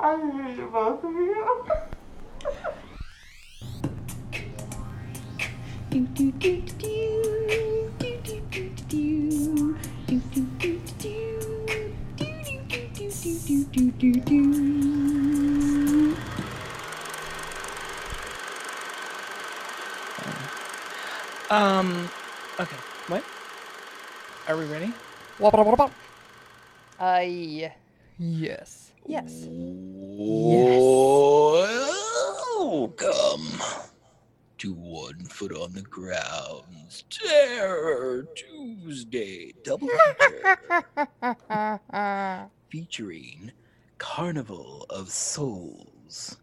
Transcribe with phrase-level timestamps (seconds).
[0.00, 1.64] I hate both of you.
[21.50, 22.10] Um.
[22.58, 22.76] Okay.
[23.06, 23.22] What?
[24.48, 24.92] Are we ready?
[26.98, 27.72] Uh, yeah.
[28.18, 28.83] Yes.
[29.06, 29.46] Yes.
[32.60, 33.60] Welcome
[34.56, 40.56] to One Foot on the Ground's Terror Tuesday double feature
[42.70, 43.52] featuring
[43.98, 46.38] Carnival of Souls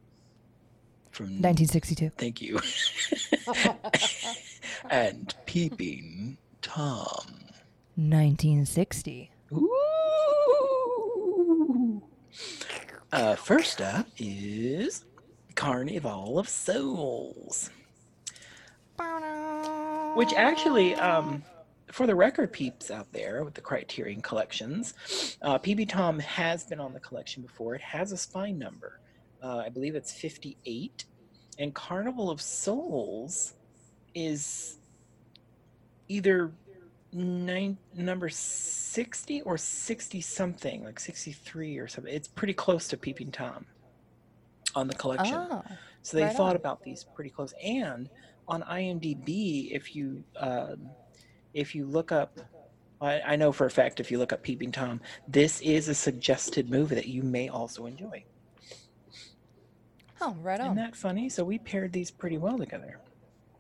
[1.10, 2.12] from 1962.
[2.12, 2.60] Thank you.
[4.92, 7.26] and Peeping Tom.
[7.96, 9.32] 1960.
[9.54, 10.61] Ooh.
[13.12, 15.04] Uh, first up is
[15.56, 17.70] Carnival of Souls,
[20.16, 21.44] which actually, um,
[21.92, 24.94] for the record peeps out there with the Criterion collections,
[25.42, 27.76] uh, Peeping Tom has been on the collection before.
[27.76, 29.02] It has a spine number.
[29.44, 31.04] Uh, I believe it's 58.
[31.60, 33.56] And Carnival of Souls
[34.16, 34.78] is
[36.08, 36.54] either
[37.14, 42.14] nine, number 60 or 60 something, like 63 or something.
[42.14, 43.66] It's pretty close to Peeping Tom
[44.76, 45.36] on the collection.
[45.36, 45.64] Oh.
[46.02, 46.56] So they right thought on.
[46.56, 47.54] about these pretty close.
[47.64, 48.10] And
[48.48, 50.90] on IMDb, if you um,
[51.54, 52.40] if you look up,
[53.00, 55.96] I, I know for a fact if you look up Peeping Tom, this is a
[55.96, 58.24] suggested movie that you may also enjoy.
[60.22, 61.30] Oh, right on Isn't that funny?
[61.30, 63.00] So we paired these pretty well together.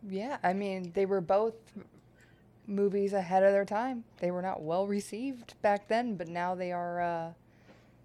[0.08, 1.56] Yeah, I mean, they were both
[2.68, 4.04] movies ahead of their time.
[4.20, 7.34] They were not well received back then, but now they are uh,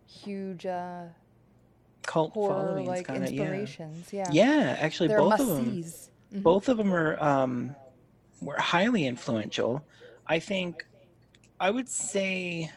[0.06, 1.04] huge uh,
[2.02, 3.42] Cult horror followings, like kind of yeah.
[3.42, 4.12] inspirations.
[4.12, 4.28] Yeah.
[4.32, 5.84] Yeah, actually, They're both must of them.
[6.34, 6.42] Mhm.
[6.42, 7.76] both of them are um,
[8.40, 9.84] were highly influential.
[10.26, 10.84] I think
[11.60, 12.70] I would say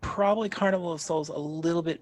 [0.00, 2.00] probably Carnival of Souls a little bit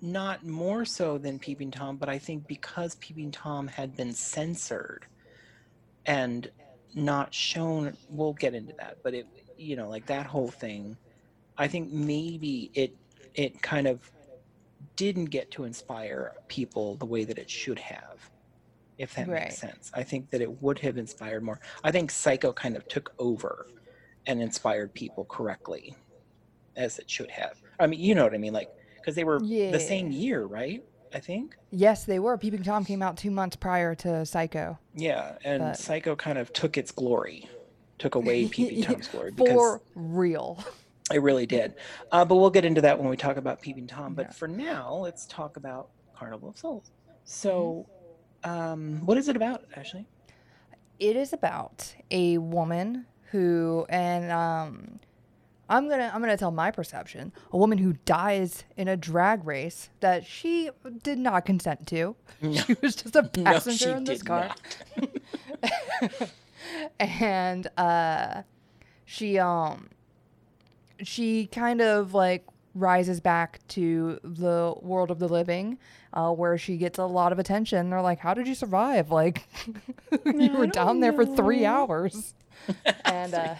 [0.00, 5.06] not more so than Peeping Tom, but I think because Peeping Tom had been censored
[6.06, 6.50] and
[6.94, 10.98] not shown we'll get into that, but it you know, like that whole thing,
[11.58, 12.98] I think maybe it
[13.34, 14.12] it kind of
[14.96, 18.30] didn't get to inspire people the way that it should have
[18.98, 19.30] if that Right.
[19.30, 19.90] makes sense.
[19.94, 21.60] I think that it would have inspired more.
[21.84, 23.68] I think Psycho kind of took over
[24.26, 25.96] and inspired people correctly
[26.76, 27.60] as it should have.
[27.80, 28.70] I mean, you know what I mean like
[29.00, 30.82] because they were the same year, right?
[31.14, 31.56] I think.
[31.70, 32.36] Yes, they were.
[32.38, 34.78] Peeping Tom came out two months prior to Psycho.
[34.94, 37.48] Yeah, and But- Psycho kind of took its glory,
[37.98, 40.62] took away Peeping Tom's glory because For real.
[41.12, 41.74] it really did.
[42.10, 44.14] Uh, but we'll get into that when we talk about Peeping Tom.
[44.14, 44.32] But Yeah.
[44.32, 46.90] for now, let's talk about Carnival of Souls.
[47.24, 47.86] So,
[48.44, 50.06] um, what is it about, Ashley?
[50.98, 55.00] it is about a woman who and um
[55.68, 57.32] I'm gonna I'm gonna tell my perception.
[57.50, 60.70] A woman who dies in a drag race that she
[61.02, 62.16] did not consent to.
[62.40, 64.54] She was just a passenger she in this car.
[67.00, 68.42] and uh
[69.04, 69.88] she um
[71.02, 72.44] she kind of like
[72.74, 75.78] rises back to the world of the living
[76.14, 79.46] uh, where she gets a lot of attention they're like how did you survive like
[80.24, 82.34] you were down there for three hours
[83.04, 83.54] and uh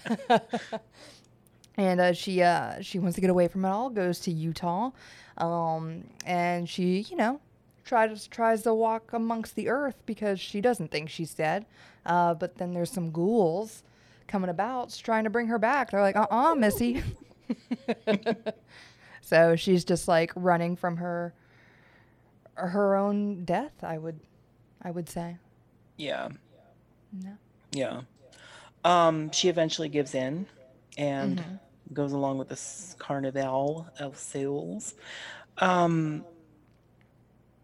[1.76, 4.90] and uh, she uh she wants to get away from it all goes to utah
[5.38, 7.40] um and she you know
[7.84, 11.66] tries tries to walk amongst the earth because she doesn't think she's dead.
[12.06, 13.82] Uh but then there's some ghouls
[14.28, 15.90] coming about trying to bring her back.
[15.90, 17.02] They're like uh-uh missy.
[19.24, 21.32] So she's just like running from her
[22.54, 24.20] her own death i would
[24.82, 25.38] i would say.
[25.96, 26.28] Yeah,
[27.12, 27.38] no.
[27.72, 28.00] yeah.
[28.84, 30.46] Um, she eventually gives in
[30.96, 31.56] and Mm-hmm.
[31.92, 34.94] goes along with this Carnival of Souls.
[35.58, 36.26] Um,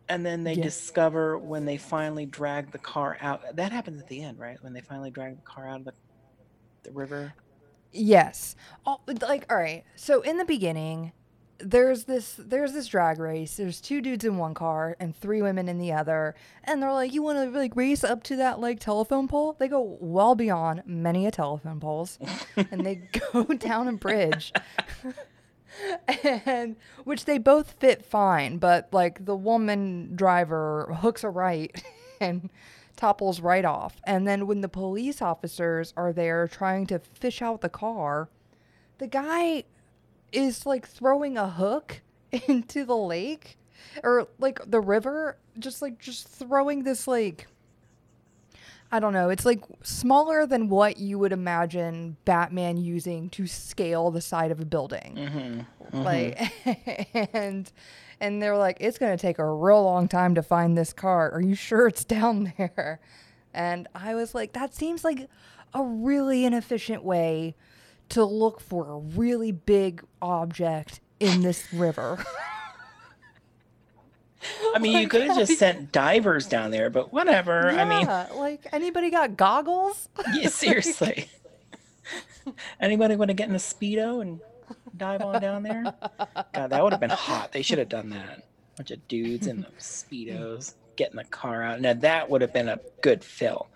[0.08, 0.62] and then they Yeah.
[0.62, 3.42] discover when they finally drag the car out.
[3.56, 4.58] That happens at the end, right?
[4.62, 5.94] When they finally drag the car out of the,
[6.84, 7.34] the river.
[7.92, 8.54] Yes.
[8.86, 9.84] Oh, like all right.
[9.96, 11.12] So in the beginning,
[11.58, 13.56] there's this there's this drag race.
[13.56, 16.34] There's two dudes in one car and three women in the other,
[16.64, 19.68] and they're like, "You want to like race up to that like telephone pole?" They
[19.68, 22.18] go well beyond many a telephone poles,
[22.56, 24.52] and they go down a bridge.
[26.24, 31.82] and which they both fit fine, but like the woman driver hooks a right
[32.20, 32.50] and
[32.96, 34.00] topples right off.
[34.04, 38.28] And then when the police officers are there trying to fish out the car,
[38.98, 39.64] the guy
[40.32, 42.00] is like throwing a hook
[42.46, 43.58] into the lake
[44.02, 47.46] or like the river, just like just throwing this like
[48.90, 54.10] I don't know, it's like smaller than what you would imagine Batman using to scale
[54.10, 55.14] the side of a building.
[55.14, 56.02] Mm-hmm.
[56.02, 56.52] Like
[57.34, 57.70] and
[58.20, 61.30] and they're like it's going to take a real long time to find this car.
[61.30, 63.00] Are you sure it's down there?
[63.52, 65.28] And I was like that seems like
[65.74, 67.54] a really inefficient way
[68.10, 72.24] to look for a really big object in this river.
[74.74, 77.70] I mean, you could have just sent divers down there, but whatever.
[77.70, 78.06] I mean,
[78.38, 80.08] like anybody got goggles?
[80.34, 81.28] yeah, seriously.
[82.80, 84.40] Anybody want to get in a speedo and
[84.96, 85.82] dive on down there?
[86.54, 87.52] God, that would have been hot.
[87.52, 88.44] They should have done that.
[88.76, 91.80] bunch of dudes in the speedos getting the car out.
[91.80, 93.68] Now that would have been a good fill.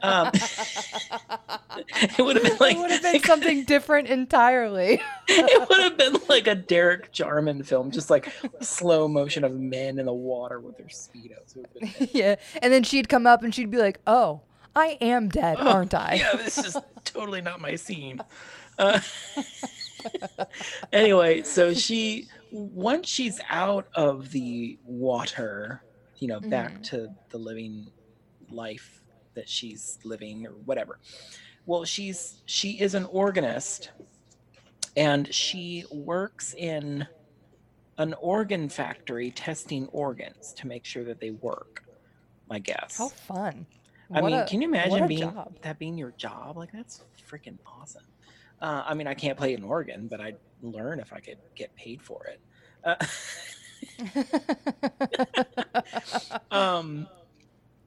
[0.00, 5.02] Um, it would have been like it would have been something different entirely.
[5.28, 9.98] it would have been like a Derek Jarman film, just like slow motion of men
[9.98, 11.56] in the water with their speedos.
[11.56, 12.36] It would have been- yeah.
[12.62, 14.42] And then she'd come up and she'd be like, "Oh,
[14.76, 18.20] I am dead, Oh, aren't I?" Yeah, this is totally not my scene.
[18.78, 19.00] Uh,
[20.92, 25.82] anyway, so she once she's out of the water,
[26.22, 26.82] you know, back Mhm.
[26.84, 27.90] to the living
[28.48, 29.02] life
[29.34, 31.00] that she's living or whatever.
[31.66, 33.90] Well, she's she is an organist
[34.96, 37.08] and she works in
[37.98, 41.82] an organ factory testing organs to make sure that they work.
[42.50, 42.98] I guess.
[42.98, 43.66] How fun.
[44.14, 45.56] I What mean, a- can you imagine being job.
[45.62, 46.56] that being your job?
[46.56, 48.04] Like that's freaking awesome.
[48.60, 51.74] Uh, I mean, I can't play an organ, but I'd learn if I could get
[51.74, 52.40] paid for it.
[52.84, 52.94] Uh,
[56.50, 57.06] um,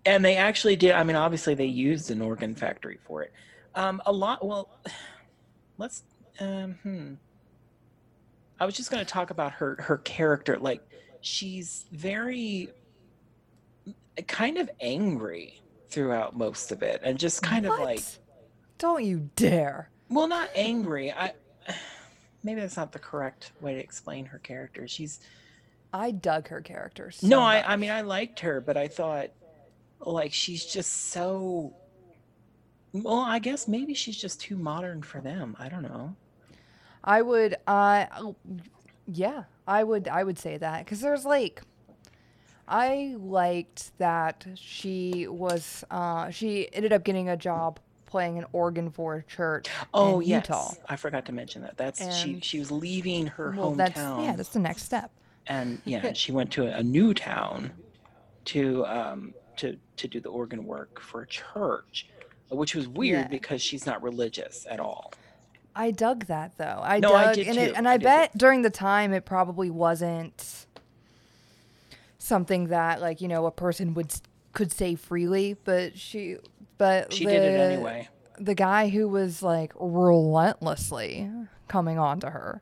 [0.06, 0.92] and they actually did.
[0.92, 3.34] I mean, obviously they used an organ factory for it.
[3.74, 4.46] Um, a lot.
[4.46, 4.70] Well,
[5.78, 6.04] let's.
[6.40, 7.14] Um, hmm.
[8.60, 10.58] I was just going to talk about her her character.
[10.58, 10.82] Like,
[11.22, 12.70] she's very
[14.28, 18.02] kind of angry throughout most of it, and just kind of like
[18.78, 19.90] Don't you dare.
[20.10, 21.12] well, not angry.
[21.12, 21.34] I
[22.44, 24.88] maybe that's not the correct way to explain her character.
[24.88, 25.20] She's
[25.96, 27.12] I dug her character.
[27.12, 27.74] So no, I.
[27.74, 29.30] I mean I liked her, but I thought
[30.02, 31.74] like she's just so
[32.92, 35.56] well, I guess maybe she's just too modern for them.
[35.60, 36.16] I don't know.
[37.04, 38.36] I would uh oh,
[39.08, 41.62] yeah, I would I would say that cuz there's like
[42.68, 48.90] I liked that she was uh she ended up getting a job playing an organ
[48.90, 50.74] for a church Oh in yes, Utah.
[50.90, 51.78] I forgot to mention that.
[51.78, 52.40] That's she.
[52.42, 55.12] She was leaving her Well, hometown, that's yeah, that's the next step.
[55.48, 57.72] And yeah, she went to a, a new town
[58.46, 62.08] to um to to do the organ work for a church,
[62.50, 63.28] which was weird Yeah.
[63.28, 65.14] because she's not religious at all.
[65.76, 66.80] I dug that though.
[66.84, 67.62] I No, dug I did and too.
[67.64, 68.06] it, and I I, did too.
[68.06, 70.66] bet during the time it probably wasn't
[72.18, 74.14] something that like, you know, a person would
[74.54, 76.38] could say freely, but she
[76.78, 78.10] but She did it anyway.
[78.40, 81.30] The guy who was like relentlessly
[81.68, 82.62] coming on to her.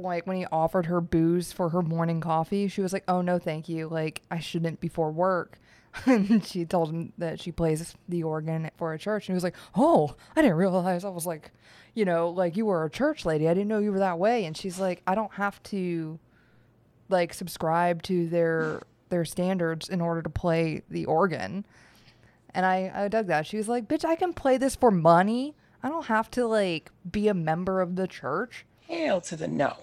[0.00, 3.38] Like when he offered her booze for her morning coffee, she was like, "Oh no,
[3.38, 3.88] thank you.
[3.88, 5.58] Like I shouldn't before work."
[6.06, 9.44] and she told him that she plays the organ for a church, and he was
[9.44, 11.50] like, "Oh, I didn't realize I was like,
[11.94, 13.48] you know, like you were a church lady.
[13.48, 16.18] I didn't know you were that way." And she's like, "I don't have to
[17.08, 21.64] like subscribe to their their standards in order to play the organ."
[22.54, 23.46] And I I dug that.
[23.46, 25.54] She was like, "Bitch, I can play this for money.
[25.82, 29.76] I don't have to like be a member of the church." Hell to the no.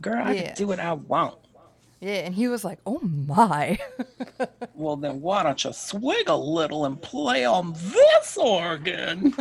[0.00, 0.42] Girl, I Yeah.
[0.46, 1.36] can do what I want.
[2.00, 3.78] Yeah, and he was like, "Oh my."
[4.74, 9.34] Well, then why don't you swig a little and play on this organ?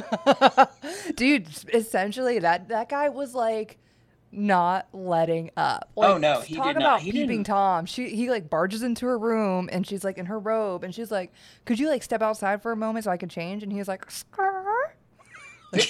[1.16, 3.78] Dude, essentially that that guy was like
[4.34, 5.90] not letting up.
[5.96, 7.86] Oh, no, he talk did not- about he peeping didn't- tom.
[7.86, 11.10] She he like barges into her room and she's like in her robe and she's
[11.12, 11.32] like,
[11.64, 14.06] "Could you like step outside for a moment so I can change?" And he's like.
[15.72, 15.84] Like,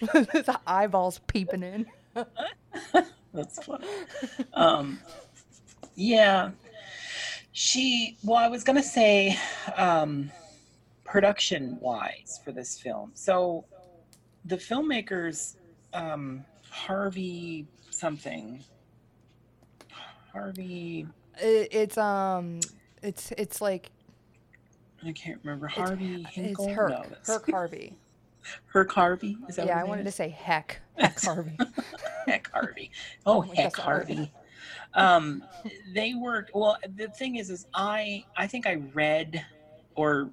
[0.32, 1.86] his eyeballs peeping in.
[3.34, 3.86] That's funny.
[4.54, 4.98] Um,
[5.94, 6.50] yeah.
[7.52, 9.38] She, well, I was going to say,
[9.76, 10.30] um,
[11.04, 13.10] production wise for this film.
[13.14, 13.66] So
[14.46, 15.56] the filmmakers,
[15.92, 18.64] um, Harvey something,
[20.32, 21.06] Harvey,
[21.38, 22.60] It, it's um,
[23.02, 23.90] it's it's like
[25.06, 26.68] I can't remember, Harvey it's Hinkle?
[26.68, 27.94] Herk, No, Herk Harvey.
[28.72, 29.38] Herk Harvey?
[29.48, 31.58] Is that Yeah, I wanted to say Heck, Heck Harvey.
[32.26, 32.90] Heck Harvey.
[33.26, 34.32] Oh, my heck Harvey.
[34.94, 35.44] Um,
[35.94, 36.50] they worked.
[36.54, 39.44] Well, the thing is, is I I think I read,
[39.94, 40.30] or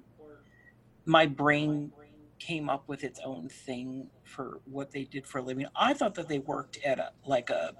[1.06, 1.92] my brain
[2.38, 5.66] came up with its own thing for what they did for a living.
[5.76, 7.74] I thought that they worked at a like a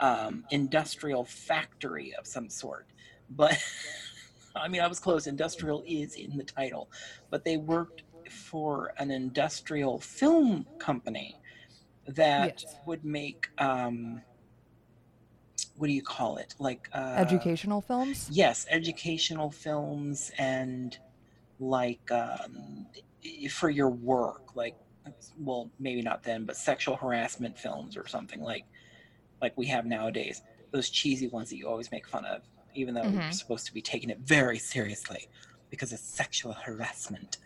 [0.00, 2.86] um, industrial factory of some sort.
[3.30, 3.58] But
[4.56, 5.26] I mean, I was close.
[5.26, 6.90] Industrial is in the title,
[7.30, 11.34] but they worked for an industrial film company
[12.06, 12.76] that Yes.
[12.86, 14.22] would make um,
[15.76, 16.54] what do you call it?
[16.58, 18.28] Like uh, Educational films?
[18.32, 20.96] Yes, educational films and
[21.58, 22.86] like um,
[23.50, 24.76] for your work, like
[25.38, 28.64] well, maybe not then, but sexual harassment films or something like
[29.40, 30.42] like we have nowadays.
[30.72, 32.42] Those cheesy ones that you always make fun of,
[32.74, 33.32] even though you're Mhm.
[33.32, 35.28] supposed to be taking it very seriously
[35.70, 37.38] because it's sexual harassment.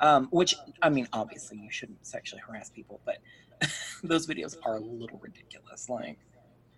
[0.00, 3.18] Um, which I mean, obviously you shouldn't sexually harass people, but
[4.02, 5.88] those videos are a little ridiculous.
[5.88, 6.18] Like,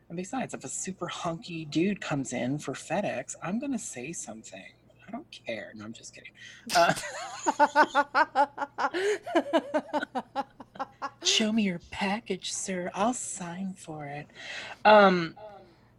[0.08, 4.64] and besides, if a super hunky dude comes in for FedEx, I'm gonna say something.
[5.06, 5.72] I don't care.
[5.74, 6.32] No, I'm just kidding.
[6.76, 6.92] Uh,
[11.22, 12.90] show me your package, sir.
[12.94, 14.26] I'll sign for it.
[14.84, 15.34] Um,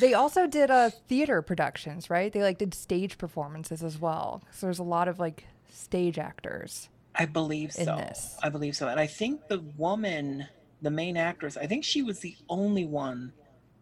[0.00, 2.32] They also did uh, theater productions, right?
[2.32, 4.42] They like did stage performances as well.
[4.50, 6.88] So there's a lot of like stage actors.
[7.14, 7.96] I believe in so.
[7.96, 8.36] this.
[8.42, 10.46] I believe so, and I think the woman,
[10.86, 13.32] the main actress, I think she was the only one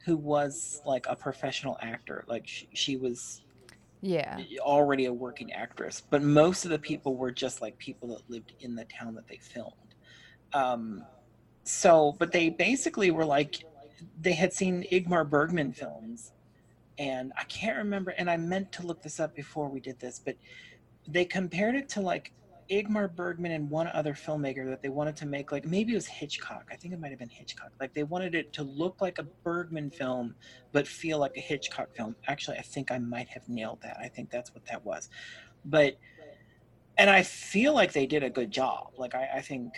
[0.07, 2.25] who was like a professional actor.
[2.27, 3.43] Like she, she was
[4.01, 4.41] Yeah.
[4.59, 8.55] already a working actress, but most of the people were just like people that lived
[8.61, 9.95] in the town that they filmed.
[10.55, 11.05] Um,
[11.65, 13.67] so, but they basically were like,
[14.19, 16.33] they had seen Ingmar Bergman films,
[16.99, 20.23] and I can't remember, and I meant to look this up before we did this,
[20.25, 20.37] but
[21.07, 22.33] they compared it to like
[22.71, 26.07] Ingmar Bergman and one other filmmaker that they wanted to make like maybe it was
[26.07, 26.69] Hitchcock.
[26.71, 27.71] I think it might have been Hitchcock.
[27.81, 30.35] Like they wanted it to look like a Bergman film
[30.73, 32.17] but feel like a Hitchcock film.
[32.27, 33.99] Actually, I think I might have nailed that.
[34.01, 35.09] I think that's what that was.
[35.65, 35.99] But
[36.97, 38.93] and I feel like they did a good job.
[38.97, 39.75] Like I, I think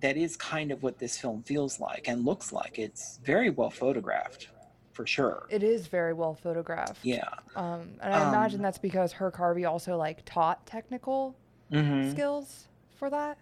[0.00, 2.78] that is kind of what this film feels like and looks like.
[2.78, 4.48] It's very well photographed,
[4.92, 5.46] for sure.
[5.50, 6.98] It is very well photographed.
[7.02, 7.28] Yeah.
[7.56, 11.36] Um, and I imagine Um, that's because Herk Harvey also like taught technical
[11.82, 12.64] hmm skills
[12.96, 13.36] for that.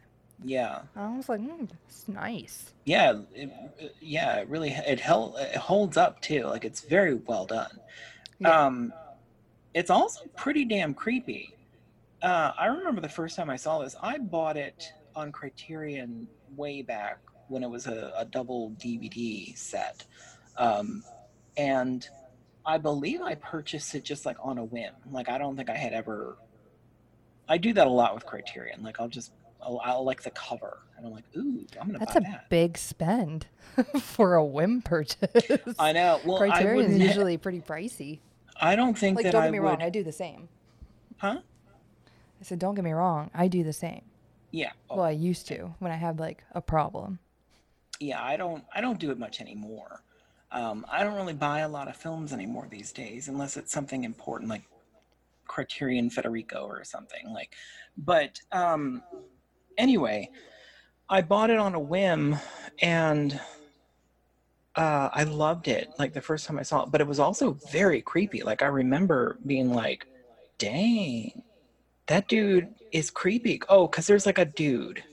[0.44, 0.80] Yeah.
[0.96, 2.72] I was like, mm, it's nice.
[2.84, 3.50] yeah it-
[4.00, 7.70] yeah it really it held it holds up too like it's very well done
[8.40, 8.66] Yeah.
[8.66, 8.92] um
[9.74, 11.54] it's also pretty damn creepy
[12.22, 16.82] uh i remember the first time i saw this i bought it on criterion way
[16.82, 20.04] back when it was a, a double dvd set
[20.56, 21.02] um
[21.56, 22.08] and
[22.66, 25.76] i believe i purchased it just like on a whim like i don't think i
[25.76, 26.36] had ever
[27.48, 29.32] i do that a lot with criterion like i'll just
[29.62, 32.14] I'll, I'll like the cover and i'm like ooh i'm gonna buy that.
[32.14, 33.46] That's a that big spend
[34.00, 35.74] for a whim purchase.
[35.78, 36.20] I know.
[36.26, 38.18] Well, Criterion is usually pretty pricey.
[38.60, 39.66] I don't think Like, that don't I get me would.
[39.68, 40.48] wrong, I do the same.
[41.18, 41.38] Huh?
[42.40, 44.02] I said, don't get me wrong, I do the same.
[44.50, 44.72] Yeah.
[44.90, 47.18] Oh, Well, I used to when I had like a problem.
[48.00, 48.22] yeah.
[48.22, 48.64] I don't.
[48.74, 50.02] I don't do it much anymore.
[50.50, 54.04] Um, I don't really buy a lot of films anymore these days, unless it's something
[54.04, 54.62] important like
[55.46, 57.54] Criterion Federico or something like.
[57.96, 59.02] But um,
[59.76, 60.30] anyway,
[61.08, 62.36] I bought it on a whim,
[62.80, 63.38] and
[64.76, 65.90] uh, I loved it.
[65.98, 68.42] Like the first time I saw it, but it was also very creepy.
[68.42, 70.06] Like I remember being like,
[70.58, 71.42] "Dang,
[72.06, 75.04] that dude is creepy." Oh, because there's like a dude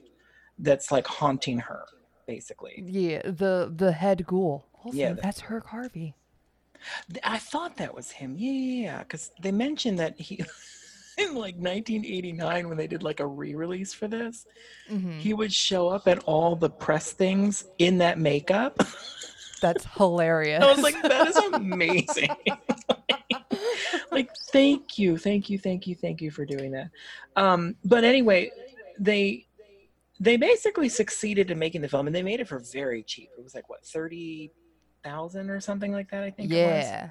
[0.57, 1.85] that's like haunting her,
[2.27, 2.83] basically.
[2.87, 4.65] Yeah, the the head ghoul.
[4.85, 6.15] Also, Yeah, the- that's Herk Harvey.
[7.23, 8.35] I thought that was him.
[8.37, 8.99] Yeah, yeah, yeah.
[8.99, 10.35] Because they mentioned that he,
[11.17, 14.45] in like 1989, when they did like a re-release for this,
[14.87, 18.79] hmm he would show up at all the press things in that makeup.
[19.61, 20.63] That's hilarious.
[20.63, 22.29] I was like, that is amazing.
[24.11, 26.89] like, thank you, thank you, thank you, thank you for doing that.
[27.35, 28.51] Um, but anyway,
[28.97, 29.45] they
[30.19, 33.29] they basically succeeded in making the film, and they made it for very cheap.
[33.37, 34.51] It was like what thirty
[35.03, 36.23] thousand or something like that.
[36.23, 36.51] I think.
[36.51, 36.83] It was.
[36.85, 37.09] yeah.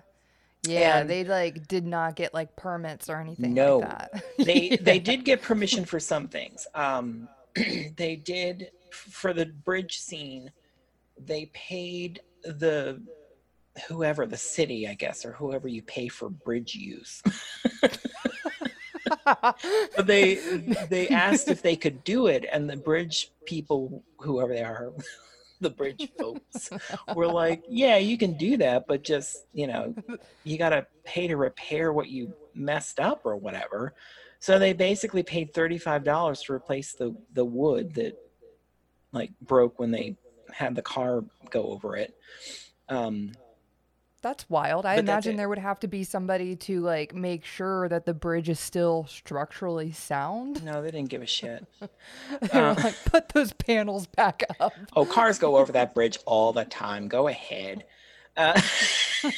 [0.67, 3.79] Yeah, And- they like did not get like permits or anything No.
[3.79, 4.23] like that.
[4.39, 6.67] they they did get permission for some things.
[6.75, 7.29] Um,
[7.97, 10.51] they did for the bridge scene.
[11.17, 13.01] They paid the
[13.89, 17.23] whoever the city, I guess, or whoever you pay for bridge use.
[19.25, 20.35] But they
[20.91, 24.93] they asked if they could do it, and the bridge people, whoever they are,
[25.61, 26.71] the bridge folks,
[27.15, 29.95] were like, "Yeah, you can do that, but just you know,
[30.45, 33.95] you gotta pay to repair what you messed up or whatever."
[34.41, 38.15] So they basically paid thirty-five dollars to replace the the wood that
[39.13, 40.17] like broke when they
[40.53, 42.15] had the car go over it.
[42.89, 43.33] Um,
[44.21, 44.85] That's wild.
[44.85, 48.15] I But imagine there would have to be somebody to like make sure that the
[48.15, 50.65] bridge is still structurally sound.
[50.65, 51.65] no, they didn't give a shit.
[52.53, 52.75] Uh.
[52.83, 54.73] like, put those panels back up.
[54.95, 57.09] Oh, cars go over that bridge all the time.
[57.09, 57.85] Go ahead.
[58.37, 58.61] Uh,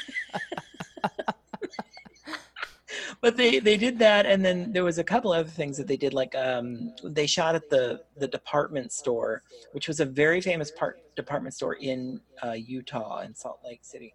[3.20, 5.96] but they they did that, and then there was a couple other things that they
[5.96, 6.12] did.
[6.14, 11.00] Like um, they shot at the the department store, which was a very famous part
[11.16, 14.14] department store in uh, Utah in Salt Lake City.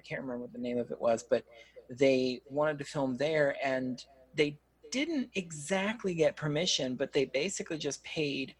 [0.00, 1.44] I can't remember what the name of it was, but
[1.90, 4.02] they wanted to film there, and
[4.34, 4.58] they
[4.90, 8.54] didn't exactly get permission, but they basically just paid.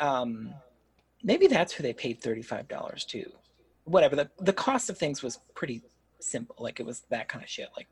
[0.00, 0.54] Um,
[1.22, 3.24] maybe that's who they paid $35 to
[3.84, 5.82] whatever the, the cost of things was pretty
[6.20, 7.86] simple like it was that kind of shit like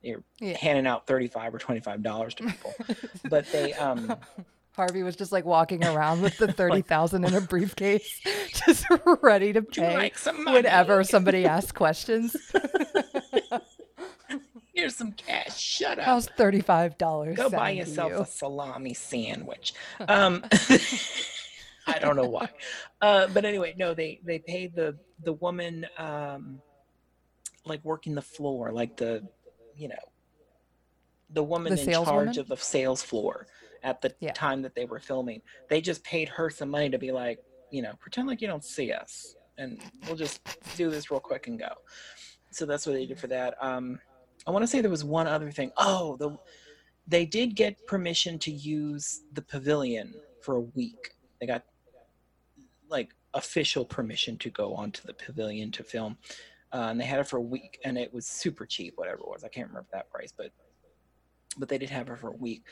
[0.00, 0.56] you're Yeah.
[0.56, 2.74] handing out 35 or 25 dollars to people
[3.28, 4.16] but they um
[4.76, 8.20] Harvey was just like walking around with the thirty thousand in a briefcase,
[8.66, 8.86] just
[9.22, 12.36] ready to pay like some whenever somebody asks questions.
[14.74, 17.36] here's some cash shut up How's thirty five dollars?
[17.36, 19.72] go buy yourself a salami sandwich
[20.08, 20.44] um
[21.86, 22.48] i don't know why
[23.00, 26.60] uh but anyway no they they paid the the woman um
[27.64, 29.22] like working the floor like the
[29.76, 29.94] you know
[31.30, 32.38] the woman The in charge saleswoman?
[32.40, 33.46] of the sales floor
[33.84, 34.32] at the Yeah.
[34.32, 35.42] time that they were filming.
[35.68, 37.38] They just paid her some money to be like
[37.70, 40.40] you know pretend like you don't see us and we'll just
[40.76, 41.68] do this real quick and go.
[42.50, 43.54] So that's what they did for that.
[43.62, 44.00] Um
[44.46, 45.70] i want to say there was one other thing.
[45.76, 46.36] Oh the
[47.06, 51.10] they did get permission to use the pavilion for a week.
[51.40, 51.64] They got
[52.88, 56.16] like official permission to go onto the pavilion to film.
[56.72, 59.28] Uh, and they had it for a week and it was super cheap whatever it
[59.28, 59.44] was.
[59.44, 60.50] I can't remember that price but
[61.56, 62.64] but they did have it for a week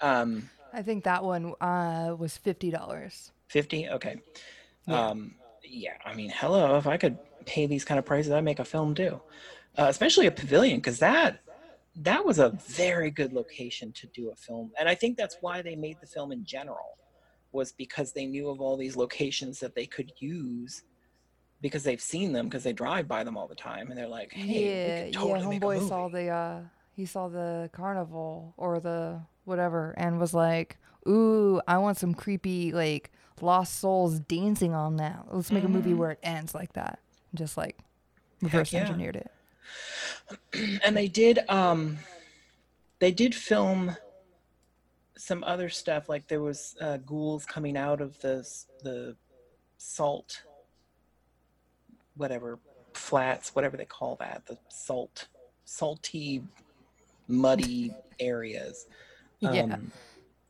[0.00, 3.32] um I think that one uh, was fifty dollars.
[3.48, 4.16] 50 okay
[4.88, 5.08] Yeah.
[5.08, 8.58] um yeah i mean hello if i could pay these kind of prices i'd make
[8.58, 9.20] a film too
[9.78, 11.40] uh, especially a pavilion because that
[11.94, 15.62] that was a very good location to do a film and i think that's why
[15.62, 16.98] they made the film in general
[17.52, 20.82] was because they knew of all these locations that they could use
[21.60, 24.32] because they've seen them because they drive by them all the time and they're like
[24.32, 25.60] hey yeah, totally yeah.
[25.60, 26.60] Homeboy saw the uh,
[26.96, 30.76] he saw the carnival or the whatever and was like,
[31.08, 35.24] "Ooh, I want some creepy like lost souls dancing on that.
[35.30, 35.96] Let's make a movie Mhm.
[35.96, 36.98] where it ends like that."
[37.34, 37.78] Just like
[38.42, 38.80] reverse yeah.
[38.82, 39.30] engineered it.
[40.84, 41.98] and they did um
[42.98, 43.96] they did film
[45.16, 48.46] some other stuff like there was uh, ghouls coming out of the
[48.82, 49.16] the
[49.78, 50.42] salt
[52.16, 52.58] whatever
[52.94, 55.26] flats whatever they call that the salt
[55.64, 56.42] salty
[57.28, 58.86] muddy areas
[59.40, 59.62] Yeah.
[59.62, 59.92] Um,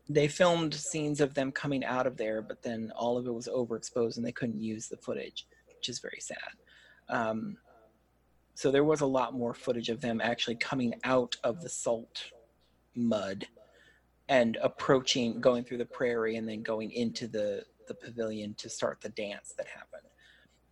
[0.08, 3.48] they filmed scenes of them coming out of there but then all of it was
[3.48, 6.38] overexposed and they couldn't use the footage which is very sad
[7.08, 7.56] um,
[8.54, 12.30] so there was a lot more footage of them actually coming out of the salt
[12.94, 13.46] mud
[14.28, 19.00] and approaching, going through the prairie, and then going into the the pavilion to start
[19.00, 20.02] the dance that happened.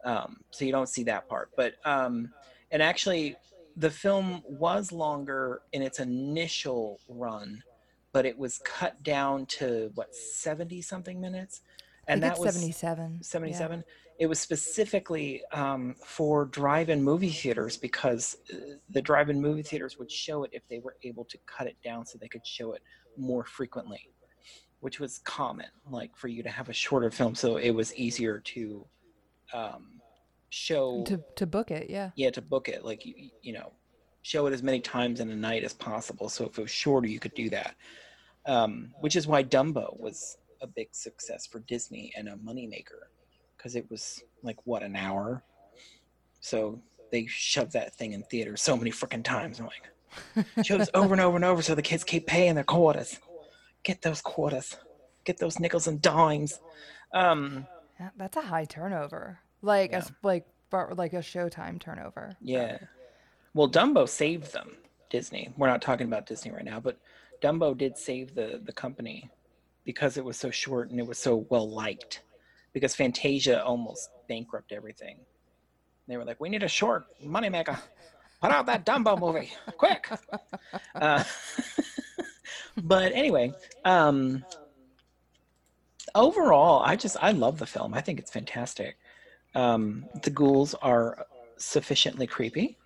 [0.04, 2.32] Um, so you don't see that part, but um,
[2.70, 3.36] and actually,
[3.76, 7.62] the film was longer in its initial run,
[8.14, 11.60] but it was cut down to what seventy something minutes,
[12.08, 13.22] and that was 77.
[13.22, 13.84] 77
[14.16, 20.08] it was specifically um, for drive-in movie theaters because uh, the drive-in movie theaters would
[20.08, 22.82] show it if they were able to cut it down so they could show it
[23.16, 24.08] more frequently
[24.84, 27.34] which was common like for you to have a shorter film.
[27.34, 28.84] So it was easier to
[29.54, 30.02] um,
[30.50, 32.10] show To to book it, yeah.
[32.16, 33.72] yeah to book it like you, you know
[34.20, 36.28] show it as many times in a night as possible.
[36.28, 37.76] So if it was shorter you could do that
[38.46, 43.08] um, which is why dumbo was a big success for disney and a moneymaker
[43.56, 45.42] because it was like what an hour
[46.40, 46.80] so
[47.10, 51.20] they shoved that thing in theaters so many freaking times i'm like shows over and
[51.20, 53.18] over and over so the kids keep paying their quarters
[53.82, 54.76] get those quarters
[55.24, 56.60] get those nickels and dimes
[57.14, 57.66] um,
[58.16, 59.38] That's a high turnover.
[59.62, 59.98] Like Yeah.
[59.98, 62.36] as like like a Showtime turnover.
[62.40, 62.78] Yeah.
[63.54, 64.76] Well, Dumbo saved them.
[65.10, 65.52] Disney.
[65.56, 66.98] We're not talking about Disney right now, but
[67.44, 69.30] Dumbo did save the the company
[69.84, 72.22] because it was so short and it was so well liked.
[72.72, 75.18] Because Fantasia almost bankrupted everything.
[76.08, 77.78] They were like, "We need a short moneymaker.
[78.40, 80.08] Put out that Dumbo movie, quick!"
[80.94, 81.22] Uh,
[82.76, 83.52] but anyway,
[83.84, 84.44] um,
[86.14, 87.94] overall, I just I love the film.
[87.94, 88.96] I think it's fantastic.
[89.54, 91.26] Um, the ghouls are
[91.58, 92.78] sufficiently creepy.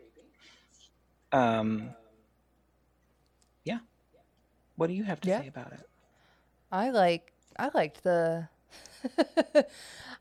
[1.33, 1.95] Um,
[4.79, 5.41] What do you have to Yeah.
[5.43, 5.81] say about it?
[6.73, 8.49] I like I liked the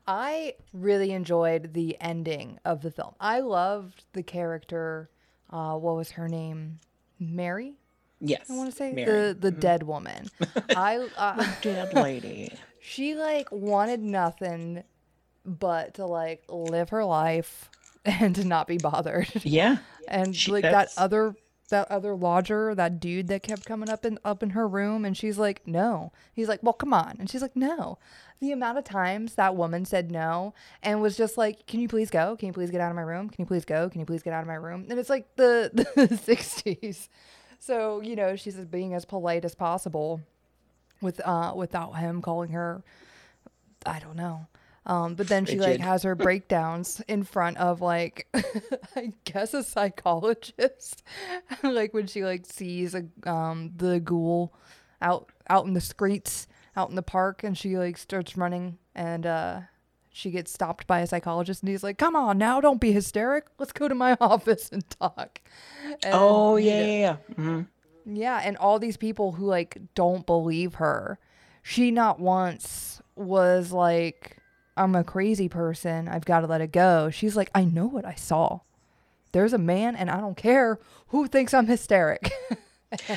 [0.06, 3.14] I really enjoyed the ending of the film.
[3.20, 5.08] I loved the character
[5.50, 6.80] uh what was her name?
[7.20, 7.74] Mary?
[8.20, 8.50] Yes.
[8.50, 9.06] I want to say Mary.
[9.06, 10.28] the the dead woman.
[10.76, 12.52] I uh, dead lady.
[12.80, 14.82] she like wanted nothing
[15.44, 17.70] but to like live her life
[18.04, 19.28] and to not be bothered.
[19.44, 19.78] Yeah.
[20.08, 21.36] and She- like that other
[21.68, 25.16] that other lodger, that dude that kept coming up in up in her room, and
[25.16, 26.12] she's like, no.
[26.32, 27.98] He's like, well, come on, and she's like, no.
[28.40, 32.08] The amount of times that woman said no and was just like, can you please
[32.10, 32.36] go?
[32.36, 33.28] Can you please get out of my room?
[33.28, 33.88] Can you please go?
[33.88, 34.86] Can you please get out of my room?
[34.88, 37.08] And it's like the the sixties,
[37.58, 40.20] so you know she's being as polite as possible,
[41.00, 42.82] with uh without him calling her,
[43.84, 44.46] I don't know.
[44.88, 48.26] Um, but then she like has her breakdowns in front of like
[48.96, 51.02] I guess a psychologist.
[51.62, 54.54] like when she like sees a um the ghoul
[55.02, 56.46] out out in the streets,
[56.76, 59.60] out in the park and she like starts running and uh
[60.10, 63.46] she gets stopped by a psychologist and he's like, "Come on now, don't be hysteric.
[63.58, 65.40] Let's go to my office and talk."
[66.02, 67.34] And, Oh you yeah, know- yeah, yeah.
[67.36, 67.60] hmm
[68.10, 71.18] yeah, and all these people who like don't believe her.
[71.62, 74.37] She not once was like,
[74.78, 76.08] I'm a crazy person.
[76.08, 77.10] I've got to let it go.
[77.10, 78.60] She's like, I know what I saw.
[79.32, 82.32] There's a man and I don't care who thinks I'm hysteric.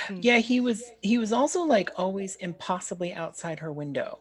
[0.09, 4.19] Yeah, he was he was also like always impossibly outside her window.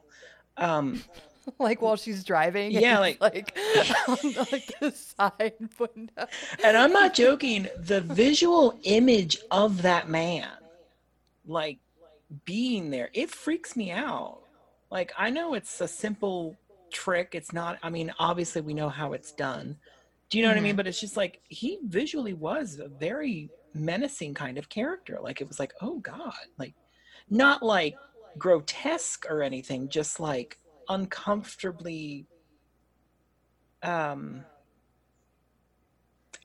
[0.57, 1.03] Um
[1.59, 2.71] like while she's driving.
[2.71, 3.59] Yeah, and, like
[4.07, 6.27] on the, like the side window.
[6.63, 10.49] and I'm not joking, the visual image of that man
[11.47, 11.79] like
[12.45, 14.43] being there, it freaks me out.
[14.91, 16.57] Like I know it's a simple
[16.91, 17.35] trick.
[17.35, 19.77] It's not I mean, obviously we know how it's done.
[20.29, 20.77] Do you know what I mean?
[20.77, 25.19] But it's just like he visually was a very menacing kind of character.
[25.21, 26.33] Like it was like, oh God.
[26.59, 26.75] Like
[27.29, 27.95] not like
[28.39, 32.27] grotesque or anything, just like uncomfortably
[33.83, 34.45] um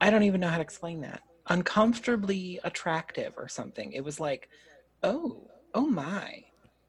[0.00, 1.22] I don't even know how to explain that.
[1.48, 3.92] Uncomfortably attractive or something.
[3.92, 4.48] It was like,
[5.02, 6.44] oh, oh my.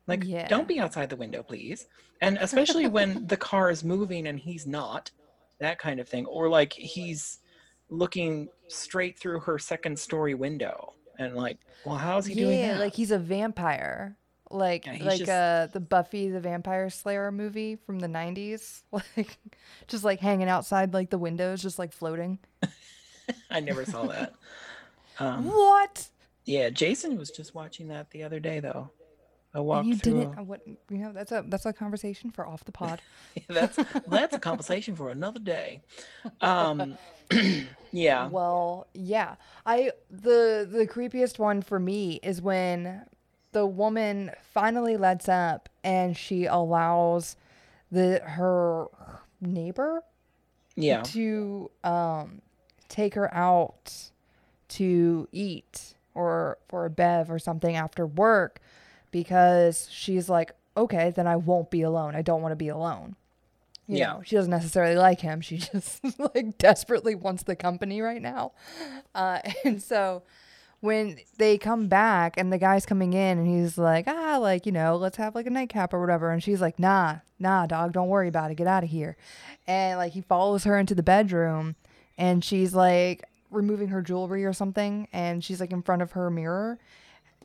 [0.07, 0.47] Like, Yeah.
[0.47, 1.87] don't be outside the window, please.
[2.21, 5.11] And especially when the car is moving and he's not,
[5.59, 6.25] that kind of thing.
[6.25, 7.39] Or like he's
[7.89, 10.93] looking straight through her second story window.
[11.19, 14.17] And like, well, how's he doing yeah, like he's a vampire.
[14.49, 18.83] Like Yeah, like just- uh the Buffy the Vampire Slayer movie from the 90s.
[19.17, 19.37] Like
[19.87, 22.39] just like hanging outside like the windows just like floating.
[23.49, 24.33] I never saw that.
[25.19, 26.07] Um, what?
[26.45, 28.91] yeah, Jason was just watching that the other day, though.
[29.57, 32.71] I walked you didn't what you know that's a that's a conversation for off the
[32.83, 33.01] pod.
[33.49, 35.81] that's that's a conversation for another day.
[36.41, 36.95] Um,
[37.91, 39.35] yeah, Well, yeah.
[39.65, 43.01] I the the creepiest one for me is when
[43.51, 47.35] the woman finally lets up and she allows
[47.91, 48.85] the her
[49.41, 50.03] neighbor
[50.75, 52.43] yeah, to um
[52.89, 54.11] take her out
[54.67, 58.61] to eat or for a bev or something after work
[59.11, 62.15] because she's like okay then i won't be alone.
[62.15, 63.15] I don't want to be alone.
[63.87, 64.13] You Yeah.
[64.13, 65.41] know she doesn't necessarily like him.
[65.41, 66.01] She just
[66.35, 68.51] like desperately wants the company right now.
[69.15, 70.23] Uh and so
[70.79, 74.71] when they come back and the guy's coming in and he's like ah like you
[74.71, 76.29] know let's have like a nightcap or whatever.
[76.31, 78.55] And she's like nah nah dog don't worry about it.
[78.55, 79.17] Get out of here.
[79.65, 81.75] And like he follows her into the bedroom
[82.17, 86.29] and she's like removing her jewelry or something and she's like in front of her
[86.29, 86.77] mirror.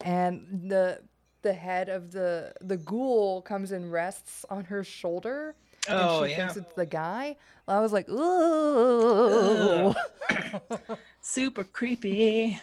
[0.02, 1.00] And the
[1.42, 5.54] the head of the the ghoul comes and rests on her shoulder
[5.88, 6.36] and Oh, she yeah.
[6.36, 7.36] thinks it's the guy.
[7.66, 9.94] I was like ooh.
[11.20, 12.58] Super creepy.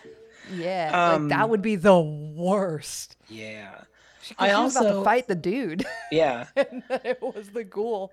[0.51, 3.15] yeah like that Um, would be the worst.
[3.27, 3.81] Yeah,
[4.21, 5.85] she, I she was about to fight the dude.
[6.11, 6.47] Yeah.
[6.55, 8.11] and then it was the ghoul.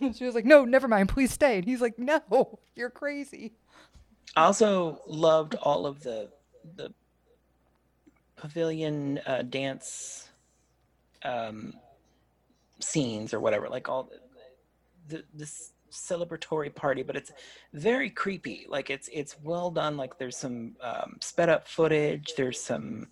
[0.00, 1.08] And she was like no never mind.
[1.10, 1.56] Please stay.
[1.58, 3.52] And he's like no you're crazy.
[4.36, 6.30] I also loved all of the
[6.76, 6.92] the
[8.36, 10.28] pavilion uh, dance
[11.22, 11.74] um,
[12.80, 14.10] scenes or whatever, like all
[15.08, 17.32] the, the this celebratory party, but it's
[17.72, 18.66] very creepy.
[18.68, 19.96] Like it's it's well done.
[19.96, 22.32] Like there's some um, sped up footage.
[22.36, 23.08] There's some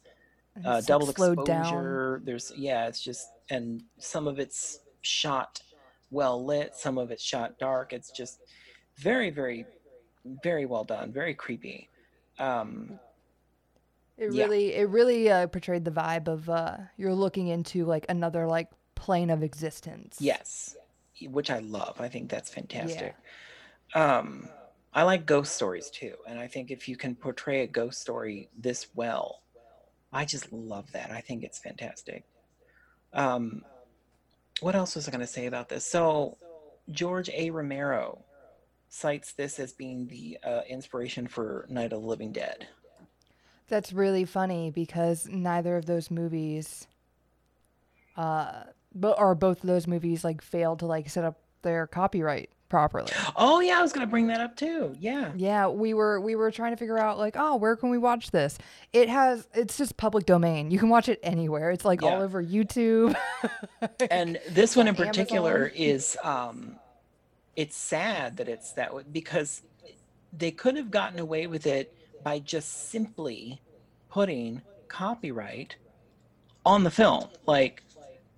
[0.65, 1.63] uh, double slowed down.
[1.63, 2.23] exposure.
[2.25, 5.61] There's yeah, it's just and some of it's shot
[6.11, 7.93] well lit, some of it's shot dark.
[7.93, 8.41] It's just
[8.99, 9.67] very, very,
[10.43, 11.13] very well done.
[11.13, 11.89] Very creepy.
[12.39, 12.99] Um,
[14.17, 14.45] It Yeah.
[14.45, 18.69] really, it really uh, portrayed the vibe of uh, you're looking into like another like
[18.95, 20.19] plane of existence.
[20.21, 20.77] yes,
[21.21, 22.01] which I love.
[22.01, 23.15] I think that's fantastic.
[23.95, 24.49] Um,
[24.95, 28.49] I like ghost stories too, and I think if you can portray a ghost story
[28.57, 29.43] this well,
[30.13, 31.11] I just love that.
[31.11, 32.25] I think it's fantastic.
[33.13, 33.65] Um,
[34.61, 35.85] what else was I going to say about this?
[35.85, 36.37] So,
[36.91, 37.51] George A.
[37.51, 38.25] Romero
[38.89, 42.69] cites this as being the uh, inspiration for Night of the Living Dead.
[43.69, 46.87] That's really funny because neither of those movies,
[48.17, 52.51] uh, but or both of those movies like failed to like set up their copyright
[52.69, 53.13] properly.
[53.37, 54.95] Oh yeah, I was going to bring that up too.
[54.99, 55.33] Yeah.
[55.37, 58.31] Yeah, we were we were trying to figure out like, oh, where can we watch
[58.31, 58.59] this?
[58.93, 60.71] It has it's just public domain.
[60.71, 61.71] You can watch it anywhere.
[61.71, 62.09] It's like Yeah.
[62.17, 63.15] all over YouTube.
[64.11, 65.07] and this one in Amazon.
[65.13, 66.77] particular is um
[67.57, 69.63] it's sad that it's that way because
[70.33, 73.63] they could have gotten away with it by just simply
[74.11, 75.77] putting copyright
[76.65, 77.83] on the film like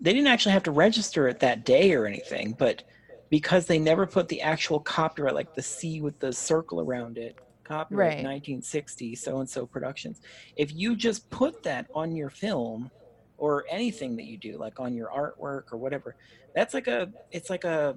[0.01, 2.83] they didn't actually have to register it that day or anything but
[3.31, 7.37] because they never put the actual copyright like the c with the circle around it
[7.67, 8.21] copyright Right.
[8.21, 10.21] 1960 so and so productions
[10.57, 12.91] if you just put that on your film
[13.37, 16.17] or anything that you do like on your artwork or whatever
[16.55, 17.95] that's like a it's like a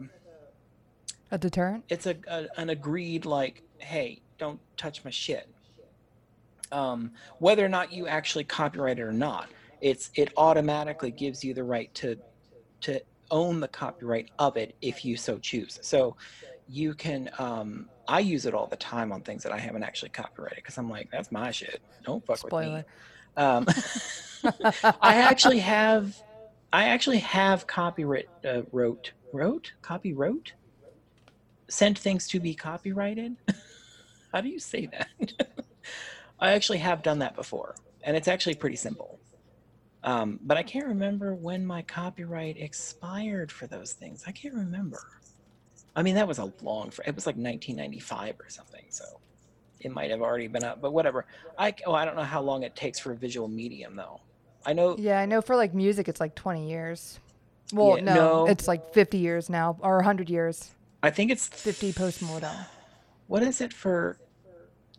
[1.32, 1.86] A deterrent?
[1.89, 5.47] it's a, a an agreed like hey don't touch my shit
[6.72, 9.50] um whether or not you actually copyright it or not
[9.82, 12.18] it's it automatically gives you the right to
[12.82, 13.02] to
[13.32, 15.80] own the copyright of it if you so choose.
[15.82, 16.16] So
[16.70, 20.10] you can um i use it all the time on things that i haven't actually
[20.10, 21.82] copyrighted because i'm like that's my shit.
[22.04, 22.84] Don't fuck with me.
[23.38, 23.66] Um
[25.02, 26.16] I actually have,
[26.72, 29.72] I actually have copyright uh, wrote wrote?
[29.82, 30.54] Copy wrote
[31.70, 33.36] sent things to be copyrighted.
[34.34, 35.34] How do you say that?
[36.39, 39.19] I actually have done that before, and it's actually pretty simple.
[40.04, 44.23] Um, but I can't remember when my copyright expired for those things.
[44.28, 45.02] I can't remember.
[45.95, 46.91] I mean, that was a long.
[47.06, 48.86] It was like 1995 or something.
[48.89, 49.04] So
[49.80, 51.26] it might have already been up, but whatever.
[51.58, 54.21] I oh, I don't know how long it takes for a visual medium though.
[54.65, 57.19] I know Yeah, I know for like music it's like 20 years.
[57.73, 58.47] Well, Yeah, no, no.
[58.47, 60.71] it's like 50 years now or 100 years.
[61.04, 62.56] I think it's 50 post-mortem.
[63.28, 64.17] What is it for?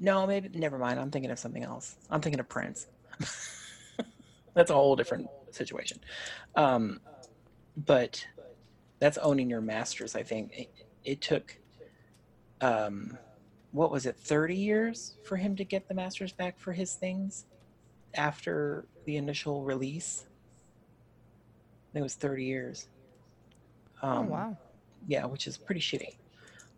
[0.00, 1.00] No, maybe never mind.
[1.00, 1.96] I'm thinking of something else.
[2.10, 2.86] I'm thinking of Prince.
[4.54, 5.98] that's a whole different situation.
[6.54, 7.00] Um,
[7.76, 8.24] but
[9.00, 10.14] that's owning your masters.
[10.14, 10.70] I think it,
[11.04, 11.56] it took.
[12.60, 13.18] Um,
[13.72, 14.16] what was it?
[14.16, 17.44] Thirty years for him to get the masters back for his things
[18.14, 20.24] after the initial release.
[21.90, 22.88] I think it was thirty years.
[24.02, 24.56] oh Um, wow.
[25.06, 26.16] yeah, which is pretty shitty.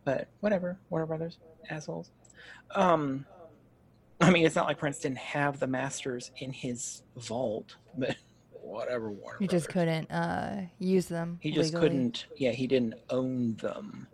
[0.04, 2.10] But whatever, Warner Brothers, assholes.
[2.74, 3.26] Um,
[4.20, 8.16] I mean, it's not like Prince didn't have the masters in his vault, but
[8.50, 10.06] whatever, Warner You just Brothers.
[10.06, 11.38] couldn't uh use them.
[11.40, 11.88] He just legally.
[11.88, 12.26] couldn't.
[12.36, 14.06] Yeah, he didn't own them.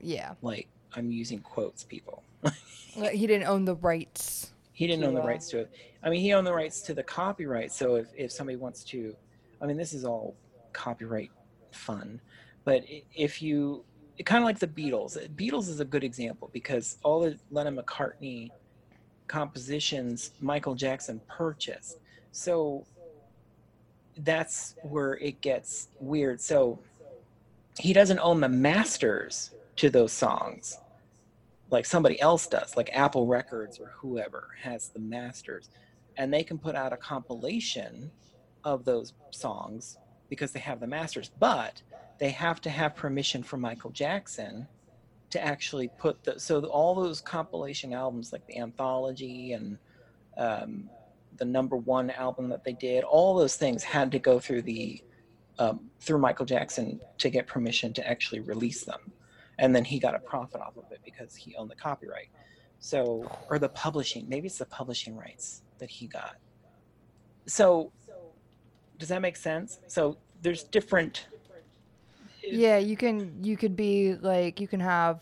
[0.00, 0.34] Yeah.
[0.42, 2.22] Like I'm using quotes, people.
[2.94, 4.52] He didn't own the rights.
[4.74, 5.70] He didn't to, own the uh, rights to it.
[6.02, 7.72] I mean, he owned the rights to the copyright.
[7.72, 9.16] So if, if somebody wants to,
[9.62, 10.36] I mean, this is all
[10.74, 11.30] copyright
[11.70, 12.20] fun.
[12.64, 13.82] But if you,
[14.24, 18.50] kind of like the Beatles, Beatles is a good example because all the Lennon McCartney
[19.26, 21.98] compositions Michael Jackson purchased.
[22.32, 22.84] So
[24.18, 26.40] that's where it gets weird.
[26.40, 26.78] So
[27.78, 30.78] he doesn't own the masters to those songs
[31.72, 35.70] like somebody else does, like Apple Records or whoever has the masters,
[36.18, 38.10] and they can put out a compilation
[38.62, 39.96] of those songs
[40.28, 41.80] because they have the masters, but
[42.22, 44.68] they have to have permission from Michael Jackson
[45.30, 49.76] to actually put the so all those compilation albums like the anthology and
[50.36, 50.88] um,
[51.38, 55.02] the number one album that they did all those things had to go through the
[55.58, 59.00] um, through michael jackson to get permission to actually release them.
[59.58, 62.28] And then he got a profit off of it because he owned the copyright.
[62.78, 66.36] So or the publishing maybe it's the publishing rights that he got.
[67.46, 67.90] So
[69.00, 69.80] does that make sense?
[69.88, 71.26] So there's different
[72.42, 75.20] Yeah, you can you could be like you can have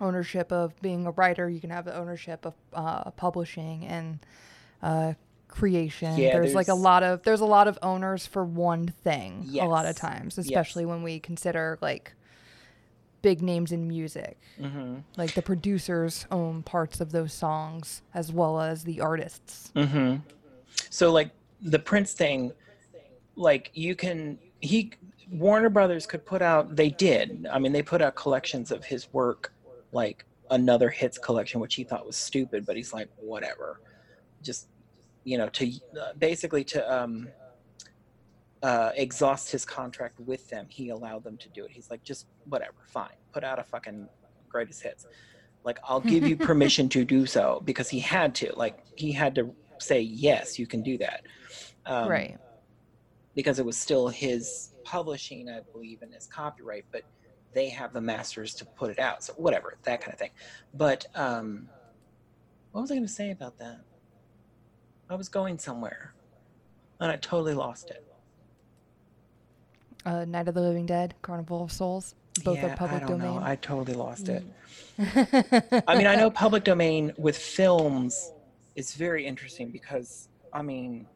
[0.00, 4.18] ownership of being a writer, you can have the ownership of uh, publishing and
[4.82, 5.14] uh,
[5.48, 6.16] creation.
[6.16, 9.64] Yeah, there's, like a lot of there's a lot of owners for one thing a
[9.66, 12.14] lot of times, especially when we consider like
[13.22, 14.38] big names in music.
[14.58, 15.02] Mhm.
[15.16, 19.70] Like the producers own parts of those songs as well as the artists.
[19.74, 20.16] hmm
[20.88, 21.30] So like
[21.60, 22.52] the Prince thing,
[23.36, 24.92] like you can he
[25.30, 27.46] Warner Brothers could put out they did.
[27.50, 29.52] I mean they put out collections of his work
[29.92, 33.80] like another hits collection which he thought was stupid but he's like whatever.
[34.42, 34.68] Just
[35.24, 37.28] you know to uh, basically to um
[38.62, 41.70] uh, exhaust his contract with them, he allowed them to do it.
[41.70, 44.08] He's like, just whatever, fine, put out a fucking
[44.48, 45.06] greatest hits.
[45.64, 48.52] Like, I'll give you permission to do so because he had to.
[48.54, 51.24] Like, he had to say yes, you can do that.
[51.86, 52.36] Um, right.
[53.34, 57.02] because it was still his publishing, I believe, and it's copyright, but
[57.52, 59.24] they have the masters to put it out.
[59.24, 60.30] So whatever, that kind of thing.
[60.74, 61.68] But um,
[62.72, 63.80] what was I going to say about that?
[65.08, 66.14] I was going somewhere,
[67.00, 68.04] and I totally lost it.
[70.06, 72.14] Uh, Night of the Living Dead, Carnival of Souls.
[72.44, 73.34] Both yeah, are public I don't domain.
[73.34, 73.42] know.
[73.42, 74.44] I totally lost it.
[74.98, 75.82] Mm.
[75.88, 78.32] I mean, I know public domain with films
[78.76, 81.06] is very interesting because, I mean,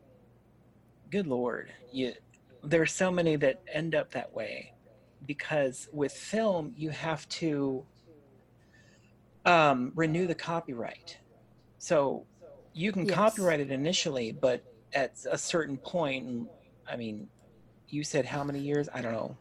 [1.10, 2.12] good lord, you
[2.64, 4.72] there's so many that end up that way
[5.26, 7.86] because with film you have to
[9.44, 11.18] um, renew the copyright.
[11.78, 12.26] So
[12.72, 13.06] you can Yes.
[13.06, 16.48] copyright it initially, but at a certain point,
[16.88, 17.28] I mean,
[17.88, 18.88] you said how many years?
[18.94, 19.38] I don't know.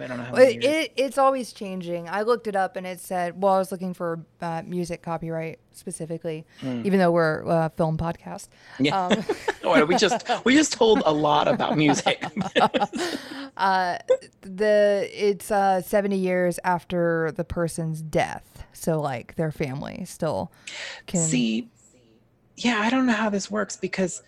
[0.00, 2.08] I don't know how It, it, it's always changing.
[2.08, 5.58] I looked it up and it said, well, I was looking for uh, music copyright
[5.72, 6.84] specifically, Mm.
[6.86, 8.48] even though we're a film podcast.
[8.78, 9.06] Yeah.
[9.06, 9.24] Um,
[9.64, 12.24] Oh, we just we just told a lot about music.
[13.56, 13.98] uh,
[14.40, 18.64] the it's uh, 70 years after the person's death.
[18.72, 20.52] So, like, their family still
[21.06, 21.20] can.
[21.20, 21.68] See,
[22.56, 24.22] yeah, I don't know how this works because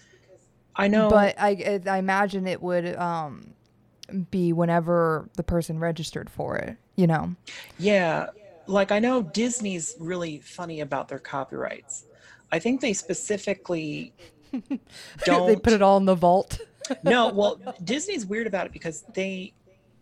[0.76, 3.54] I know, But I, I imagine it would um,
[4.30, 7.34] be whenever the person registered for it, you know?
[7.78, 8.28] yeah,
[8.66, 12.04] like I know Disney's really funny about their copyrights.
[12.52, 14.12] I think they specifically
[15.24, 15.46] don't.
[15.46, 16.60] they put it all in the vault.
[17.04, 19.52] no, well, Disney's weird about it because they,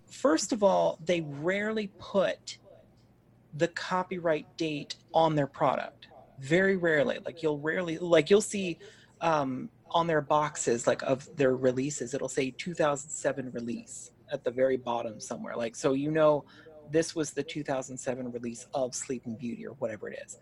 [0.07, 2.59] first of all, they rarely put
[3.55, 6.09] the copyright date on their product.
[6.38, 7.18] Very rarely.
[7.25, 8.79] Like you'll rarely, like you'll see
[9.21, 14.77] um, on their boxes, like of their releases, it'll say 2007 release at the very
[14.77, 15.57] bottom somewhere.
[15.57, 16.44] Like, so you know,
[16.90, 20.38] this was the 2007 release of Sleeping Beauty or whatever it is.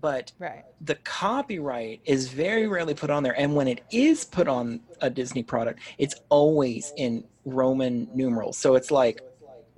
[0.00, 0.64] But Right.
[0.80, 5.10] the copyright is very rarely put on there and when it is put on a
[5.10, 9.20] disney product it's always in roman numerals so it's like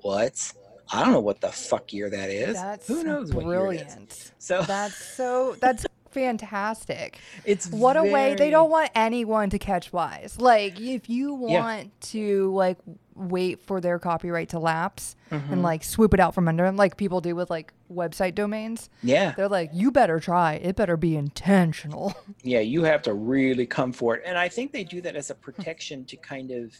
[0.02, 0.52] what
[0.92, 3.76] i don't know what the fuck year that is That's who knows what year it
[3.76, 4.32] is brilliant.
[4.38, 7.18] so That's so, that's fantastic.
[7.44, 10.36] it's What a way they don't want anyone to catch wise.
[10.40, 11.60] Like if you Yeah.
[11.60, 12.78] want to like
[13.14, 15.52] wait for their copyright to lapse Mhm.
[15.52, 18.90] and like swoop it out from under them, like people do with like website domains,
[19.02, 20.54] yeah they're like, you better try.
[20.54, 22.14] It better be intentional.
[22.42, 25.30] yeah you have to really come for it and i think they do that as
[25.30, 26.74] a protection to kind of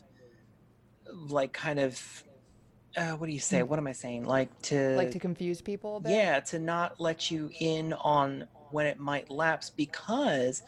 [1.30, 2.24] like kind of
[2.96, 5.96] uh, what do you say what am i saying like to like to confuse people
[5.96, 6.12] a bit.
[6.12, 10.64] Yeah, to not let you in on when it might lapse because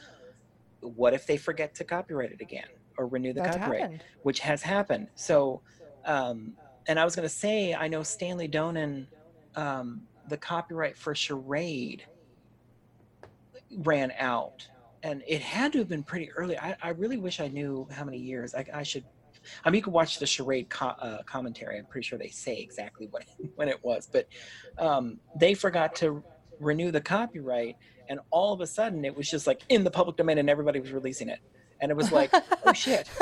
[0.81, 4.05] what if they forget to copyright it again or renew the copyright, happened.
[4.23, 5.09] which has happened.
[5.17, 5.61] So,
[6.05, 6.53] um,
[6.87, 9.09] and I was going to say, I know Stanley Donen,
[9.57, 12.05] um, the copyright for Charade
[13.79, 14.69] ran out.
[15.03, 16.57] And it had to have been pretty early.
[16.57, 18.55] I, I really wish I knew how many years.
[18.55, 19.05] I, I should.
[19.65, 21.79] I mean, you could watch the charade co- uh, commentary.
[21.79, 23.25] I'm pretty sure they say exactly what
[23.57, 24.29] when it was, but
[24.79, 26.23] um, they forgot to
[26.61, 27.77] renew the copyright,
[28.09, 30.81] and all of a sudden it was just like in the public domain, and everybody
[30.81, 31.41] was releasing it,
[31.81, 32.33] and it was like,
[32.65, 33.09] oh shit!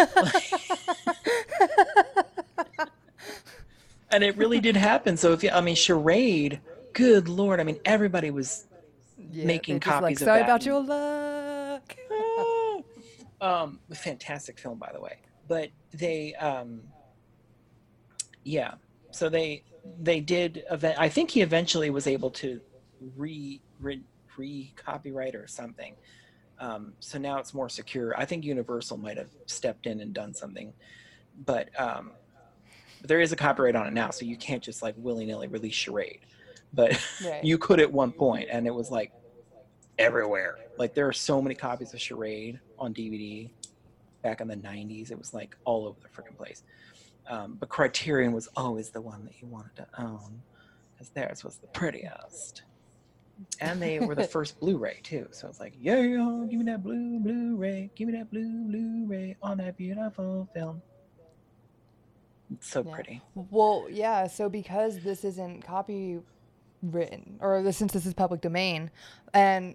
[4.10, 5.16] and it really did happen.
[5.16, 6.60] So if you, I mean, charade,
[6.92, 8.66] good lord, I mean, everybody was
[9.16, 11.96] Yeah, making just like, copies of Sorry that about your luck.
[13.40, 15.18] um fantastic film by the way
[15.48, 16.82] but they um
[18.44, 18.74] yeah
[19.10, 19.62] so they
[20.00, 22.60] they did event i think he eventually was able to
[23.16, 25.94] re re, copyright or something.
[26.58, 28.18] Um so now it's more secure.
[28.18, 30.72] I think universal might have stepped in and done something
[31.44, 32.12] but um
[33.02, 36.20] there is a copyright on it now so you can't just like willy-nilly release charade
[36.72, 36.92] but
[37.24, 37.42] Right.
[37.44, 39.12] you could at one point and it was like
[39.98, 40.58] everywhere.
[40.78, 43.50] Like there are so many copies of charade on dvd
[44.22, 46.62] back in the 90s it was like all over the freaking place.
[47.28, 50.42] Um, but criterion was always the one that you wanted to own
[50.92, 52.62] because theirs was the prettiest
[53.60, 55.96] and they were the first blu-ray too so it's like yeah
[56.50, 60.80] give me that blue blu-ray give me that blue blu-ray on that beautiful film
[62.52, 62.94] it's so Yeah.
[62.94, 64.26] pretty Well, yeah.
[64.26, 66.22] So because this isn't copywritten,
[67.40, 68.90] or this, since this is public domain,
[69.32, 69.74] and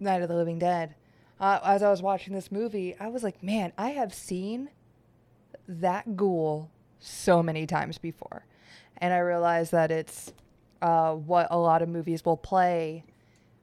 [0.00, 0.94] Night of the Living Dead,
[1.40, 4.70] uh, as I was watching this movie, I was like, man, I have seen
[5.68, 8.44] that ghoul so many times before,
[8.98, 10.32] and I realized that it's
[10.82, 13.04] uh, what a lot of movies will play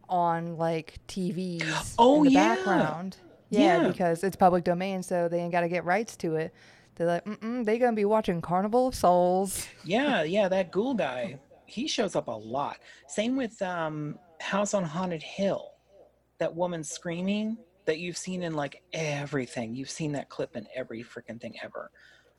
[0.10, 2.56] on like TVs Oh, in the yeah.
[2.56, 3.18] background.
[3.50, 3.88] Yeah, Yeah.
[3.88, 6.54] because it's public domain, so they ain't got to get rights to it.
[6.96, 9.68] They're like, mm they gonna be watching Carnival of Souls.
[9.84, 12.78] Yeah, yeah, that ghoul guy, he shows up a lot.
[13.08, 15.72] Same with um, House on Haunted Hill.
[16.40, 19.76] That woman screaming, that you've seen in like everything.
[19.76, 21.92] You've seen that clip in every freaking thing ever.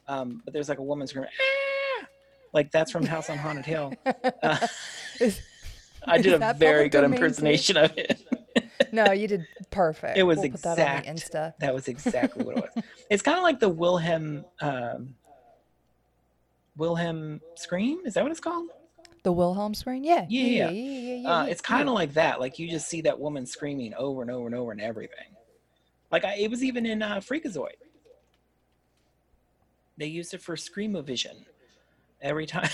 [0.09, 2.07] Um, but there's like a woman screaming, ah!
[2.53, 3.93] like that's from House on Haunted Hill.
[4.43, 4.67] Uh,
[6.13, 8.21] I did a very good impersonation of it.
[8.93, 10.17] no, you did perfect.
[10.17, 11.33] It was we'll put that on the exact.
[11.33, 11.55] Insta.
[11.61, 12.85] That was exactly what it was.
[13.11, 15.15] It's kind of like the Wilhelm um,
[16.77, 18.01] Wilhelm scream.
[18.05, 18.69] Is that what it's called?
[19.23, 20.05] The Wilhelm scream.
[20.05, 20.27] Yeah.
[20.29, 20.71] Yeah, Yeah.
[20.71, 20.71] yeah.
[20.71, 22.41] yeah, yeah, Uh, it's kind of like that.
[22.41, 25.35] Like you just see that woman screaming over and over and over and everything.
[26.13, 27.77] Like I, it was even in uh, Freakazoid.
[29.97, 31.45] They used it for screamovision.
[32.23, 32.69] Every time,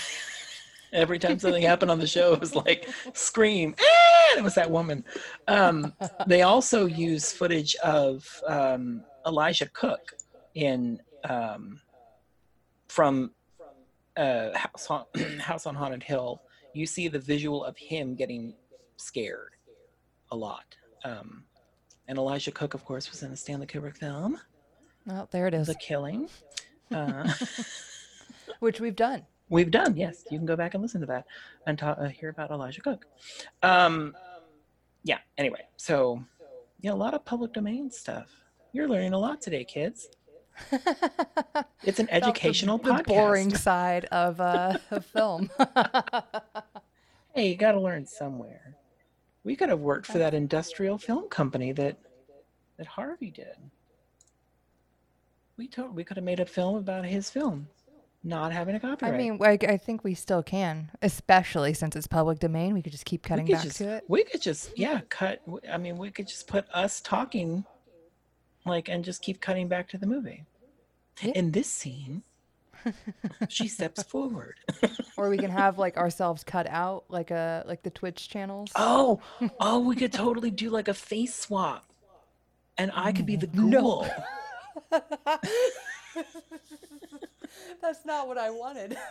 [0.93, 3.75] every time something happened on the show, it was like scream.
[3.79, 5.03] "Ah!" And it was that woman.
[5.47, 5.93] Um,
[6.27, 10.13] they also use footage of um, Elisha Cook
[10.55, 11.79] in um,
[12.87, 13.31] from
[14.17, 15.05] uh, House on,
[15.39, 16.41] House on Haunted Hill.
[16.73, 18.55] You see the visual of him getting
[18.97, 19.55] scared
[20.31, 20.75] a lot.
[21.03, 21.43] Um,
[22.07, 24.39] and Elisha Cook, of course, was in a Stanley Kubrick film,
[25.09, 25.67] Oh, there it is.
[25.67, 26.29] The Killing.
[26.91, 27.31] Uh,
[28.59, 29.23] Which we've done.
[29.53, 30.25] We've done, yes.
[30.31, 31.25] You can go back and listen to that
[31.67, 33.05] and ta- uh, hear about Elisha Cook.
[33.61, 34.15] Um,
[35.03, 35.19] yeah.
[35.37, 36.23] Anyway, so
[36.81, 38.31] yeah, a lot of public domain stuff.
[38.71, 40.07] You're learning a lot today, kids.
[41.83, 43.05] It's an About the- educational the, podcast.
[43.07, 45.49] boring side of uh of film.
[47.35, 48.75] Hey, you got to learn somewhere.
[49.43, 51.97] We could have worked for that industrial film company that
[52.77, 53.55] that Harvey did.
[55.57, 57.67] We told we could have made a film about his film,
[58.23, 59.13] not having a copyright.
[59.13, 62.73] I mean, like, I think we still can, especially since it's public domain.
[62.73, 64.05] We could just keep cutting back just, to it.
[64.07, 65.41] We could just yeah cut.
[65.69, 67.65] I mean, we could just put us talking,
[68.65, 70.45] like, and just keep cutting back to the movie.
[71.21, 71.33] Yeah.
[71.35, 72.23] In this scene,
[73.49, 74.55] she steps forward.
[75.17, 78.71] Or we can have like ourselves cut out, like a like the Twitch channels.
[78.75, 79.21] Oh,
[79.59, 81.85] oh, we could totally do like a face swap,
[82.77, 84.07] and I could be the ghoul.
[84.91, 84.99] No.
[87.81, 88.97] That's not what I wanted.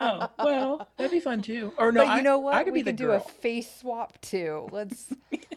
[0.00, 1.72] Oh, well, that'd be fun too.
[1.76, 2.54] Or no, but you know what?
[2.54, 4.68] I, I could we be the could do girl, a face swap too.
[4.70, 5.12] Let's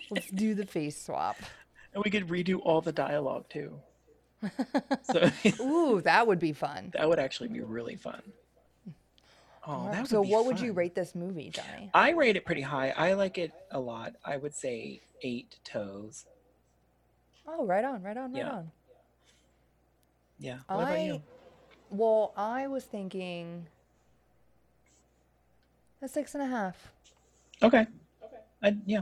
[0.09, 1.37] let's do the face swap.
[1.93, 3.79] and we could redo all the dialogue too.
[5.03, 6.91] So Ooh, that would be fun.
[6.95, 8.21] that would actually be really fun.
[9.67, 11.91] Oh, that would be so, what would you rate this movie, Johnny?
[11.93, 12.93] I rate it pretty high.
[12.97, 14.15] I like it a lot.
[14.25, 16.25] I would say eight toes.
[17.47, 18.51] Oh, right on, right on, right Yeah.
[18.51, 18.71] on.
[20.39, 20.57] Yeah.
[20.67, 21.21] What about you?
[21.91, 23.67] Well, I was thinking
[26.01, 26.91] a six and a half.
[27.61, 27.85] Okay.
[28.63, 29.01] I, yeah.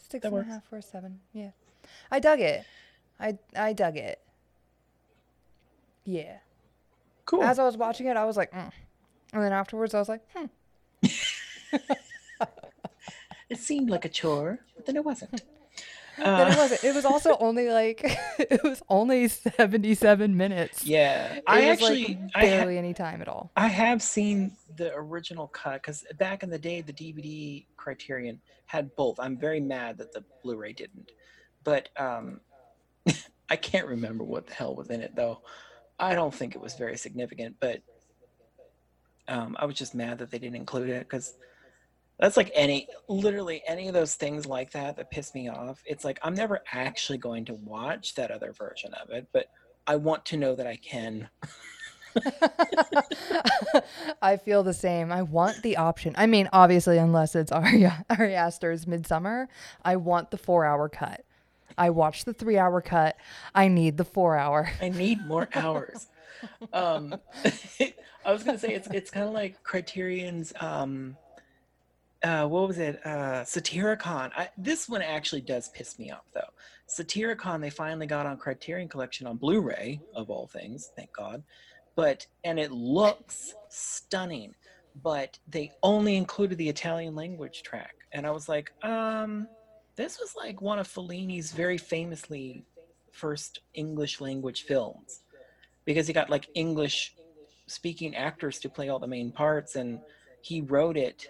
[0.00, 1.20] Six That and a half or a seven.
[1.34, 1.50] Yeah.
[2.10, 2.64] I dug it.
[3.20, 4.20] I I dug it.
[6.04, 6.38] Yeah.
[7.26, 7.42] Cool.
[7.42, 8.72] As I was watching it, I was like, mm.
[9.32, 10.46] and then afterwards, I was like, hmm.
[13.48, 15.42] it seemed like a chore, but then it wasn't.
[16.18, 16.84] Uh, it wasn't.
[16.84, 18.02] It was also only like
[18.38, 20.84] it was only seventy-seven minutes.
[20.84, 21.34] yeah.
[21.34, 23.50] It I actually like I ha- barely any time at all.
[23.56, 28.94] I have seen the original cut because back in the day, the DVD Criterion had
[28.96, 29.18] both.
[29.20, 31.12] I'm very mad that the Blu-ray didn't,
[31.62, 32.40] but um,
[33.50, 35.40] I can't remember what the hell was in it though.
[35.98, 37.82] I don't think it was very significant, but
[39.28, 41.34] um, I was just mad that they didn't include it because
[42.18, 45.82] that's like any, literally any of those things like that that piss me off.
[45.84, 49.46] It's like I'm never actually going to watch that other version of it, but
[49.86, 51.28] I want to know that I can.
[54.22, 55.10] I feel the same.
[55.10, 56.14] I want the option.
[56.16, 59.48] I mean, obviously, unless it's Ari, Ari Aster's Midsommar,
[59.84, 61.24] I want the four hour cut.
[61.76, 63.16] I watched the three hour cut.
[63.54, 64.70] I need the four hour.
[64.80, 66.08] I need more hours.
[66.72, 67.14] um,
[68.24, 70.52] I was gonna say it's it's kind of like Criterion's.
[70.60, 71.16] Um,
[72.24, 73.00] uh, what was it?
[73.04, 74.32] Uh, Satyricon.
[74.36, 76.40] I, this one actually does piss me off though.
[76.88, 81.42] Satyricon they finally got on Criterion Collection on Blu-ray of all things, thank God.
[81.94, 84.54] But and it looks stunning,
[85.02, 89.46] but they only included the Italian language track, and I was like, um,
[89.96, 92.64] this was like one of Fellini's very famously
[93.12, 95.20] first English language films
[95.84, 97.14] because he got like English
[97.66, 100.00] speaking actors to play all the main parts and
[100.42, 101.28] he wrote it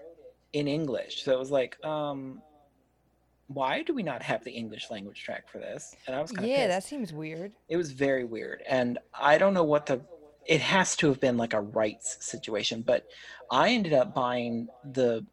[0.54, 1.24] in English.
[1.24, 2.40] So it was like, um,
[3.48, 5.94] why do we not have the English language track for this?
[6.06, 7.52] And I was kind of Yeah, that seems weird.
[7.68, 8.62] it was very weird.
[8.66, 10.00] And I don't know what the
[10.46, 13.06] it has to have been like a rights situation, but
[13.50, 15.24] I ended up buying the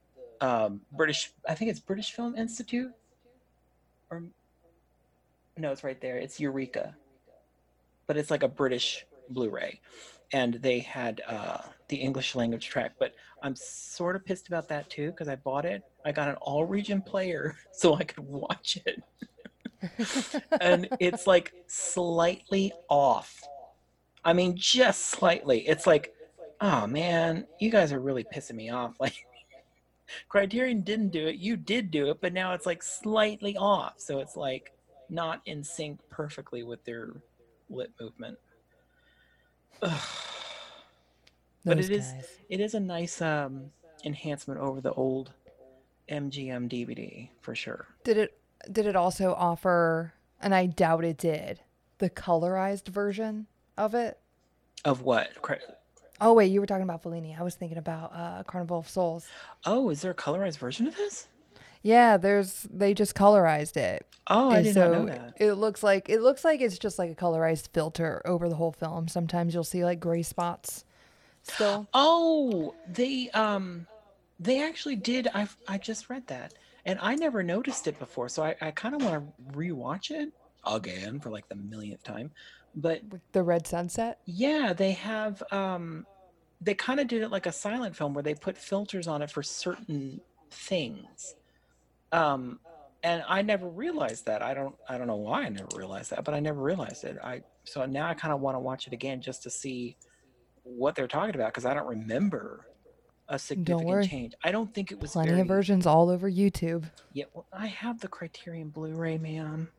[0.42, 2.92] um, British I think it's British Film Institute
[4.10, 4.24] or
[5.58, 6.18] no, it's right there.
[6.18, 6.96] It's Eureka.
[8.08, 9.80] But it's like a British Blu-ray.
[10.34, 11.60] And they had uh,
[11.92, 13.14] the English language track, but
[13.44, 15.84] I'm sort of pissed about that too because I bought it.
[16.06, 19.04] I got an all-region player so I could watch it.
[20.62, 23.40] and it's like slightly off.
[24.24, 25.68] I mean, just slightly.
[25.68, 26.14] It's like,
[26.62, 28.96] oh man, you guys are really pissing me off.
[29.00, 29.26] Like,
[30.28, 33.94] Criterion didn't do it, you did do it, but now it's like slightly off.
[33.98, 34.74] So it's like
[35.10, 37.14] not in sync perfectly with their
[37.70, 38.38] lip movement.
[39.82, 40.31] Ugh.
[41.66, 42.28] But it is- guys.
[42.50, 43.72] It is a nice um,
[44.04, 45.32] enhancement over the old
[46.10, 47.88] MGM DVD for sure.
[48.04, 48.38] Did it
[48.72, 51.62] did it also offer and I doubt it did,
[52.00, 53.48] the colorized version
[53.78, 54.20] of it?
[54.84, 55.30] Of what?
[56.20, 57.40] Oh wait, you were talking about Fellini.
[57.40, 59.28] I was thinking about uh, Carnival of Souls.
[59.66, 61.28] Oh, is there a colorized version of this?
[61.84, 64.06] Yeah, there's they just colorized it.
[64.28, 65.34] Oh, I did so not know that.
[65.38, 68.72] it looks like it looks like it's just like a colorized filter over the whole
[68.72, 69.08] film.
[69.08, 70.86] Sometimes you'll see like gray spots
[71.44, 71.88] still.
[71.94, 73.88] Oh, they um,
[74.40, 75.28] they actually did.
[75.34, 76.54] I I just read that,
[76.86, 78.30] and I never noticed it before.
[78.30, 80.32] So I I kind of want to rewatch it
[80.66, 82.32] again for like the millionth time.
[82.76, 84.20] But with the red sunset.
[84.26, 86.06] yeah, they have um,
[86.62, 89.32] they kind of did it like a silent film where they put filters on it
[89.32, 90.22] for certain
[90.52, 91.36] things.
[92.12, 92.60] Um,
[93.04, 94.42] and I never realized that.
[94.42, 97.18] I don't I don't know why I never realized that, but I never realized it.
[97.24, 99.98] I so now I kind of want to watch it again just to see
[100.64, 102.68] what they're talking about because I don't remember
[103.28, 104.34] a significant change.
[104.44, 106.86] I don't think it was Plenty very, of versions all over YouTube.
[107.14, 109.70] Yeah, well, I have the Criterion Blu-ray, man.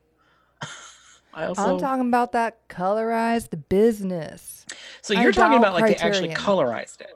[1.34, 4.66] I also I'm talking about that colorized business.
[5.00, 6.36] so you're talking about like they actually Criterion.
[6.36, 7.12] colorized it.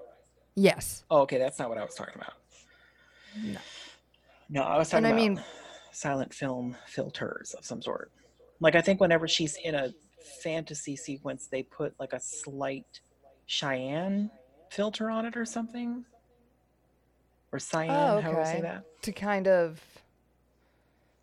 [0.54, 1.04] Yes.
[1.10, 2.32] Oh, okay, that's not what I was talking about.
[3.42, 3.58] No.
[4.48, 5.42] No, I was talking And I about mean-
[5.92, 8.10] silent film filters of some sort.
[8.60, 9.92] Like I think whenever she's in a
[10.42, 13.00] fantasy sequence, they put like a slight
[13.46, 14.30] Cheyenne
[14.70, 16.04] filter on it or something.
[17.52, 18.84] Or cyan, Oh, how do I say that?
[19.02, 19.80] To kind of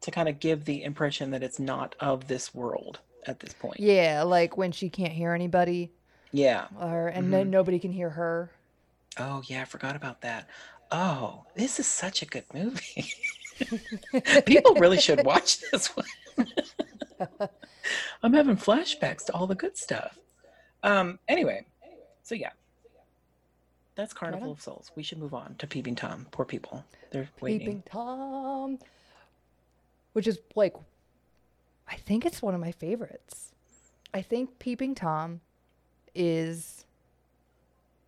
[0.02, 3.80] To kind of give the impression that it's not of this world at this point.
[3.80, 5.92] yeah, like when she can't hear anybody
[6.32, 6.68] Yeah.
[6.80, 7.32] or and Mm-hmm.
[7.32, 8.52] then nobody can hear her.
[9.18, 10.50] Oh yeah, I forgot about that.
[10.92, 13.14] Oh, this is such a good movie.
[14.46, 16.06] People really should watch this one.
[18.24, 20.18] I'm having flashbacks to all the good stuff.
[20.84, 21.20] Um.
[21.28, 21.66] Anyway,
[22.24, 22.52] so yeah,
[23.96, 24.92] that's Carnival of Souls.
[24.96, 26.26] We should move on to Peeping Tom.
[26.32, 27.60] Poor people, they're waiting.
[27.60, 28.80] Peeping Tom,
[30.14, 30.76] which is like,
[31.88, 33.52] I think it's one of my favorites.
[34.14, 35.42] I think Peeping Tom
[36.16, 36.86] is.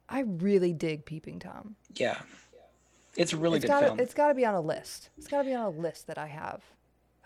[0.07, 1.76] I really dig Peeping Tom.
[1.95, 2.20] Yeah,
[3.16, 3.99] it's a really it's good gotta, film.
[3.99, 5.09] It's got to be on a list.
[5.18, 6.61] It's got to be on a list that I have.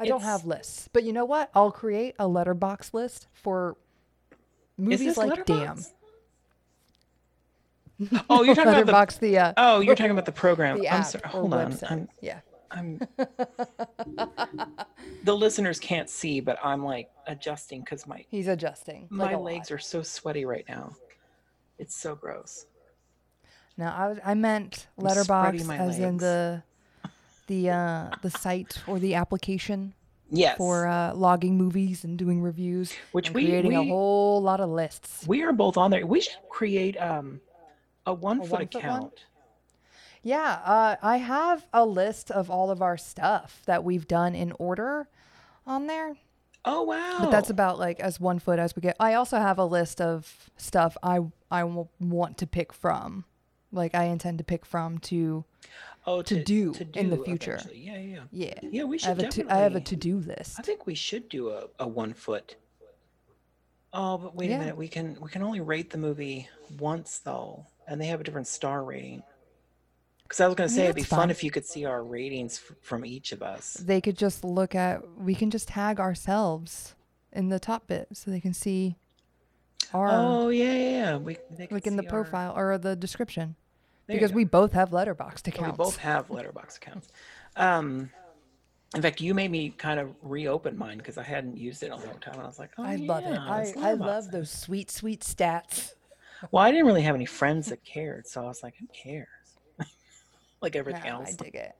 [0.01, 1.49] I don't have lists, but you know what?
[1.53, 3.75] I'll create a Letterboxd list for
[4.77, 5.83] movies like Damn.
[8.29, 9.19] Oh, you're talking about the.
[9.19, 10.79] The uh, Oh, you're talking about the program.
[10.79, 11.23] the I'm sorry.
[11.27, 11.77] Hold on.
[11.89, 12.39] I'm yeah.
[12.71, 12.99] I'm
[15.23, 19.07] the listeners can't see, but I'm like adjusting because my He's adjusting.
[19.09, 20.95] my legs are so sweaty right now.
[21.77, 22.65] It's so gross.
[23.77, 26.63] No, I was, I meant Letterboxd as in the
[27.47, 29.93] the uh the site or the application
[30.31, 30.57] Yes.
[30.57, 34.69] for uh logging movies and doing reviews Which and we- creating a whole lot of
[34.69, 35.25] lists.
[35.25, 36.05] we are both on there.
[36.05, 37.41] We should create um
[38.09, 39.11] a one foot one-foot one?
[40.21, 44.53] Yeah, uh I have a list of all of our stuff that we've done in
[44.59, 45.07] order
[45.65, 46.15] on there.
[46.65, 47.17] Oh wow.
[47.21, 48.95] But that's about like as one foot as we get.
[48.99, 53.25] I also have a list of stuff I I w- want to pick from.
[53.71, 55.45] Like I intend to pick from to
[56.05, 57.53] oh, to do in the future.
[57.53, 57.79] eventually.
[57.79, 58.19] Yeah, yeah.
[58.31, 58.59] yeah.
[58.63, 59.51] Yeah, we I should have a definitely.
[59.51, 60.59] to, I have a to-do list.
[60.59, 62.55] I think we should do a, a one foot.
[63.93, 64.57] Oh, but wait Yeah.
[64.57, 64.77] a minute.
[64.77, 66.49] We can we can only rate the movie
[66.79, 69.23] once though, and they have a different star rating.
[70.23, 72.03] Because I was gonna mean, say it'd be that's fun if you could see our
[72.03, 73.73] ratings f- from each of us.
[73.73, 76.93] They could just look at we can just tag ourselves
[77.33, 78.95] in the top bit so they can see
[79.93, 80.89] our Oh yeah, yeah.
[80.89, 81.17] yeah.
[81.17, 81.37] We
[81.71, 83.55] like in the see our- profile or the description.
[84.05, 85.77] There because we both have Letterboxd Yeah, accounts.
[85.79, 87.07] We both have Letterboxd accounts.
[87.55, 88.09] Um,
[88.95, 91.91] in fact, you made me kind of reopen mine because I hadn't used it in
[91.91, 92.33] a long time.
[92.35, 93.37] And I was like, oh, I love it.
[93.37, 95.93] I, I love those sweet, sweet stats.
[96.51, 99.27] Well, I didn't really have any friends that cared, so I was like, who cares?
[100.61, 101.73] like everything Yeah, I dig it.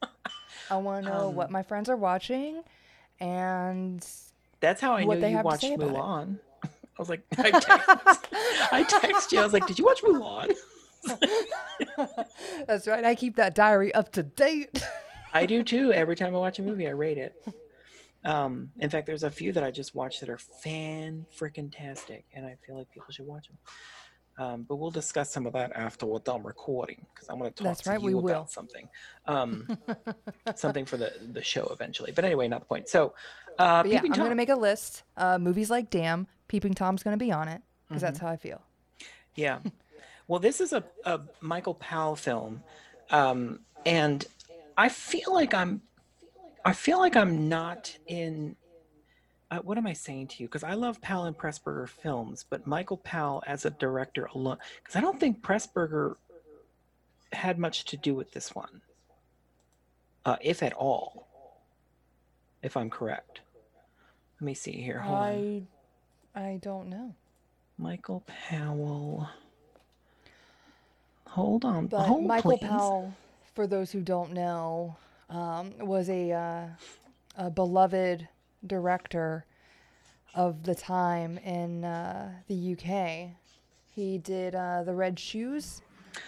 [0.69, 2.63] I want to know what Um, my friends are watching,
[3.19, 4.05] and
[4.59, 5.93] That's how I what knew they you watched say about it.
[5.95, 6.39] Mulan.
[6.63, 6.69] I
[7.01, 8.27] was like, I text,
[8.71, 9.39] I text you.
[9.39, 10.53] I was like, did you watch Mulan?
[12.67, 13.05] that's right.
[13.05, 14.83] I keep that diary up to date.
[15.33, 15.93] I do too.
[15.93, 17.33] Every time I watch a movie, I rate it.
[18.25, 22.25] Um, in fact, there's a few that I just watched that are fan freaking tastic,
[22.33, 23.57] and I feel like people should watch them.
[24.39, 27.61] Um, but we'll discuss some of that after we're done recording because I want to
[27.61, 28.47] talk That's to right, you we about will.
[28.47, 28.87] something,
[29.25, 29.67] um,
[30.55, 32.13] something for the the show eventually.
[32.13, 32.87] But anyway, not the point.
[32.87, 33.13] So,
[33.59, 35.03] uh, But yeah, Peeping I'm gonna make a list.
[35.17, 38.05] Uh, movies like Damn, Peeping Tom's gonna be on it because Mm-hmm.
[38.07, 38.61] that's how I feel.
[39.35, 39.59] Yeah.
[40.27, 42.61] Well, this is a, a Michael Powell film,
[43.09, 44.23] um, and
[44.77, 45.81] I feel like I'm,
[46.63, 48.55] I feel like I'm not in.
[49.51, 50.47] Uh, what am I saying to you?
[50.47, 54.95] Because I love Powell and Pressburger films, but Michael Powell as a director alone, because
[54.95, 56.15] I don't think Pressburger
[57.33, 58.81] had much to do with this one,
[60.25, 61.27] uh, if at all.
[62.61, 63.39] If I'm correct.
[64.39, 64.99] Let me see here.
[64.99, 65.67] Hold on.
[66.35, 67.15] I, I don't know.
[67.77, 69.29] Michael Powell.
[71.27, 71.87] Hold on.
[71.87, 72.67] But hold, Michael please.
[72.67, 73.13] Powell,
[73.55, 74.97] for those who don't know,
[75.29, 76.65] um, was a, uh,
[77.37, 78.27] a beloved
[78.65, 79.45] director
[80.35, 83.31] of the time in uh, the UK.
[83.93, 85.81] He did uh, The Red Shoes,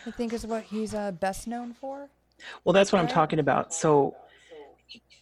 [0.06, 2.10] I think is what he's uh, best known for.
[2.64, 3.74] Well, that's what I'm talking about.
[3.74, 4.16] So,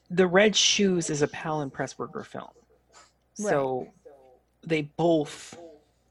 [0.10, 2.50] The Red Shoes is a Powell and Pressburger film.
[3.34, 3.88] So,
[4.66, 5.58] they both.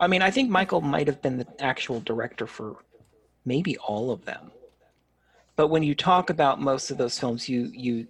[0.01, 2.77] I mean, I think Michael might have been the actual director for
[3.45, 4.51] maybe all of them.
[5.57, 8.07] But when you talk about most of those films, you you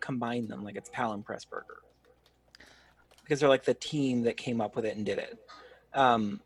[0.00, 1.81] combine them like it's Powell and Pressburger
[3.22, 5.38] because they're like the team that came up with it and did it.
[5.94, 6.40] Um,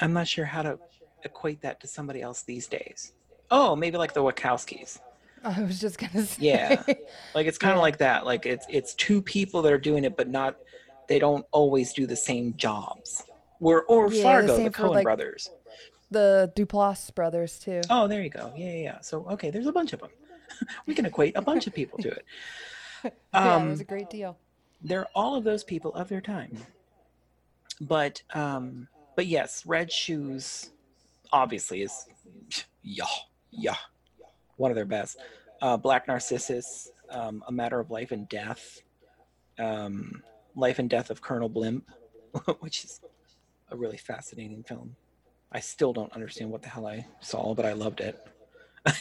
[0.00, 0.78] I'm not sure how to
[1.24, 3.12] equate that to somebody else these days.
[3.50, 4.98] Oh, maybe like the Wachowskis.
[5.44, 6.42] I was just gonna say.
[6.42, 6.82] Yeah.
[7.34, 7.82] Like it's kind of Yeah.
[7.82, 8.24] like that.
[8.24, 10.56] Like it's it's two people that are doing it, but not
[11.08, 13.24] they don't always do the same jobs.
[13.60, 15.50] Or or Yeah, Fargo, the, for, Coen like- brothers.
[16.10, 17.80] the Duplass brothers too.
[17.90, 18.52] Oh, there you go.
[18.56, 19.00] Yeah, yeah, yeah.
[19.00, 20.10] So okay, there's a bunch of them.
[20.86, 22.24] we can equate a bunch of people to it.
[23.04, 23.10] yeah,
[23.56, 24.38] Um, it was a great deal.
[24.82, 26.56] They're all of those people of their time.
[27.80, 30.70] But um but yes, Red Shoes
[31.32, 32.06] obviously is
[32.82, 33.04] yeah,
[33.50, 33.76] yeah.
[34.56, 35.18] One of their best.
[35.60, 38.80] Uh Black Narcissus, um, A Matter of Life and Death,
[39.58, 40.22] um
[40.54, 41.88] Life and Death of Colonel Blimp,
[42.60, 43.00] which is
[43.70, 44.96] a really fascinating film.
[45.50, 48.18] I still don't understand what the hell I saw, but I loved it.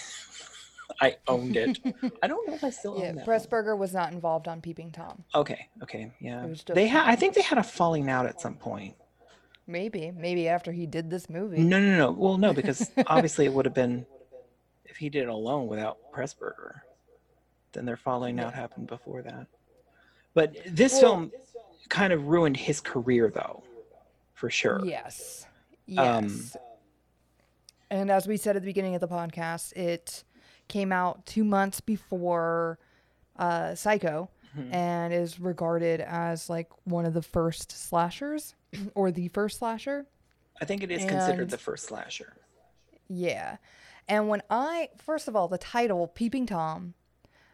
[0.99, 1.79] I owned it.
[2.21, 3.25] I don't know if I still Yeah, own that.
[3.27, 5.23] Pressburger was not involved on Peeping Tom.
[5.33, 6.43] Okay, okay, yeah.
[6.43, 7.07] It was They had.
[7.07, 8.95] I think they had a falling out at some point.
[9.67, 11.59] Maybe, maybe after he did this movie.
[11.61, 12.11] No, no, no.
[12.11, 14.05] Well, no, because obviously it would have been
[14.85, 16.81] if he did it alone without Pressburger.
[17.73, 19.47] Then their falling out happened before that.
[20.33, 21.31] But this Well- film
[21.89, 23.63] kind of ruined his career, though,
[24.33, 24.81] for sure.
[24.83, 25.45] Yes.
[25.97, 26.57] Um, Yes.
[27.89, 30.23] and as we said at the beginning of the podcast, it
[30.71, 32.79] came out two months before
[33.37, 34.73] uh, Psycho Mhm.
[34.73, 38.53] and is regarded as like one of the first slashers
[38.95, 40.07] or the first slasher.
[40.61, 42.33] I think it is considered the first slasher.
[43.07, 43.57] Yeah.
[44.09, 46.95] And when I, first of all, the title, Peeping Tom,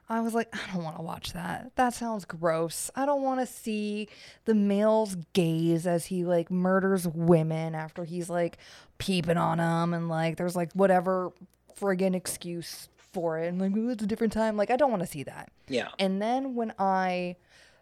[0.09, 1.71] I was like, I don't want to watch that.
[1.75, 2.89] That sounds gross.
[2.95, 4.07] I don't want to see
[4.45, 8.57] the male's gaze as he like murders women after he's like
[8.97, 11.31] peeping on them and like there's like whatever
[11.79, 13.47] friggin' excuse for it.
[13.47, 14.55] And like, "Ooh, it's a different time.
[14.57, 15.49] Like, I don't want to see that.
[15.67, 15.87] Yeah.
[15.97, 17.35] And then when I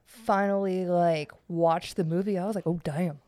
[0.06, 3.20] finally like watched the movie, I was like, oh, damn.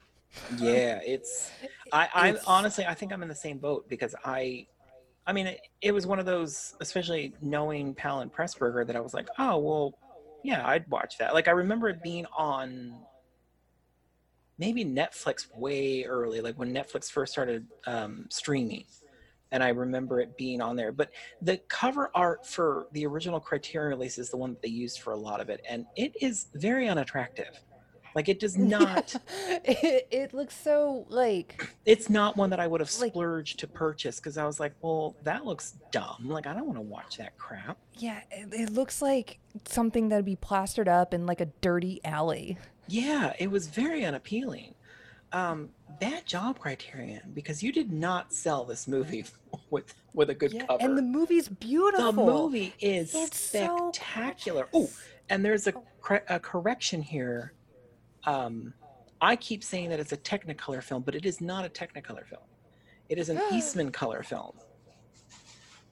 [0.57, 1.51] Yeah, it's.
[1.91, 4.67] I, I It's- honestly, I think I'm in the same boat because I,
[5.25, 9.01] I mean, it, it was one of those, especially knowing Powell and Pressburger, that I
[9.01, 9.97] was like, oh well,
[10.43, 11.33] yeah, I'd watch that.
[11.33, 12.93] Like I remember it being on,
[14.57, 18.85] maybe Netflix way early, like when Netflix first started um, streaming,
[19.51, 20.91] and I remember it being on there.
[20.91, 24.99] But the cover art for the original Criterion release is the one that they used
[24.99, 27.59] for a lot of it, and it is very unattractive.
[28.15, 29.15] Like it does not.
[29.63, 33.67] it, it looks so like it's not one that I would have Like- splurged to
[33.67, 36.23] purchase because I was like, well, that looks dumb.
[36.27, 37.77] Like I don't want to watch that crap.
[37.95, 42.57] Yeah, it, it looks like something that'd be plastered up in like a dirty alley.
[42.87, 44.73] Yeah, it was very unappealing.
[45.33, 45.69] Um,
[45.99, 49.25] bad job, Criterion, because you did not sell this movie
[49.69, 50.77] with with a good Yeah, cover.
[50.83, 52.11] and the movie's beautiful.
[52.11, 54.67] The movie is It's so spectacular.
[54.73, 54.89] oh,
[55.29, 55.73] and there's a,
[56.29, 57.53] a correction here.
[58.25, 58.73] Um,
[59.21, 62.41] I keep saying that it's a Technicolor film, but it is not a Technicolor film.
[63.09, 64.53] It is an Eastman color film.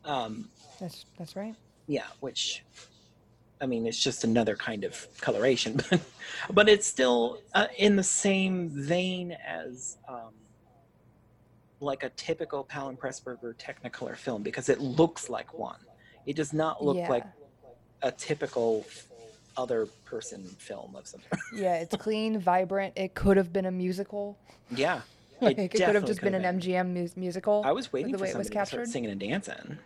[0.03, 0.49] Um,
[0.79, 1.55] That's that's right.
[1.87, 2.63] yeah, which,
[3.61, 6.01] I mean, it's just another kind of coloration, but
[6.51, 10.33] but it's still uh, in the same vein as um,
[11.79, 15.79] like a typical Powell and Pressburger Technicolor film because it looks like one.
[16.25, 17.09] It does not look Yeah.
[17.09, 17.25] like
[18.01, 18.85] a typical
[19.57, 21.41] other person film of some sort.
[21.55, 22.93] Yeah, it's clean, vibrant.
[22.97, 24.37] It could have been a musical.
[24.69, 25.01] Yeah,
[25.41, 26.59] like it, could have just been could an.
[26.59, 27.61] MGM mus- musical.
[27.65, 29.77] I was waiting the for way it was somebody to start singing and dancing.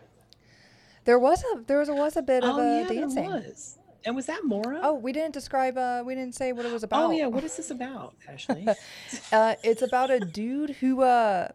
[1.04, 3.22] There was a there was a, was a bit of oh a yeah, dancing.
[3.28, 3.78] there was.
[4.04, 4.80] And was that Moira?
[4.82, 5.76] Oh, we didn't describe.
[5.76, 7.08] Uh, we didn't say what it was about.
[7.08, 8.66] Oh yeah, what is this about, Ashley?
[9.32, 11.48] Uh, it's about a dude who uh,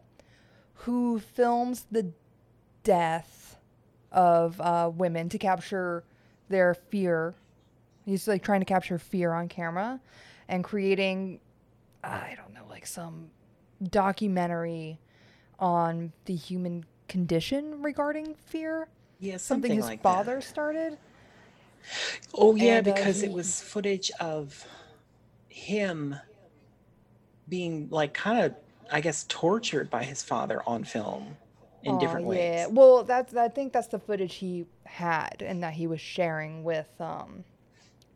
[0.73, 2.11] who films the
[2.83, 3.57] death
[4.11, 6.03] of uh, women to capture
[6.49, 7.33] their fear.
[8.05, 9.99] He's like trying to capture fear on camera,
[10.47, 11.39] and creating,
[12.03, 13.29] I don't know, like some
[13.83, 14.99] documentary
[15.59, 18.87] on the human condition regarding fear.
[19.19, 20.43] Yeah, Something, something, his like father That.
[20.43, 20.97] started.
[22.33, 24.65] Oh yeah, and, uh, because it was footage of
[25.49, 26.15] him
[27.47, 28.55] being like kind of,
[28.91, 31.37] I guess, tortured by his father on film
[31.83, 32.41] in Aw, different ways.
[32.45, 36.63] Yeah, well, that's I think that's the footage he had and that he was sharing
[36.63, 37.43] with um,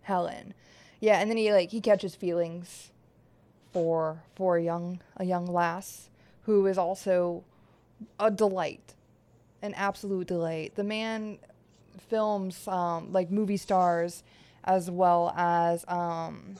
[0.01, 0.53] Helen.
[0.99, 2.91] Yeah, and then he like he catches feelings
[3.71, 6.09] for for a young a young lass
[6.43, 7.43] who is also
[8.19, 8.95] a delight,
[9.61, 10.75] an absolute delight.
[10.75, 11.39] The man
[12.09, 14.23] films um, like movie stars
[14.63, 16.55] as well as um,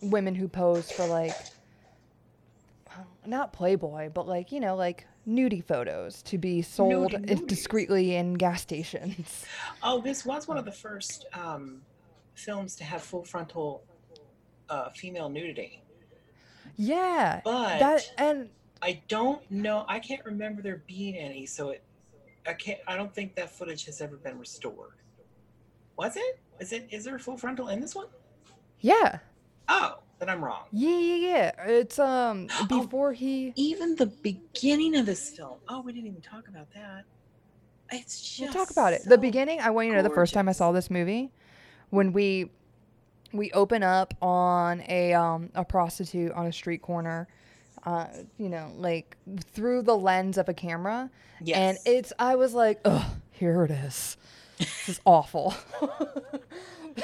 [0.00, 1.34] women who pose for like
[3.26, 8.34] not Playboy, but like you know, like nudie photos to be sold Nudie discreetly in
[8.34, 9.44] gas stations.
[9.82, 11.80] Oh, this was one of the first um,
[12.34, 13.82] films to have full frontal
[14.68, 15.82] uh, female nudity.
[16.76, 18.50] yeah, But that and
[18.82, 19.84] I don't know.
[19.88, 21.46] I can't remember there being any.
[21.46, 21.82] So it,
[22.50, 22.80] I can't.
[22.88, 24.94] I don't think that footage has ever been restored.
[25.96, 26.40] Was it?
[26.58, 26.88] Is it?
[26.90, 28.06] Is there a full frontal in this one?
[28.80, 29.18] yeah,
[29.68, 30.64] Oh, then I'm wrong.
[30.72, 31.64] yeah, yeah, yeah.
[31.66, 32.66] It's um Oh.
[32.66, 33.52] before he.
[33.54, 35.58] Even the beginning of this film.
[35.68, 37.04] Oh, we didn't even talk about that.
[37.92, 38.40] It's just.
[38.40, 39.02] We'll talk about it.
[39.04, 39.60] The beginning.
[39.60, 41.30] I want you to know the first time I saw this movie,
[41.90, 42.50] when we
[43.32, 47.28] we open up on a um a prostitute on a street corner,
[47.84, 48.06] uh,
[48.38, 49.16] you know, like
[49.52, 51.10] through the lens of a camera,
[51.42, 51.56] Yes.
[51.58, 54.16] and it's I was like, ugh, here it is.
[54.58, 55.54] This is awful.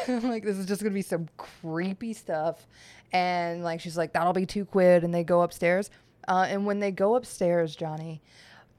[0.09, 2.67] I'm like, this is just gonna be some creepy stuff.
[3.13, 5.91] And like she's like, that'll be two quid, and they go upstairs.
[6.29, 8.21] Uh, and when they go upstairs, Johnny,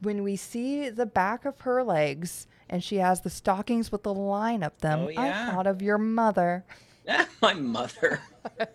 [0.02, 4.14] when we see the back of her legs and she has the stockings with the
[4.14, 5.48] line up them, Oh, yeah.
[5.48, 6.66] I thought of your mother.
[7.42, 8.20] my mother.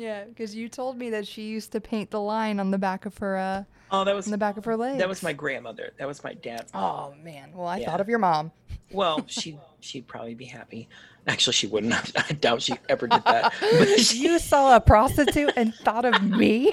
[0.00, 3.04] Yeah, because you told me that she used to paint the line on the back
[3.04, 4.98] of her uh Oh, that was on the back of her legs.
[4.98, 5.92] that was my grandmother.
[5.98, 6.72] That was my dad's.
[6.72, 7.12] mom.
[7.12, 7.52] Oh man.
[7.54, 7.90] Well, I Yeah.
[7.90, 8.50] thought of your mom.
[8.92, 10.88] Well, she she'd probably be happy.
[11.26, 11.92] Actually, she wouldn't.
[12.30, 13.52] I doubt she ever did that.
[13.78, 16.72] But she, you saw a prostitute and thought of me?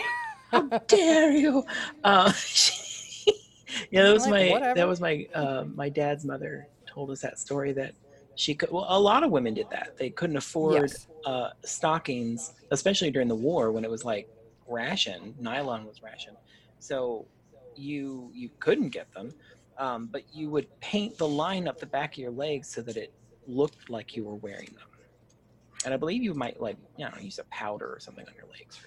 [0.51, 1.65] how dare you?
[2.05, 3.33] Uh, she,
[3.91, 4.75] yeah, that was Like, my whatever.
[4.79, 7.93] that was my uh, my dad's mother told us that story that
[8.35, 8.71] she could.
[8.71, 9.97] Well, a lot of women did that.
[9.97, 11.07] They couldn't afford Yes.
[11.27, 14.29] Uh, stockings, especially during the war when it was like
[14.65, 15.35] ration.
[15.39, 16.35] Nylon was ration,
[16.79, 17.25] so
[17.75, 19.33] you you couldn't get them.
[19.77, 22.95] Um, but you would paint the line up the back of your legs so that
[22.97, 23.13] it
[23.45, 24.87] looked like you were wearing them.
[25.85, 28.47] And I believe you might like, you know, use a powder or something on your
[28.47, 28.79] legs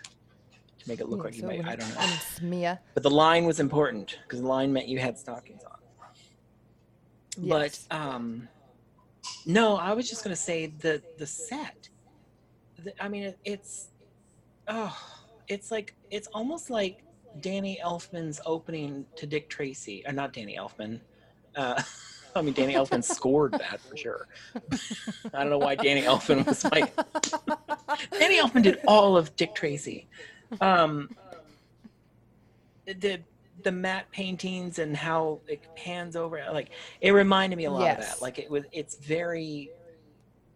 [0.80, 1.68] to make it look Yeah, like you might.
[1.68, 2.06] I don't know.
[2.42, 2.80] Mia.
[2.94, 5.76] But the line was important because the line meant you had stockings on.
[7.38, 7.86] Yes.
[7.88, 8.48] But um,
[9.46, 11.90] no, I was just gonna say the the set.
[13.00, 13.88] I mean, it's
[14.68, 14.96] oh,
[15.48, 17.02] it's like it's almost like
[17.40, 21.00] Danny Elfman's opening to Dick Tracy, or not Danny Elfman.
[21.56, 21.82] Uh,
[22.36, 24.28] I mean, Danny Elfman scored that for sure.
[25.34, 26.94] I don't know why Danny Elfman was like.
[28.12, 30.06] Danny Elfman did all of Dick Tracy.
[30.60, 31.10] Um,
[32.86, 33.20] the
[33.62, 36.70] the matte paintings and how it pans over, like
[37.00, 38.22] it reminded me a lot of that.
[38.22, 39.70] Like it was, it's very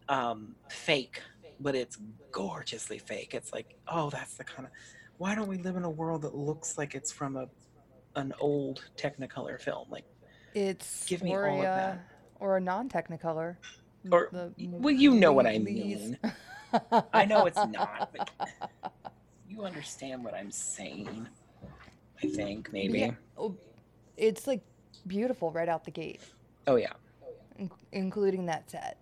[0.09, 1.21] um, fake,
[1.61, 1.99] but it's
[2.33, 3.35] gorgeously fake.
[3.35, 4.73] It's like, oh, that's the kind of.
[5.19, 7.49] Why don't we live in a world that looks like it's from a
[8.17, 9.89] an old Technicolor film?
[9.91, 10.05] Like,
[10.55, 12.05] It's Give me or all a, of that.
[12.41, 13.57] or a non-technicolor.
[14.11, 16.19] Or- The well, you know what I mean.
[17.13, 18.31] I know it's not, but
[19.49, 21.27] you understand what I'm saying.
[22.23, 22.99] I think maybe.
[23.01, 23.11] Yeah.
[23.39, 23.57] Oh,
[24.17, 24.61] It's like
[25.07, 26.21] beautiful right out the gate,
[26.67, 26.93] Oh yeah.
[27.59, 28.99] in- including that set.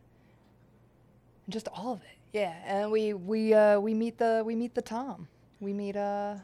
[1.49, 2.19] Just all of it.
[2.33, 5.29] Yeah, and we we uh we meet the we meet the Tom.
[5.61, 6.37] We meet uh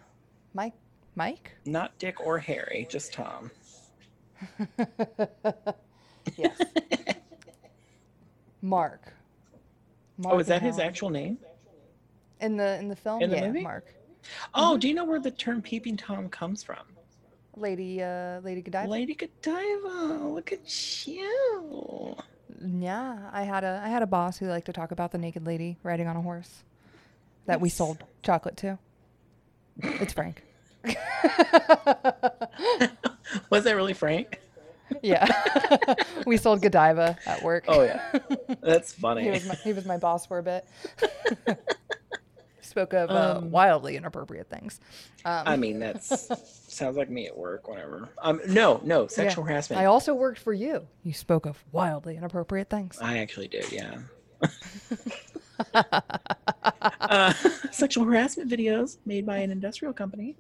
[0.54, 0.74] Mike
[1.14, 1.52] Mike?
[1.64, 3.50] Not Dick or Harry, just Tom.
[6.36, 6.60] yes.
[8.62, 9.12] Mark.
[10.18, 11.38] Mark oh, is that his actual name?
[12.40, 13.22] in the in the film?
[13.22, 13.62] in the yeah, movie?
[13.62, 13.86] Mark.
[14.54, 14.78] Oh, Mm-hmm.
[14.80, 16.84] do you know where the term peeping Tom comes from?
[17.56, 18.90] Lady uh Lady Godiva.
[18.90, 22.14] Lady Godiva, look at you.
[22.60, 25.46] Yeah, I had a I had a boss who liked to talk about the naked
[25.46, 26.64] lady riding on a horse
[27.46, 28.78] that we sold chocolate to.
[29.78, 30.42] It's Frank.
[33.50, 34.40] Was that really Frank?
[35.02, 35.26] yeah.
[36.26, 37.64] we sold Godiva at work.
[37.68, 38.18] Oh yeah,
[38.60, 39.30] that's he funny.
[39.30, 40.66] was my, he was my boss for a bit.
[42.68, 44.80] Spoke of uh, Um, wildly inappropriate things.
[45.24, 46.28] Um, I mean, that's
[46.72, 47.66] sounds like me at work.
[47.68, 48.08] Whatever.
[48.20, 49.08] Um, no, no, yeah.
[49.08, 49.80] sexual harassment.
[49.80, 50.86] I also worked for you.
[51.02, 52.98] You spoke of wildly inappropriate things.
[53.00, 53.98] I actually did, yeah.
[55.74, 57.32] uh,
[57.70, 60.36] sexual harassment videos made by an industrial company.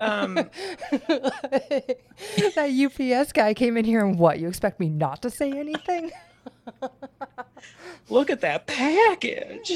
[0.00, 0.34] Um,
[0.90, 4.38] that UPS guy came in here and what?
[4.38, 6.10] You expect me not to say anything?
[8.08, 9.72] look at that package.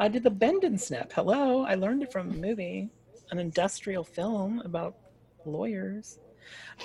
[0.00, 1.12] I did the bend and snap.
[1.12, 2.88] Hello, I learned it from a movie,
[3.30, 4.96] an industrial film about
[5.44, 6.18] lawyers.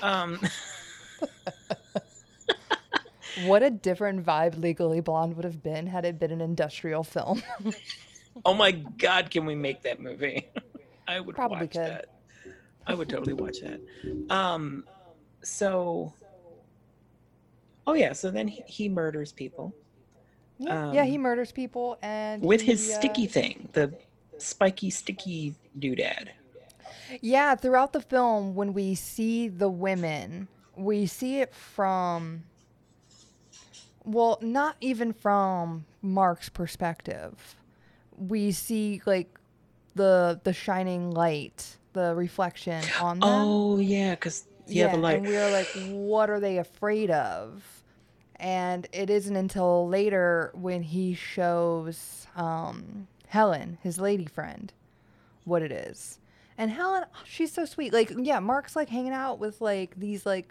[0.04, 0.40] Um,
[3.44, 7.44] What a different vibe Legally Blonde would have been had it been an industrial film.
[8.46, 10.48] oh my God, can we make that movie?
[11.08, 11.82] I would Probably watch could.
[11.82, 12.06] that.
[12.88, 13.82] I would totally watch that.
[14.30, 14.86] Um,
[15.42, 16.14] so,
[17.86, 19.76] oh yeah, so then he, he murders people.
[20.58, 23.94] Yeah, yeah, he Um, murders people and with his uh, sticky thing, the
[24.38, 26.30] spiky sticky doodad.
[27.22, 32.44] Yeah, throughout the film, when we see the women, we see it from,
[34.04, 37.56] well, not even from Mark's perspective.
[38.18, 39.38] We see like
[39.94, 43.30] the the shining light, the reflection on them.
[43.30, 45.18] Oh yeah, because yeah, the light.
[45.18, 47.75] and we are like, what are they afraid of?
[48.40, 54.74] And it isn't until later when he shows um, Helen, his lady friend,
[55.46, 56.20] what it is.
[56.58, 57.94] And Helen, she's so sweet.
[57.94, 60.50] Like, yeah, Mark's like hanging out with like these like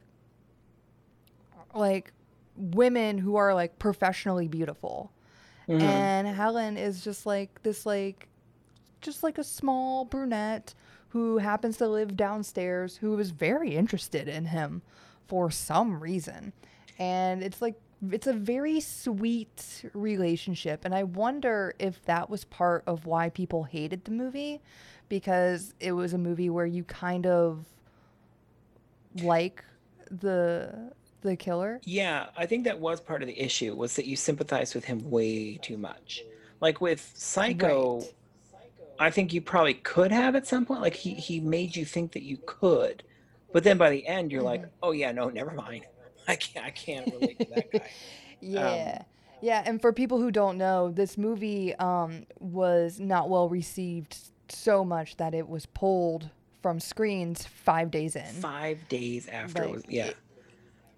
[1.75, 2.13] like
[2.57, 5.11] women who are like professionally beautiful.
[5.69, 5.81] Mhm.
[5.81, 8.29] And Helen is just like this like
[9.01, 10.75] just like a small brunette
[11.09, 14.83] who happens to live downstairs who is very interested in him
[15.27, 16.53] for some reason.
[16.99, 17.75] And it's like
[18.11, 23.65] it's a very sweet relationship and I wonder if that was part of why people
[23.65, 24.61] hated the movie
[25.09, 27.65] because it was a movie where you kind of
[29.23, 29.65] like
[30.11, 30.93] the
[31.23, 31.81] the killer.
[31.85, 35.11] Yeah, I think that was part of the issue was that you sympathized with him
[35.11, 36.23] way too much.
[36.61, 38.11] Like with Psycho, Right.
[38.99, 40.81] I think you probably could have at some point.
[40.81, 43.03] Like he he made you think that you could,
[43.53, 44.71] but then by the end you're like, mm-hmm.
[44.83, 45.87] oh yeah, no, never mind.
[46.29, 47.91] I can't I can't relate to that guy.
[48.41, 49.03] Yeah.
[49.41, 54.19] yeah, and for people who don't know, this movie um, was not well received
[54.51, 56.29] so much that it was pulled
[56.61, 58.27] from screens five days in.
[58.27, 60.11] Five days after it was yeah,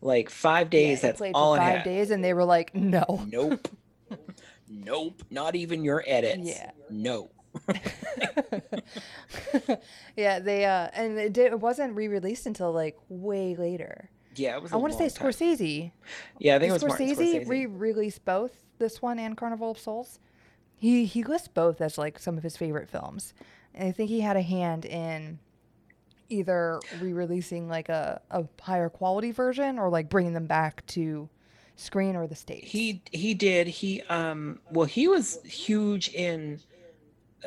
[0.01, 0.99] like five Yeah, days.
[0.99, 3.69] it that's played all for five days, and they were like, "No." Nope.
[4.69, 5.23] nope.
[5.31, 6.49] Not even your edits.
[6.49, 6.71] Yeah.
[6.91, 7.31] No.
[10.17, 14.11] yeah, they uh, and it, did, it wasn't re-released until like way later.
[14.37, 14.73] Yeah, it was.
[14.73, 15.91] I want to say Scorsese.
[16.39, 17.49] Yeah, I think it was Scorsese, Scorsese.
[17.49, 20.19] re-released both this one and Carnival of Souls.
[20.77, 23.35] He he lists both as like some of his favorite films,
[23.75, 25.39] and I think he had a hand in
[26.29, 31.29] either re-releasing like a, a higher quality version or like bringing them back to
[31.77, 32.71] screen or the stage.
[32.71, 33.67] He he did.
[33.67, 36.61] He um well he was huge in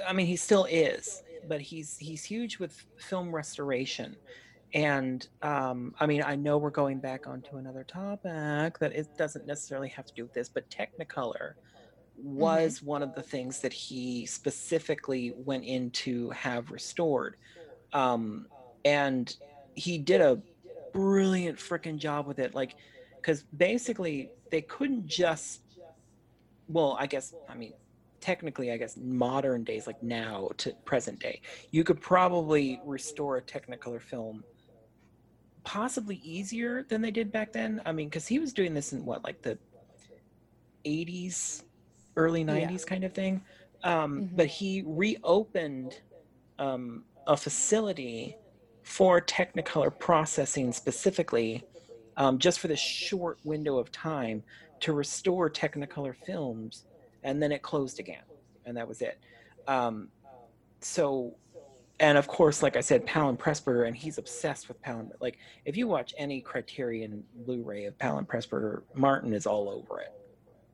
[0.07, 4.15] I mean he still is, but he's he's huge with film restoration.
[4.73, 9.45] And um I mean I know we're going back onto another topic that it doesn't
[9.45, 11.53] necessarily have to do with this, but Technicolor
[12.15, 17.37] was one of the things that he specifically went in to have restored.
[17.93, 18.47] Um
[18.85, 19.35] and
[19.75, 20.41] he did a
[20.93, 22.75] brilliant freaking job with it like
[23.21, 25.61] because basically they couldn't just
[26.67, 27.73] well i guess i mean
[28.21, 31.41] technically i guess modern days like now to present day
[31.71, 34.43] you could probably restore a technicolor film
[35.63, 39.05] possibly easier than they did back then i mean because he was doing this in
[39.05, 39.57] what like the
[40.85, 41.63] 80s
[42.15, 42.67] early Yeah.
[42.67, 43.41] 90s kind of thing
[43.83, 44.35] um, Mhm.
[44.35, 46.01] but he reopened
[46.57, 48.37] um, a facility
[48.83, 51.63] for technicolor processing specifically
[52.17, 54.43] um, just for this short window of time
[54.81, 56.85] to restore technicolor films
[57.23, 58.23] and then it closed again
[58.65, 59.19] and that was it
[59.67, 60.09] um,
[60.81, 61.35] so
[61.99, 65.37] and of course like i said Powell and Pressburger and he's obsessed with palin like
[65.65, 70.13] if you watch any criterion blu-ray of Powell and Pressburger martin is all over it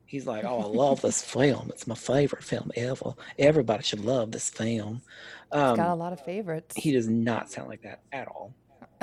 [0.04, 4.32] he's like oh i love this film it's my favorite film ever everybody should love
[4.32, 5.02] this film
[5.52, 6.74] He's got a um, lot of favorites.
[6.76, 8.52] he does not sound like that at all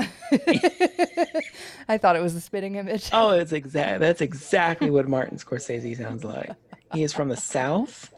[1.88, 3.10] I thought it was a spitting image.
[3.14, 4.00] Oh, it's exact.
[4.00, 6.52] That's exactly what Martin Scorsese sounds like.
[6.94, 8.13] He is from the South,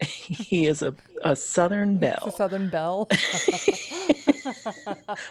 [0.02, 2.32] he is a, a Southern The belle.
[2.32, 3.08] Southern Belle.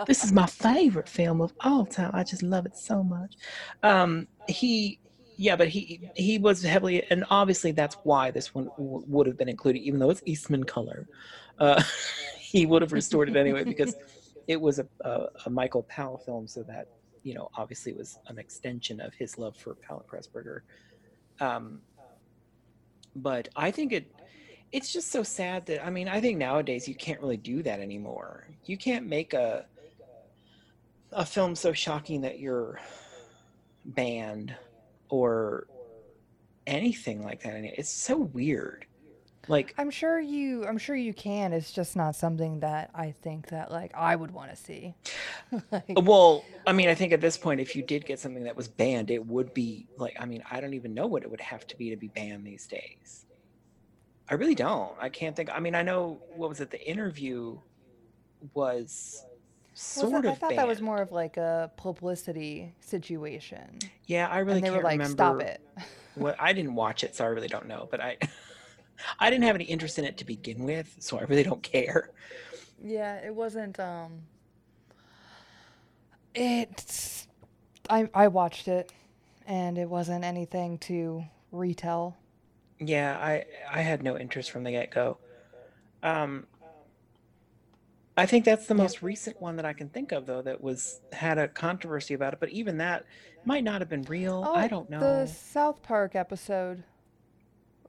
[0.06, 2.12] this is my favorite film of all time.
[2.14, 3.36] I just love it so much.
[3.84, 5.00] Um, he,
[5.38, 9.38] yeah, but he he was heavily, and obviously that's why this one w- would have
[9.38, 11.08] been included, even though it's Eastman color.
[11.58, 11.82] Uh,
[12.40, 13.96] he would have restored it anyway because
[14.48, 16.88] it was a, a, a Michael Powell film, so that
[17.24, 20.62] you know obviously was an extension of his love for Powell Pressburger.
[21.40, 21.82] Um,
[23.16, 24.12] but I think it
[24.72, 27.80] it's just so sad that I mean I think nowadays you can't really do that
[27.80, 28.48] anymore.
[28.66, 29.66] You can't make a
[31.12, 32.80] a film so shocking that you're
[33.84, 34.56] banned
[35.10, 35.66] or
[36.68, 37.56] anything like that.
[37.56, 38.86] It's so weird.
[39.48, 41.54] Like I'm sure you I'm sure you can.
[41.54, 44.94] It's just not something that I think that like I would want to see.
[45.72, 48.56] Like, well, I mean, I think at this point if you did get something that
[48.56, 51.42] was banned, it would be like I mean, I don't even know what it would
[51.42, 53.26] have to be to be banned these days.
[54.30, 54.94] I really don't.
[55.00, 55.50] I can't think.
[55.52, 56.70] I mean, I know what was it?
[56.72, 57.58] The interview
[58.54, 59.24] was
[59.74, 60.60] was sort that- I thought banned.
[60.60, 63.80] that was more of like a publicity situation.
[64.06, 65.14] Yeah, I really and they can't were like, remember.
[65.14, 65.62] "Stop it."
[66.16, 67.88] What I didn't watch it, so I really don't know.
[67.90, 68.18] But I,
[69.20, 72.10] I didn't have any interest in it to begin with, so I really don't care.
[72.84, 74.24] Yeah, it wasn't um
[76.36, 77.28] it's
[77.90, 78.92] I I watched it
[79.48, 82.18] and it wasn't anything to retell.
[82.80, 85.18] Yeah, I I had no interest from the get go.
[86.02, 86.48] Um,
[88.18, 91.02] I think that's the most recent one that I can think of, though, that was
[91.12, 92.40] had a controversy about it.
[92.40, 93.06] But even that
[93.46, 94.46] might not have been real.
[94.54, 95.00] I don't know.
[95.00, 96.84] Oh, The South Park episode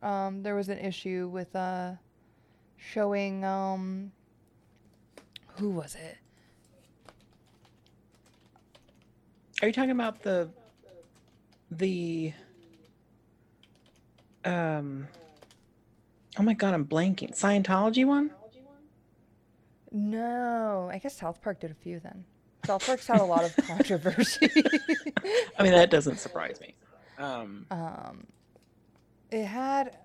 [0.03, 1.93] um there was an issue with uh
[2.76, 4.12] showing um
[5.57, 6.16] who was it?
[9.62, 10.49] Are you talking about the
[11.70, 12.32] the
[14.45, 15.09] um?
[16.38, 17.32] Oh my God, I'm blanking.
[17.38, 18.30] Scientology one.
[19.93, 22.24] No, I guess South Park did a few then.
[22.64, 24.49] South Park's had a lot of controversy.
[25.59, 26.74] I mean, that doesn't surprise me.
[27.18, 28.26] Um, um
[29.30, 29.97] it had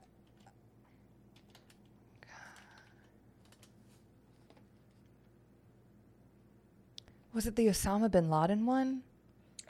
[7.33, 9.03] was it the Osama bin Laden one?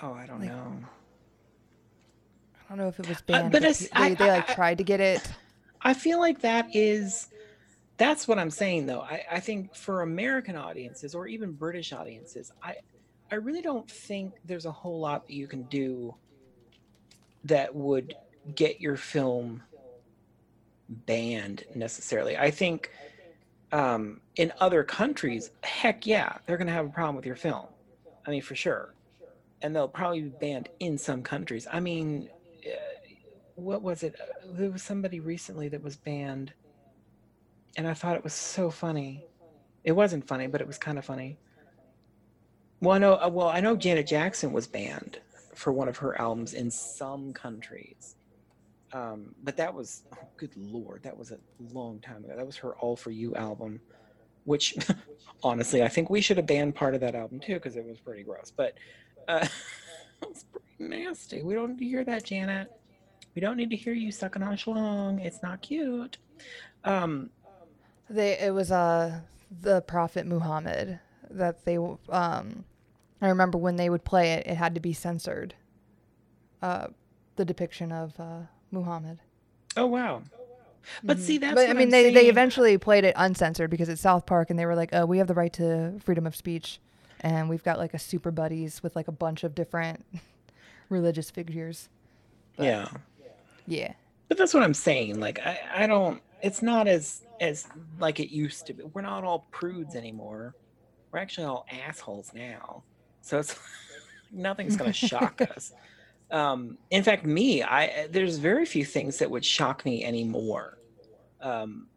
[0.01, 0.78] oh, I don't Like, know.
[2.66, 3.51] I don't know if it was banned.
[3.51, 5.22] but but it's- they, I- they like I- I- tried to get it.
[5.82, 7.28] I feel like that is
[7.97, 9.01] that's what I'm saying though.
[9.01, 12.76] I, I think for American audiences or even British audiences, I
[13.32, 16.16] I really don't think there's a whole lot that you can do
[17.45, 18.16] that would
[18.55, 19.61] get your film
[20.89, 22.38] banned necessarily.
[22.38, 22.91] I think
[23.72, 27.66] um, in other countries, heck yeah, they're going to have a problem with your film.
[28.26, 28.93] I mean, for sure.
[29.61, 31.68] And they'll probably be banned in some countries.
[31.72, 32.34] I mean, uh,
[33.55, 34.15] what was it?
[34.45, 36.53] There was somebody recently that was banned,
[37.77, 39.25] and I thought it was so funny.
[39.83, 41.37] It wasn't funny, but it was kind of funny.
[42.81, 43.13] Well, I know.
[43.15, 45.19] uh, Well, I know Janet Jackson was banned
[45.53, 48.15] for one of her albums in some countries,
[48.91, 51.39] um, but that was, oh, good lord, that was a
[51.73, 52.33] long time ago.
[52.35, 53.79] That was her "All for You" album,
[54.43, 54.75] which,
[55.43, 57.99] honestly, I think we should have banned part of that album too because it was
[57.99, 58.51] pretty gross.
[58.55, 58.73] But
[59.29, 59.47] uh,
[60.21, 60.65] it was pretty
[61.03, 61.41] nasty.
[61.41, 62.69] We don't hear that, Janet.
[63.36, 65.23] We don't need to hear you sucking on a schlong.
[65.23, 66.17] It's not cute.
[66.83, 67.29] Um,
[68.09, 69.19] They it was uh
[69.61, 72.63] the Prophet Muhammad that they um
[73.21, 75.55] I remember when they would play it, it had to be censored.
[76.61, 76.88] Uh,
[77.36, 79.19] the depiction of uh, Muhammad.
[79.77, 80.23] oh wow.
[81.03, 81.67] But see, that's Mm-hmm.
[81.67, 84.57] but I mean, I'm they they eventually played it uncensored because it's South Park, and
[84.59, 86.79] they were like, "Oh, we have the right to freedom of speech,
[87.21, 90.05] and we've got like a super buddies with like a bunch of different
[90.89, 91.89] religious figures."
[92.55, 92.88] But- yeah.
[93.68, 93.93] Yeah,
[94.28, 95.20] But that's what I'm saying.
[95.20, 97.68] Like I, I don't it's not as as
[97.99, 98.84] like it used to be.
[98.84, 100.55] We're not all prudes anymore.
[101.11, 102.84] We're actually all assholes now.
[103.22, 103.57] So it's
[104.32, 105.74] nothing's gonna shock us.
[106.32, 110.78] Um in fact me, I there's very few things that would shock me anymore.
[111.41, 111.88] Um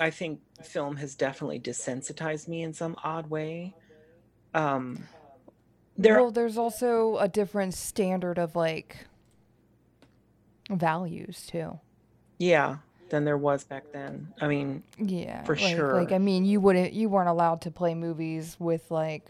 [0.00, 3.74] I think film has definitely desensitized me in some odd way.
[4.54, 5.04] Um
[5.96, 9.06] there well, there's also a different standard of like
[10.78, 11.78] values too.
[12.38, 12.76] yeah,
[13.10, 14.32] than there was back then.
[14.40, 15.94] I mean, Yeah, For like, sure.
[16.00, 19.26] Like I mean, you wouldn't, you weren't allowed to play movies with like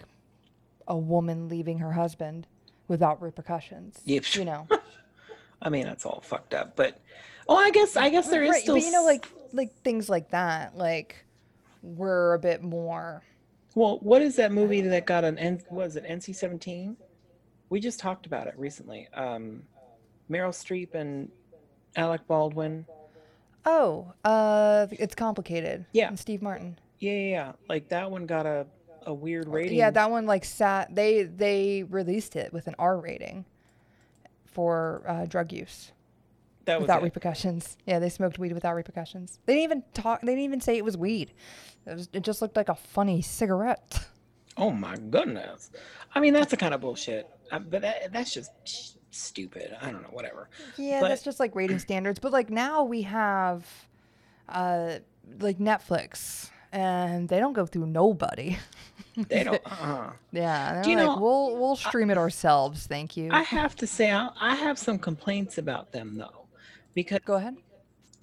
[0.87, 2.47] a woman leaving her husband
[2.89, 4.01] without repercussions.
[4.05, 4.35] Yep.
[4.37, 4.69] You know,
[5.63, 6.77] I mean, that's all fucked up.
[6.77, 7.01] But
[7.49, 8.77] oh, I guess I guess there is Right, still.
[8.77, 11.25] but you know, like like things like that, like
[11.83, 13.23] were a bit more.
[13.75, 15.61] well, what is that movie that got an N?
[15.71, 16.97] Was it NC seventeen?
[17.69, 19.09] We just talked about it recently.
[19.15, 19.63] Um,
[20.33, 21.31] Meryl Streep and
[21.97, 22.87] Alec Baldwin.
[23.65, 25.85] Oh, uh, it's complicated.
[25.93, 26.09] Yeah.
[26.09, 26.79] and Steve Martin.
[26.99, 27.53] Yeah, yeah, yeah.
[27.69, 28.67] Like that one got a
[29.05, 29.77] a weird rating.
[29.77, 30.95] Yeah, that one like sat.
[30.95, 33.45] They they released it with an R rating
[34.47, 35.93] for uh, drug use
[36.65, 37.05] that was without it.
[37.05, 37.77] repercussions.
[37.87, 39.39] Yeah, they smoked weed without repercussions.
[39.47, 40.21] They didn't even talk.
[40.21, 41.33] They didn't even say it was weed.
[41.87, 44.07] It, was, it just looked like a funny cigarette.
[44.57, 45.71] Oh my goodness.
[46.15, 47.27] I mean, that's the kind of bullshit.
[47.51, 48.51] Uh, but that, that's just
[49.17, 49.77] stupid.
[49.81, 50.09] I don't know.
[50.11, 50.49] Whatever.
[50.77, 52.19] Yeah, But- that's just like rating standards.
[52.19, 53.67] But like now we have,
[54.49, 54.97] uh,
[55.41, 58.59] like Netflix, and they don't go through nobody.
[59.29, 59.61] They don't.
[59.67, 62.87] Uh, Yeah, they're Do you like, know, we'll we'll stream it ourselves.
[62.87, 63.29] Thank you.
[63.31, 66.47] I have to say, I, I have some complaints about them though,
[66.95, 67.57] because Go ahead.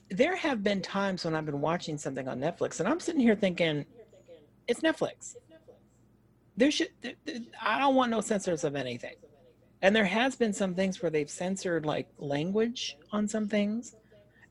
[0.09, 3.35] there have been times when I've been watching something on Netflix and I'm sitting here
[3.35, 3.85] thinking,
[4.67, 5.35] it's Netflix.
[6.57, 9.13] There should, th- th- I don't want no censors of anything.
[9.81, 13.95] And there has been some things where they've censored like language on some things.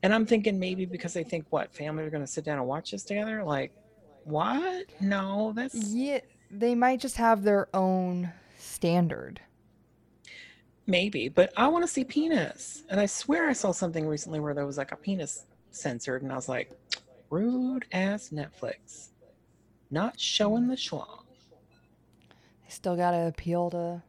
[0.01, 2.67] And I'm thinking maybe because they think what family are going to sit down and
[2.67, 3.43] watch this together.
[3.43, 3.71] Like,
[4.23, 4.85] what?
[5.01, 6.19] No, that's Yeah,
[6.49, 9.39] they might just have their own standard.
[10.87, 11.29] maybe.
[11.29, 12.83] But I want to see penis.
[12.89, 16.31] And I swear I saw something recently where there was like a penis censored, and
[16.31, 16.71] I was like,
[17.29, 19.09] rude ass Netflix,
[19.91, 21.25] not showing the schlong.
[22.29, 24.01] They still gotta appeal to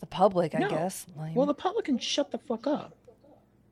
[0.00, 0.68] the public, I No.
[0.70, 1.06] guess.
[1.18, 1.34] Lame.
[1.34, 2.96] Well, the public can shut the fuck up.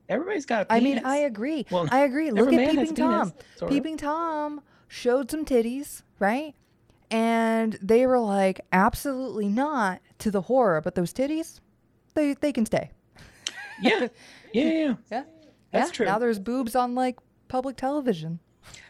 [0.07, 1.65] Everybody's got a I mean, I agree.
[1.69, 2.31] Well, I agree.
[2.31, 3.31] Look at Peeping Tom.
[3.31, 3.75] penis, sort of.
[3.75, 6.55] Peeping Tom showed some titties, right?
[7.11, 11.59] And they were like, absolutely not to the horror, but those titties,
[12.15, 12.91] they they can stay.
[13.81, 14.09] Yeah, yeah,
[14.51, 14.63] yeah.
[14.71, 14.93] yeah.
[15.09, 15.23] Yeah,
[15.71, 15.93] That's yeah.
[15.93, 16.05] true.
[16.07, 17.17] Now there's boobs on like
[17.47, 18.39] public television.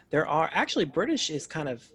[0.10, 1.88] There are actually British is kind of,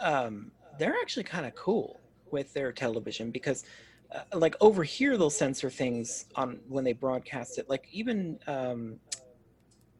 [0.00, 3.64] um, they're actually kind of cool with their television because,
[4.12, 7.68] uh, like over here they'll censor things on when they broadcast it.
[7.68, 8.98] Like even, um,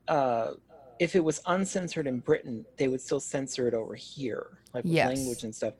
[0.08, 0.52] uh,
[0.98, 4.92] if it was uncensored in Britain, they would still censor it over here, like with
[4.94, 5.06] Yes.
[5.08, 5.74] language and stuff.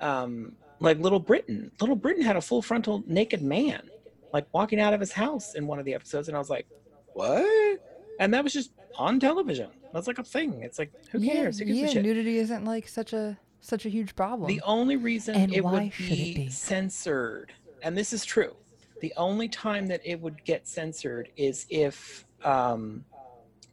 [0.00, 3.88] Um, like Little Britain, Little Britain had a full frontal naked man,
[4.32, 6.66] like walking out of his house in one of the episodes, and I was like,
[7.12, 7.78] what?
[8.18, 9.70] And that was just on television.
[9.92, 10.62] That's like a thing.
[10.62, 11.58] It's like who cares?
[11.58, 14.48] Who gives yeah, nudity isn't like such a such a huge problem.
[14.48, 16.50] The only reason And it would should it be, be?
[16.50, 17.52] censored,
[17.84, 18.56] and this is true,
[19.00, 23.04] the only time that it would get censored is if um,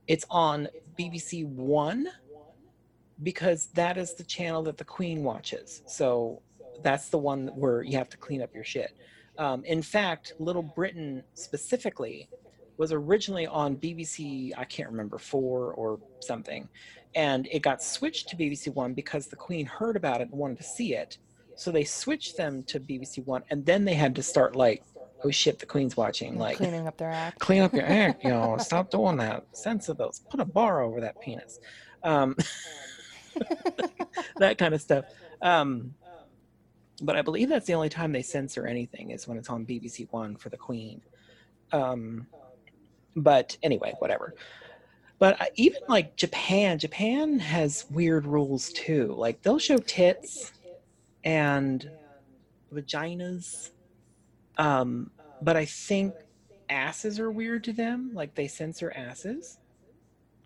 [0.07, 0.67] it's on
[0.99, 2.07] BBC One,
[3.23, 5.81] because that is the channel that the Queen watches.
[5.87, 6.41] So
[6.83, 8.95] that's the one where you have to clean up your shit.
[9.37, 12.27] Um, in fact, Little Britain specifically
[12.77, 16.67] was originally on BBC, I can't remember, four or something.
[17.15, 20.57] And it got switched to BBC One because the Queen heard about it and wanted
[20.57, 21.17] to see it.
[21.55, 23.43] So they switched them to BBC One.
[23.49, 24.83] And then they had to start, like,
[25.23, 26.37] oh shit, the Queen's watching.
[26.37, 27.39] Like, cleaning up their act.
[27.39, 29.45] clean up your act, you know, stop doing that.
[29.51, 30.19] Censor those.
[30.29, 31.59] Put a bar over that penis.
[32.03, 32.35] Um,
[34.37, 35.05] that kind of stuff.
[35.41, 35.93] Um,
[37.01, 40.07] but I believe that's the only time they censor anything is when it's on BBC
[40.11, 41.01] One for the Queen.
[41.71, 42.27] Um,
[43.15, 44.35] but anyway, whatever.
[45.19, 49.13] But even like Japan, Japan has weird rules too.
[49.17, 50.51] Like they'll show tits
[51.23, 51.89] and
[52.73, 53.71] vaginas.
[54.57, 55.11] Um,
[55.41, 56.13] but I think
[56.69, 58.11] asses are weird to them.
[58.13, 59.57] Like they censor asses.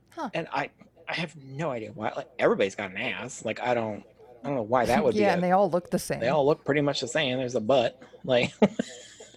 [0.10, 0.30] Huh.
[0.34, 0.70] And I,
[1.08, 2.12] I have no idea why.
[2.16, 3.46] Like everybody's got an ass.
[3.46, 4.04] Like I don't,
[4.44, 5.24] I don't know why that would yeah, be.
[5.24, 6.20] Yeah, and they all look the same.
[6.20, 7.38] they all look pretty much the same.
[7.38, 8.02] There's a butt.
[8.24, 8.54] Like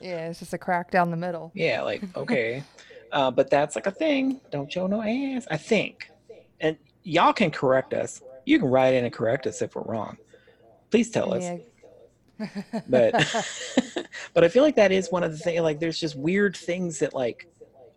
[0.01, 1.51] yeah, it's just a crack down the middle.
[1.55, 2.63] yeah, like okay.
[3.13, 4.41] uh, but that's like a thing.
[4.51, 5.47] Don't show no ass.
[5.51, 6.11] I think,
[6.61, 8.23] and y'all can correct us.
[8.45, 10.17] You can write in and correct us if we're wrong.
[10.91, 11.43] Please tell us.
[11.43, 11.59] Yeah.
[12.89, 13.15] But
[14.35, 15.61] but I feel like that is one of the things.
[15.61, 17.47] Like there's just weird things that like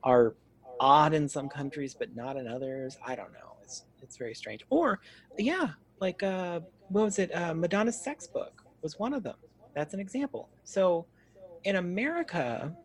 [0.04, 0.36] are
[0.80, 2.98] odd in some countries but not in others.
[3.06, 3.58] I don't know.
[3.64, 4.66] It's it's very strange.
[4.70, 5.00] Or
[5.38, 5.70] yeah,
[6.00, 7.34] like uh, what was it?
[7.34, 9.36] Uh, Madonna's sex book was one of them.
[9.76, 10.50] That's an example.
[10.64, 11.06] So
[11.64, 12.76] in America,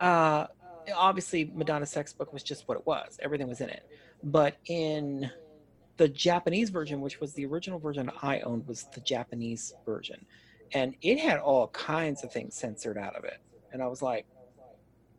[0.00, 0.46] uh,
[0.94, 3.18] obviously Madonna's sex book was just what it was.
[3.22, 3.88] Everything was in it.
[4.22, 5.30] But in
[5.96, 10.24] the Japanese version, which was the original version I owned, was the Japanese version.
[10.72, 13.38] And it had all kinds of things censored out of it.
[13.72, 14.26] And I was like,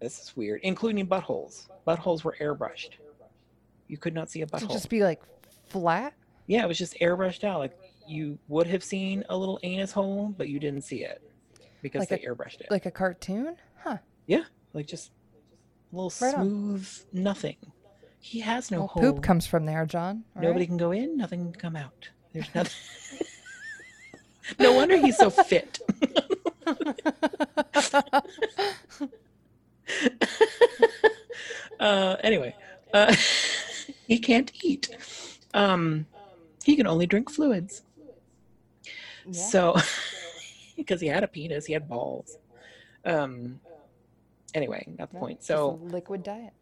[0.02, 1.68] this is weird, including buttholes.
[1.88, 2.92] Buttholes were airbrushed.
[3.88, 4.72] You could not see a butthole.
[4.72, 5.22] just be like
[5.68, 6.14] flat.
[6.48, 7.60] Yeah, it was just airbrushed out.
[7.60, 7.78] Like
[8.08, 11.22] you would have seen a little anus hole, but you didn't see it
[11.82, 12.68] because Like they a- airbrushed it.
[12.70, 13.56] like a cartoon?
[13.84, 13.98] Huh.
[14.28, 14.44] Yeah.
[14.74, 15.12] Like just
[15.94, 16.46] a little Right on.
[16.46, 17.56] smooth nothing.
[18.26, 19.04] He has no Well, hole.
[19.04, 20.24] poop comes from there, John.
[20.36, 20.68] all Nobody right?
[20.70, 22.10] can go in, nothing can come out.
[22.34, 22.74] There's nothing.
[24.60, 25.78] no wonder he's so fit.
[31.80, 32.56] Uh, anyway,
[32.94, 33.14] uh,
[34.08, 34.90] he can't eat.
[35.54, 36.06] Um,
[36.64, 37.84] he can only drink fluids.
[39.26, 39.34] Yeah.
[39.34, 39.76] So,
[40.78, 42.38] because he had a penis, he had balls.
[43.04, 43.60] Um,
[44.54, 45.44] anyway, not the Yeah, point.
[45.44, 46.54] So, liquid diet.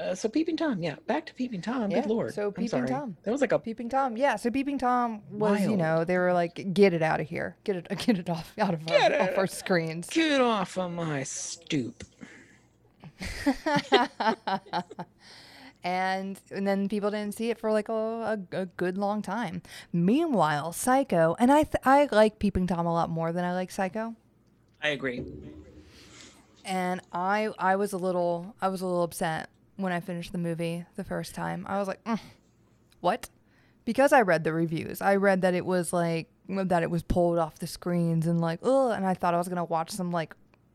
[0.00, 1.90] Uh, so peeping tom, yeah, back to peeping tom.
[1.90, 2.34] Yeah, Good lord.
[2.34, 2.86] so Peeping.
[2.86, 3.16] Tom.
[3.22, 4.36] That was like a Peeping Tom, yeah.
[4.36, 7.76] So Peeping Tom was, you know, they were like, get it out of here, get
[7.76, 10.08] it, get it off out of our, off our screens.
[10.08, 12.04] get off of my stoop.
[15.82, 19.62] and and then people didn't see it for like a, a, a good long time.
[19.92, 23.70] Meanwhile, Psycho, and I th- I like Peeping Tom a lot more than I like
[23.70, 24.14] Psycho.
[24.82, 25.24] I agree.
[26.64, 29.50] And I I was a little I was a little upset
[29.82, 31.64] when I finished the movie the first time.
[31.68, 32.20] I was like, "Mm,
[33.00, 33.28] what?
[33.84, 35.00] Because I read the reviews.
[35.00, 38.60] I read that it was like that it was pulled off the screens and like,
[38.62, 40.34] oh, and I thought I was gonna watch some like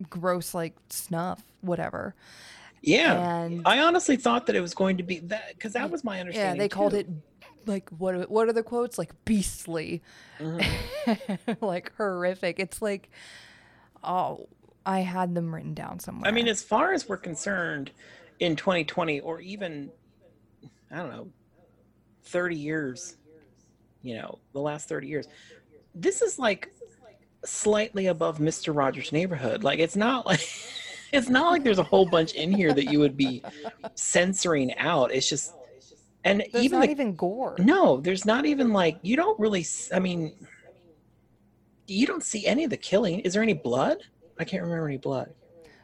[0.10, 2.16] gross like snuff, whatever.
[2.82, 3.44] Yeah.
[3.44, 6.20] And I honestly thought that it was going to be that because that was my
[6.20, 6.56] understanding.
[6.56, 7.08] yeah, they called it
[7.66, 10.02] like what what are the quotes like beastly,
[10.40, 11.58] Mhm.
[11.62, 12.60] like horrific.
[12.60, 13.10] It's like,
[14.04, 14.48] oh,
[14.86, 16.28] I had them written down somewhere.
[16.30, 17.92] I mean, as far as we're concerned,
[18.40, 19.92] in 2020 or even,
[20.92, 21.28] I don't know,
[22.24, 23.18] 30 years,
[24.02, 25.28] you know, the last 30 years,
[25.94, 26.74] this is like
[27.44, 28.76] slightly above Mr.
[28.76, 29.64] Rogers' Neighborhood.
[29.64, 30.42] Like, it's not like.
[31.14, 33.42] It's not like there's a whole bunch in here that you would be
[33.94, 35.14] censoring out.
[35.14, 35.54] It's just,
[36.26, 37.56] and there's even not even gore.
[37.58, 39.66] no, there's not even like you don't really.
[39.94, 40.34] i mean,
[41.88, 43.20] you don't see any of the killing.
[43.22, 44.00] Is there any blood?
[44.40, 45.34] I can't remember any blood.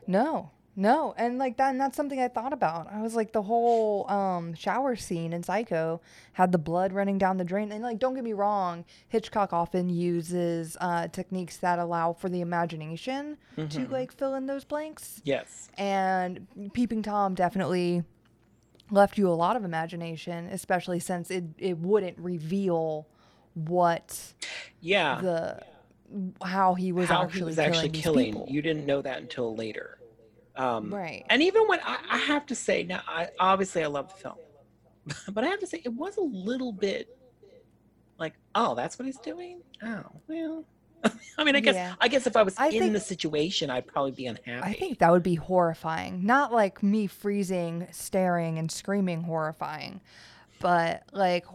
[0.07, 2.87] No, no, and like that, and that's something I thought about.
[2.91, 5.99] I was like, the whole um, shower scene in Psycho
[6.33, 9.89] had the blood running down the drain, and like, don't get me wrong, Hitchcock often
[9.89, 13.91] uses uh, techniques that allow for the imagination to Mhm.
[13.91, 15.69] like fill in those blanks, Yes.
[15.77, 18.03] and Peeping Tom definitely
[18.89, 23.07] left you a lot of imagination, especially since it it wouldn't reveal
[23.53, 24.33] what
[24.79, 25.19] Yeah.
[25.21, 25.63] the
[26.45, 28.25] how he was how actually he was killing actually killing.
[28.33, 28.45] people.
[28.49, 29.97] You didn't know that until later.
[30.55, 31.25] Um, right.
[31.29, 34.35] And even when I, I have to say now, I obviously I love the film,
[35.33, 37.17] but I have to say it was a little bit
[38.19, 39.61] like, oh, that's what he's doing.
[39.83, 40.65] Oh, well.
[41.37, 41.95] I mean, I guess Yeah.
[41.99, 44.61] I guess if I was I in think- the situation, I'd probably be unhappy.
[44.61, 46.25] I think that would be horrifying.
[46.25, 50.01] Not like me freezing, staring, and screaming horrifying,
[50.59, 51.45] but like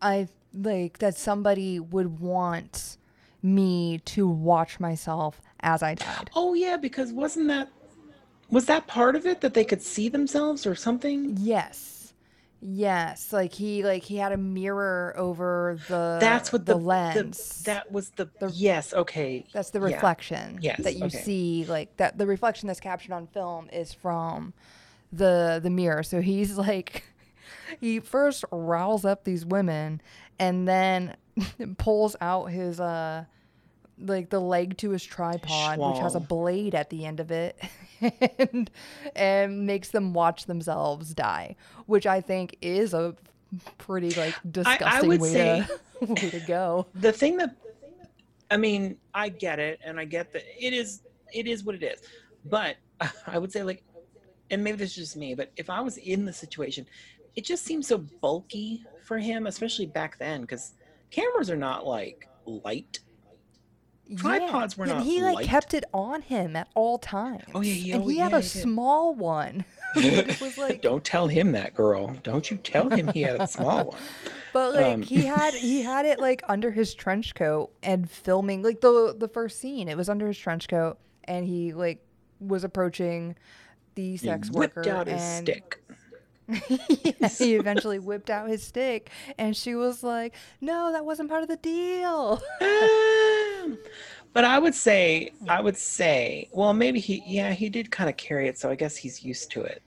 [0.00, 2.98] I like that somebody would want
[3.42, 6.30] me to watch myself as I died.
[6.36, 7.68] Oh yeah, because wasn't that
[8.50, 11.36] was that part of it that they could see themselves or something?
[11.38, 11.94] Yes.
[12.60, 17.62] Yes, like he like he had a mirror over the That's what the, the, lens.
[17.66, 18.92] that was the, The- yes.
[18.92, 19.46] Okay.
[19.52, 19.84] That's the Yeah.
[19.94, 21.18] reflection Yes, that you okay.
[21.18, 21.64] see.
[21.68, 24.54] Like that, the reflection that's captured on film is from
[25.12, 26.02] the the mirror.
[26.02, 27.04] So he's like,
[27.80, 30.00] he first riles up these women,
[30.40, 31.14] and then
[31.78, 33.26] pulls out his uh,
[34.00, 37.58] like the leg to his tripod, which has a blade at the end of it,
[38.52, 38.70] and
[39.16, 41.56] and makes them watch themselves die,
[41.86, 43.14] which I think is a
[43.78, 45.66] pretty like disgusting would way say-
[46.00, 46.86] to way to go.
[46.94, 47.56] the thing that
[48.50, 51.00] i mean i get it and i get that it is
[51.32, 52.00] it is what it is
[52.44, 52.76] but
[53.26, 53.82] i would say like
[54.50, 56.84] and maybe this is just me but if i was in the situation
[57.36, 60.74] it just seems so bulky for him especially back then because
[61.10, 63.00] cameras are not like light
[64.16, 64.98] Tripods were not.
[64.98, 67.44] and he like kept it on him at all times.
[67.54, 69.64] Oh, yeah, he and he had a he small one.
[69.94, 73.86] was like, don't tell him that girl don't you tell him he had a small
[73.86, 73.96] one
[74.52, 78.62] but like um, he had he had it like under his trench coat and filming
[78.62, 79.88] like the the first scene.
[79.88, 82.04] It was under his trench coat, and he like
[82.40, 83.36] was approaching
[83.94, 85.82] the he sex whipped worker out his and stick
[86.48, 91.42] yeah, he eventually whipped out his stick, and she was like, "No, that wasn't part
[91.42, 92.40] of the deal."
[94.34, 98.16] But I would say, I would say, well, maybe he, yeah, he did kind of
[98.16, 99.82] carry it, so I guess he's used to it.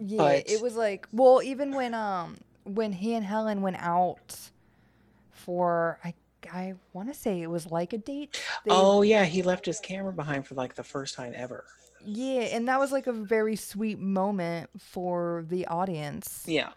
[0.00, 4.36] Yeah, But- it was like well, even when um when he and Helen went out
[5.30, 6.14] for I
[6.52, 8.40] I want to say it was like a date.
[8.64, 11.64] They- Oh yeah, he left his camera behind for like the first time ever.
[12.08, 16.44] Yeah, and that was like a very sweet moment for the audience.
[16.46, 16.70] Yeah,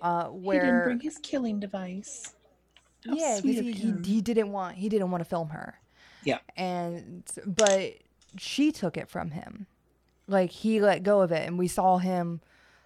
[0.00, 2.34] Uh, he didn't bring his killing device.
[3.06, 5.48] How yeah, sweet because of he, he he didn't want he didn't want to film
[5.50, 5.78] her.
[6.24, 6.38] Yeah.
[6.56, 7.94] and but
[8.38, 9.66] she took it from him.
[10.28, 12.40] Like he let go of it, and we saw him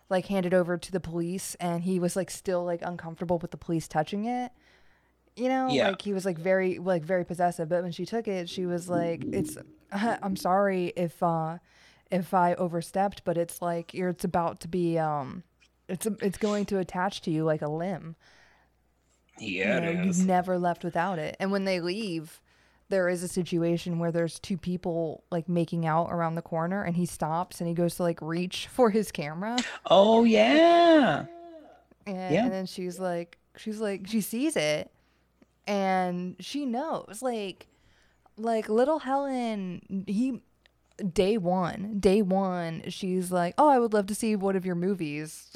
[0.08, 3.50] like hand it over to the police, and he was like still like uncomfortable with
[3.50, 4.52] the police touching it.
[5.36, 5.88] You know, Yeah.
[5.88, 7.68] like he was like very like very possessive.
[7.68, 9.58] But when she took it, she was like, "It's
[9.92, 11.58] I'm sorry if uh
[12.10, 15.42] if I overstepped, but it's like you're it's about to be um
[15.88, 18.16] it's it's going to attach to you like a limb.
[19.38, 20.02] Yeah, you know.
[20.04, 21.36] You've never left without it.
[21.38, 22.40] And when they leave,
[22.88, 26.96] there is a situation where there's two people like making out around the corner and
[26.96, 29.56] he stops and he goes to like reach for his camera.
[29.86, 31.26] Oh yeah.
[32.06, 32.44] And, Yeah.
[32.44, 34.90] and then she's like she's like she sees it
[35.66, 37.66] and she knows like
[38.36, 40.40] like little Helen he
[41.12, 44.74] day one day one she's like oh I would love to see one of your
[44.74, 45.50] movies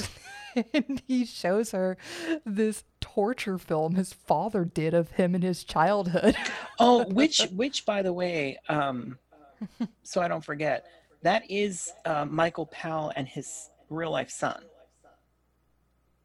[0.74, 1.96] and he shows her
[2.44, 6.36] this torture film his father did of him in his childhood
[6.78, 9.18] Oh, which which by the way, um,
[10.02, 10.86] so I don't forget,
[11.22, 14.62] that is uh, Michael Powell and his real life son.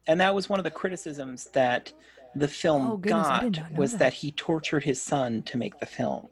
[0.06, 1.92] And that was one of the criticisms that
[2.34, 3.98] the film Oh, goodness, got did not know was that.
[3.98, 6.28] that he tortured his son to make the film.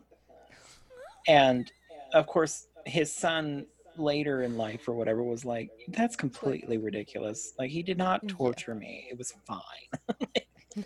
[1.28, 1.70] And
[2.14, 3.66] of course, his son
[3.96, 7.52] later in life or whatever was like, that's completely ridiculous.
[7.58, 9.06] Like he did not torture me.
[9.10, 10.84] It was fine.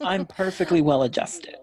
[0.00, 1.56] I'm perfectly well adjusted.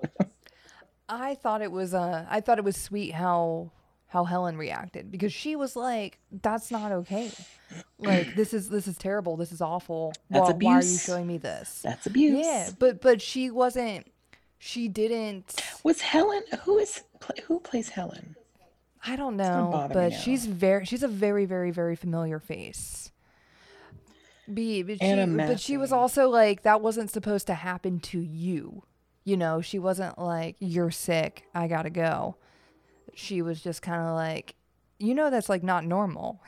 [1.08, 3.72] I thought it was uh I thought it was sweet how
[4.08, 7.32] how Helen reacted because she was like, "That's not okay.
[8.00, 9.38] Like this is this is terrible.
[9.38, 10.14] This is awful.
[10.30, 12.44] That's why, why are you showing me this?" That's abuse.
[12.44, 14.12] Yeah, but but she wasn't.
[14.58, 15.64] She didn't.
[15.84, 17.04] Was Helen who is
[17.46, 18.36] who plays Helen?
[19.06, 20.86] I don't know, but she's very.
[20.86, 23.12] She's a very very very familiar face.
[24.52, 28.84] B, but she, but she was also like that wasn't supposed to happen to you.
[29.24, 31.44] You know, she wasn't like you're sick.
[31.54, 32.36] I gotta go.
[33.14, 34.56] She was just kind of like,
[34.98, 36.42] you know, that's like not normal.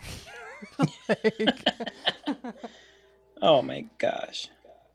[1.08, 1.68] Like,
[3.42, 4.50] Oh my gosh.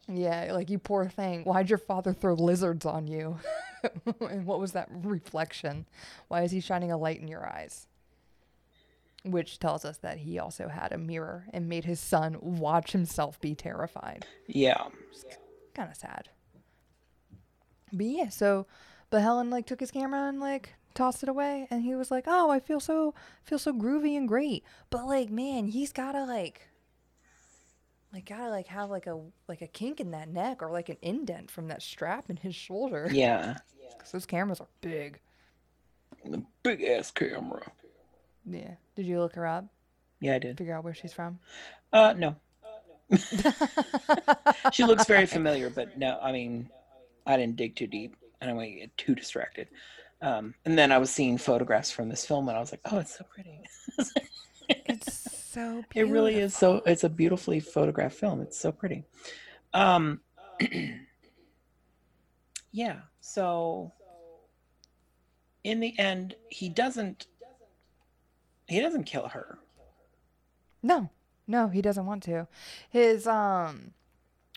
[0.09, 1.45] Yeah, like you poor thing.
[1.45, 3.39] Why'd your father throw lizards on you?
[4.20, 5.87] and what was that reflection?
[6.28, 7.87] Why is he shining a light in your eyes?
[9.24, 13.41] Which tells us that he also had a mirror and made his son watch himself
[13.41, 14.24] be terrified.
[14.47, 14.85] Yeah.
[15.74, 16.28] Kind of sad.
[17.93, 18.66] But yeah, so
[19.11, 22.24] but Helen like took his camera and like tossed it away and he was like,
[22.27, 26.24] "Oh, I feel so feel so groovy and great." But like, man, he's got to
[26.24, 26.69] like
[28.17, 30.97] like gotta like have like a like a kink in that neck or like an
[31.03, 33.09] indent from that strap in his shoulder.
[33.13, 33.59] Yeah.
[33.99, 35.21] Cuz those cameras are big.
[36.25, 37.71] The big ass camera.
[38.47, 38.77] Yeah.
[38.95, 39.67] Did you look her up?
[40.21, 40.57] Yeah, I did.
[40.57, 41.41] Figure out where she's from?
[41.93, 42.37] Uh no.
[44.73, 46.71] She looks very familiar, but no, I mean,
[47.27, 48.17] I didn't dig too deep.
[48.41, 49.69] And I don't want to get too distracted.
[50.21, 52.99] Um, and then I was seeing photographs from this film, and I was like, "Oh,
[52.99, 53.63] it's so pretty."
[54.69, 56.01] It's so beautiful.
[56.01, 56.83] It really is so.
[56.85, 58.41] It's a beautifully photographed film.
[58.43, 59.05] It's so pretty.
[59.73, 60.20] Um,
[62.73, 62.97] yeah.
[63.20, 63.93] So,
[65.65, 67.27] in the end, he doesn't.
[68.69, 69.59] He doesn't kill her.
[70.83, 71.09] No,
[71.47, 72.49] no, he doesn't want to.
[72.91, 73.93] His um,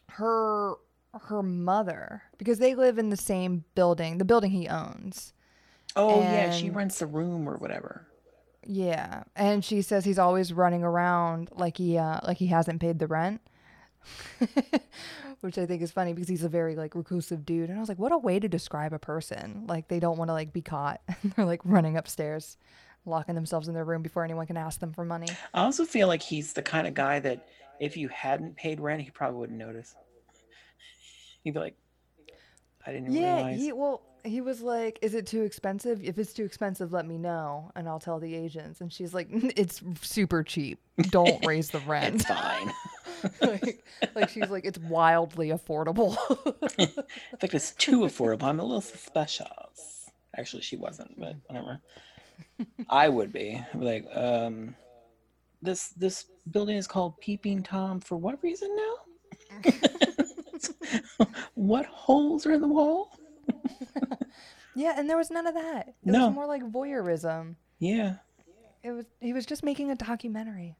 [0.10, 0.76] her
[1.14, 5.34] her mother because they live in the same building, the building he owns.
[5.96, 8.09] Oh yeah, she rents a room or whatever.
[8.72, 13.00] Yeah, and she says he's always running around like he uh like he hasn't paid
[13.00, 13.42] the rent.
[15.42, 17.70] Which I think is funny because he's a very like reclusive dude.
[17.70, 19.66] And I was like, what a way to describe a person.
[19.68, 21.02] Like they don't want to like be caught.
[21.36, 22.58] They're like running upstairs,
[23.08, 25.30] locking themselves in their room before anyone can ask them for money.
[25.52, 27.48] I also feel like he's the kind of guy that
[27.80, 29.96] if you hadn't paid rent, he probably wouldn't notice.
[31.44, 31.76] He'd be like,
[32.86, 36.04] "I didn't Yeah, realize." he well, he was like, "Is it too expensive?
[36.04, 39.28] If it's too expensive, let me know, and I'll tell the agents." And she's like,
[39.32, 40.80] "It's super cheap.
[41.10, 42.72] Don't raise the rent." It's fine.
[43.42, 43.86] like,
[44.16, 46.18] like she's like, "It's wildly affordable."
[46.80, 48.44] In fact, it's too affordable.
[48.44, 50.10] I'm a little suspicious.
[50.38, 51.82] Actually, she wasn't, but whatever.
[52.90, 54.76] I would be like, um,
[55.62, 59.72] this this building is called Peeping Tom for what reason now?
[61.56, 63.18] what holes are in the wall?
[64.76, 65.90] yeah, and there was none of that.
[65.90, 66.28] It No.
[66.28, 67.56] was more like voyeurism.
[67.80, 68.16] Yeah.
[68.84, 70.78] It was he was just making a documentary.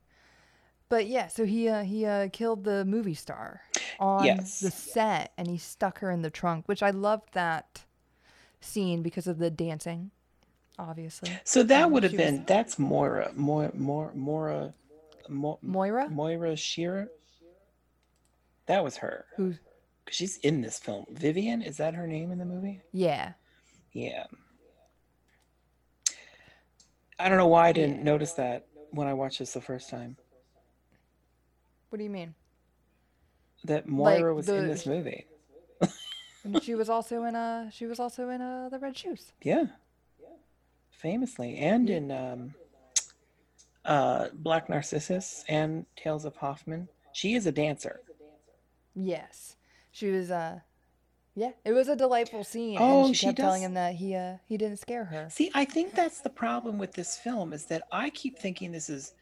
[0.90, 3.62] But yeah, so he uh, he uh, killed the movie star
[4.00, 4.60] on Yes.
[4.60, 7.84] the set, and he stuck her in the trunk, which I loved that
[8.62, 10.12] scene because of the dancing,
[10.80, 11.30] obviously.
[11.44, 14.74] So that Um, would have she was- been that's Moira, Moira, Moira, Moira,
[15.28, 17.10] Mo- Moira, Moira Shearer.
[18.68, 19.26] That was her.
[19.36, 19.56] who,
[20.10, 21.06] 'Cause She's in this film.
[21.12, 22.82] Vivian, is that her name in the movie?
[22.92, 23.34] yeah,
[23.94, 24.26] Yeah.
[27.20, 28.04] I don't know why I didn't Yeah.
[28.04, 30.18] notice that when I watched this the first time.
[31.90, 32.34] what do you mean?
[33.66, 35.26] That Moira Like was in this movie.
[36.44, 39.34] And she was also in uh she was also in uh the red shoes.
[39.44, 39.66] Yeah.
[40.92, 41.58] Famously.
[41.58, 41.96] And Yeah.
[41.98, 42.56] in um
[43.86, 46.90] uh, Black Narcissus and Tales of Hoffmann.
[47.12, 48.02] She is a dancer.
[48.96, 49.56] Yes,
[49.92, 50.32] she was.
[50.32, 50.60] Uh,
[51.36, 54.16] yeah, it was a delightful scene, Oh, and she she kept telling him that he
[54.16, 55.30] uh he didn't scare her.
[55.30, 58.90] See, I think that's the problem with this film is that I keep thinking this
[58.90, 59.14] is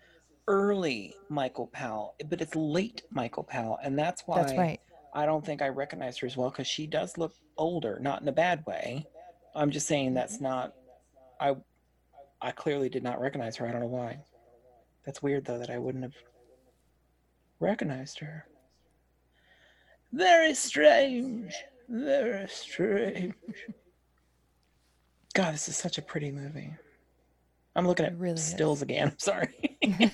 [0.47, 4.79] early Michael Powell, but it's late Michael Powell, and that's why That's right.
[5.13, 8.27] I don't think I recognize her as well because she does look older, not in
[8.27, 9.05] a bad way.
[9.55, 10.73] I'm just saying that's not.
[11.39, 11.55] I
[12.41, 13.67] I clearly did not recognize her.
[13.67, 14.19] I don't know why.
[15.05, 16.15] That's weird though that I wouldn't have
[17.59, 18.45] recognized her.
[20.11, 21.53] Very strange.
[21.89, 23.33] Very strange.
[25.33, 26.73] God, this is such a pretty movie.
[27.75, 28.43] I'm looking at really is.
[28.43, 29.09] stills again.
[29.11, 29.77] I'm sorry.
[29.81, 30.09] yeah.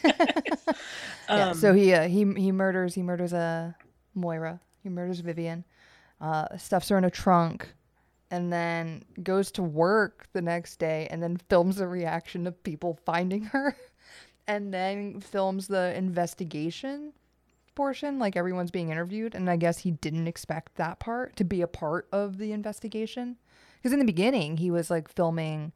[1.30, 3.72] Um, So he uh, he he murders he murders uh
[4.14, 4.60] Moira.
[4.82, 5.64] He murders Vivian.
[6.20, 7.74] Uh, stuffs her in a trunk,
[8.32, 12.98] and then goes to work the next day, and then films the reaction of people
[13.06, 13.76] finding her,
[14.48, 17.12] and then films the investigation
[17.76, 19.36] portion, like everyone's being interviewed.
[19.36, 23.38] And I guess he didn't expect that part to be a part of the investigation,
[23.78, 25.72] because in the beginning he was like filming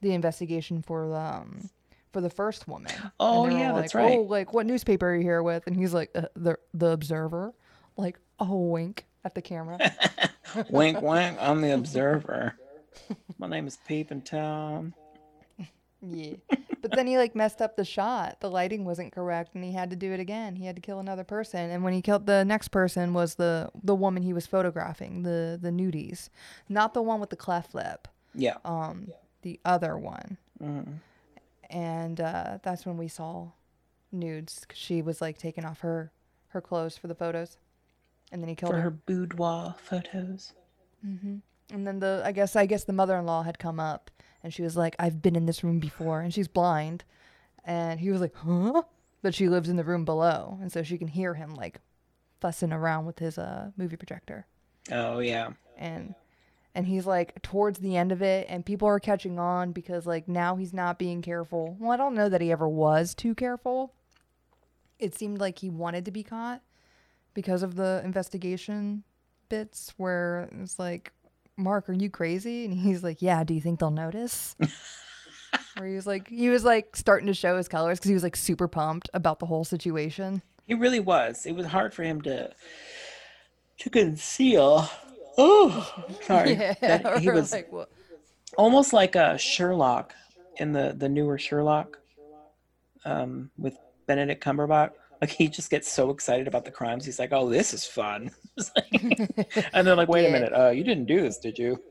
[0.00, 1.70] the investigation for the um,
[2.12, 2.92] for the first woman.
[3.18, 4.18] Oh, yeah, like, that's right.
[4.18, 5.66] Oh, like what newspaper are you here with?
[5.66, 7.54] And he's like, uh, the the Observer,
[7.96, 9.78] like oh wink at the camera.
[10.70, 11.38] wink, wink.
[11.40, 12.54] I'm the observer.
[13.38, 14.94] My name is Peep and Tom.
[16.06, 16.34] Yeah,
[16.82, 18.40] but then he like messed up the shot.
[18.40, 20.56] The lighting wasn't correct, and he had to do it again.
[20.56, 23.70] He had to kill another person, and when he killed the next person was the
[23.82, 26.28] the woman he was photographing, the the nudies,
[26.68, 28.56] not the one with the cleft lip, Yeah.
[28.64, 29.08] um,
[29.42, 30.36] the other one.
[30.62, 30.98] Mhm.
[31.70, 33.48] and uh, that's when we saw
[34.12, 36.12] nudes she was like taking off her
[36.48, 37.56] her clothes for the photos
[38.30, 40.52] and then he killed For her, her boudoir photos.
[41.02, 41.36] hmm
[41.72, 44.10] and then the i guess i guess the mother-in-law had come up
[44.44, 46.20] and she was like i've been in this room before.
[46.20, 47.02] And she's blind.
[47.64, 48.82] And he was like huh?
[49.22, 50.58] But she lives in the room below.
[50.60, 51.80] And so she can hear him like
[52.40, 54.46] fussing around with his uh movie projector.
[54.92, 55.50] Oh, yeah.
[55.78, 56.14] and
[56.74, 60.28] and he's like towards the end of it and people are catching on because like
[60.28, 61.76] now he's not being careful.
[61.80, 63.94] Well i don't know that he ever was too careful.
[64.98, 66.62] It seemed like he wanted to be caught
[67.32, 69.04] because of the investigation
[69.48, 71.12] bits where it's like
[71.56, 74.56] mark are you crazy and he's like yeah do you think they'll notice
[75.76, 78.22] where he was like he was like starting to show his colors because he was
[78.22, 81.44] like super pumped about the whole situation He really was.
[81.46, 82.50] It was hard for him to
[83.78, 84.88] to conceal.
[85.36, 86.54] Oh, sorry.
[86.80, 87.90] That he was like what
[88.56, 90.14] almost like a Sherlock
[90.56, 91.98] in the the newer Sherlock
[93.04, 93.76] um, with
[94.06, 94.92] Benedict Cumberbatch.
[95.20, 97.04] Like he just gets so excited about the crimes.
[97.04, 98.30] He's like, "Oh, this is fun,"
[99.72, 101.82] and they're like, "Wait a minute, uh, you didn't do this, did you?"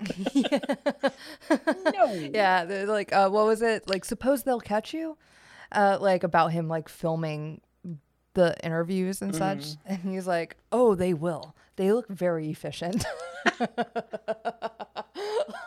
[1.94, 2.12] no.
[2.12, 3.88] Yeah, they're like, uh, what was it?
[3.88, 5.16] Like, suppose they'll catch you?
[5.72, 7.60] Uh, like about him like filming
[8.34, 9.76] the interviews and such, Mm.
[9.86, 11.54] and he's like, oh, they will.
[11.76, 13.04] They look very efficient.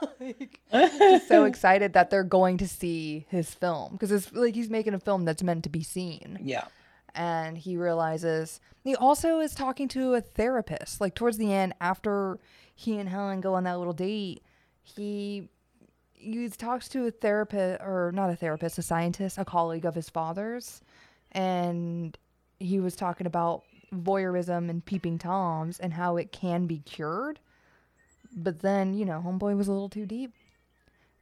[0.19, 3.93] like, he's so excited that they're going to see his film.
[3.93, 6.39] Because it's like he's making a film that's meant to be seen.
[6.43, 6.65] Yeah.
[7.15, 11.01] and he realizes he also is talking to a therapist.
[11.01, 12.39] Like towards the end after
[12.75, 14.43] he and helen go on that little date
[14.83, 15.49] he
[16.13, 20.09] he talks to a therapist or not a therapist a scientist a colleague of his
[20.09, 20.81] father's.
[21.31, 22.17] And
[22.59, 23.63] he was talking about
[23.93, 27.39] voyeurism and peeping toms and how it can be cured
[28.37, 30.31] but then you know homeboy was a little too deep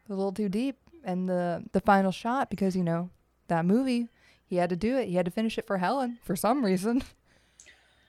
[0.10, 3.10] a little too deep and the the final shot because you know
[3.48, 4.10] that movie
[4.46, 7.02] he had to do it he had to finish it for helen for some reason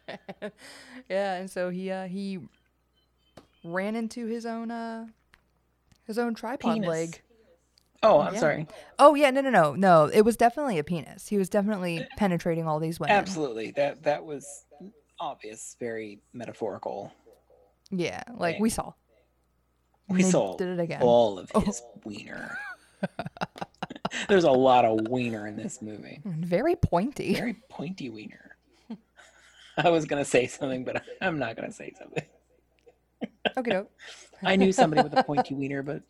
[1.08, 2.38] yeah and so he uh he
[3.64, 5.06] ran into his own uh
[6.06, 6.88] his own tripod Penis.
[6.88, 7.22] leg
[8.02, 8.40] Oh, I'm Yeah.
[8.40, 8.66] sorry.
[8.98, 12.66] oh yeah no no no no it was definitely a penis he was definitely penetrating
[12.66, 13.70] all these women Absolutely.
[13.72, 14.64] That that was
[15.18, 17.10] obvious, very metaphorical.
[17.90, 18.92] Yeah like we saw
[20.08, 21.60] And We saw did it again all of Oh.
[21.60, 22.58] his wiener.
[24.28, 26.20] There's a lot of wiener in this movie.
[26.24, 28.56] very pointy Very pointy wiener.
[29.76, 32.24] I was gonna say something, but I'm not gonna say something.
[33.56, 33.82] okay.
[34.42, 36.02] I knew somebody with a pointy wiener, but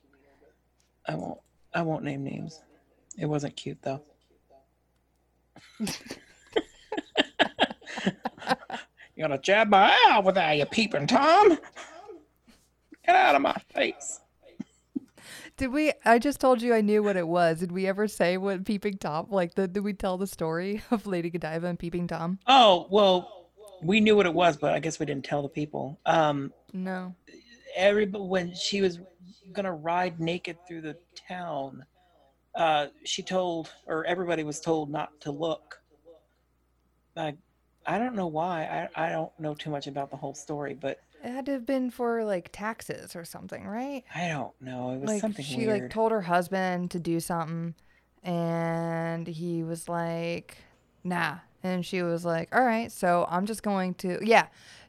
[1.07, 1.40] I won't.
[1.74, 2.61] I won't name names.
[3.19, 4.03] It wasn't cute though.
[9.16, 11.59] You gonna jab my eye with that, you peeping Tom?
[13.05, 14.20] Get out of my face.
[15.56, 15.93] Did we?
[16.05, 17.60] I just told you I knew what it was.
[17.60, 19.28] Did we ever say what Peeping Tom?
[19.30, 22.38] Like, the, did we tell the story of Lady Godiva and Peeping Tom?
[22.47, 23.48] Oh well,
[23.82, 25.98] we knew what it was, but I guess we didn't tell the people.
[26.05, 27.14] Um, No.
[27.74, 29.01] everybody when she was
[29.52, 30.97] gonna ride naked through the
[31.28, 31.84] town
[32.55, 35.78] uh, she told, or everybody was told not to look.
[37.14, 37.34] I,
[37.87, 38.89] I don't know why.
[38.97, 41.67] I, I don't know too much about the whole story, but It had to have
[41.67, 44.05] been for like taxes or something, right?
[44.15, 44.91] I don't know.
[44.91, 45.83] It was like something she weird.
[45.83, 47.75] like told her husband to do something
[48.25, 50.57] and he was like
[51.05, 54.47] nah and she was like all right so i'm just going to yeah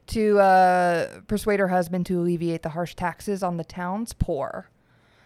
[0.08, 4.68] to uh, persuade her husband to alleviate the harsh taxes on the town's poor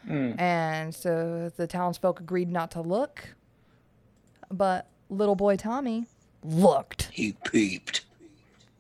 [0.07, 0.39] Mm.
[0.39, 3.35] and so the townsfolk agreed not to look
[4.51, 6.07] but little boy tommy
[6.45, 8.05] looked He peeped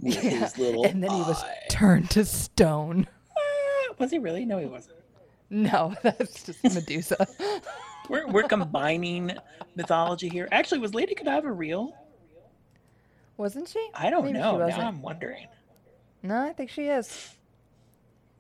[0.00, 1.56] with his little and then he was eye.
[1.70, 3.06] turned to stone
[3.36, 4.44] Ah, Was he really?
[4.44, 4.96] No, he wasn't.
[5.50, 7.26] no that's just medusa
[8.08, 9.30] We're we're combining
[9.76, 10.48] mythology here.
[10.50, 11.94] Actually, was Lady Godiva real?
[13.36, 14.58] wasn't she I don't Maybe know.
[14.58, 14.76] Now.
[14.80, 15.46] I'm wondering.
[16.22, 17.30] no i think she is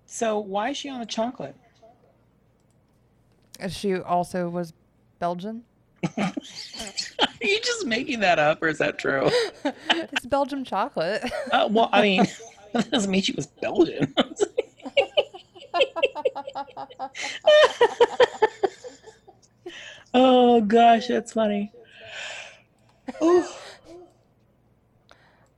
[0.06, 1.54] So why is she on the chocolate?
[3.68, 4.72] She also was
[5.20, 5.62] Belgian.
[7.42, 9.28] Are you just making that up, or is that true?
[9.90, 11.24] It's Belgium chocolate.
[11.50, 12.26] Uh, well, I mean,
[12.72, 14.14] that doesn't mean she was Belgian.
[20.14, 21.72] oh gosh, that's funny.
[23.22, 23.44] Ooh.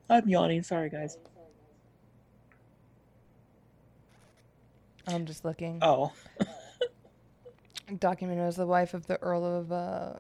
[0.09, 0.63] I'm yawning.
[0.63, 1.19] Sorry, guys.
[5.07, 5.79] I'm just looking.
[5.83, 6.13] Oh,
[7.99, 10.15] Documented as the wife of the Earl of uh,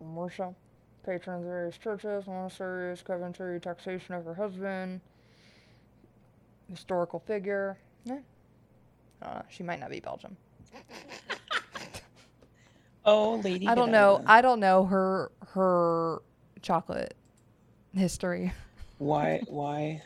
[0.00, 0.54] Mercia,
[1.04, 5.00] patron of various churches, monasteries, Coventry, taxation of her husband,
[6.70, 7.76] historical figure.
[8.04, 8.18] Yeah.
[9.20, 10.36] Uh, she might not be Belgium.
[13.04, 13.68] oh, Lady.
[13.68, 14.16] I don't know.
[14.16, 14.32] Godiva.
[14.32, 16.22] I don't know her her
[16.60, 17.14] chocolate
[17.94, 18.52] history.
[18.98, 19.42] Why?
[19.48, 20.02] Why?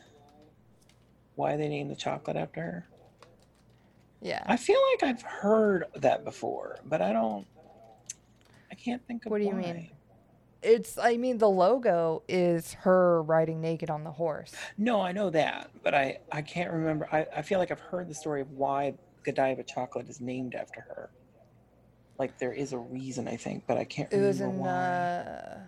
[1.35, 2.87] Why they named the chocolate after her?
[4.23, 4.43] Yeah.
[4.47, 7.47] I feel like I've heard that before, but I don't.
[8.71, 9.61] I can't think of What do you why.
[9.61, 9.91] mean?
[10.67, 14.53] It's I mean the logo is her riding naked on the horse.
[14.77, 17.09] No, I know that, but I I can't remember.
[17.13, 20.81] I, I feel like I've heard the story of why Godiva chocolate is named after
[20.81, 21.11] her.
[22.19, 24.69] Like there is a reason, I think, but I can't It remember was in why.
[24.71, 25.59] uh,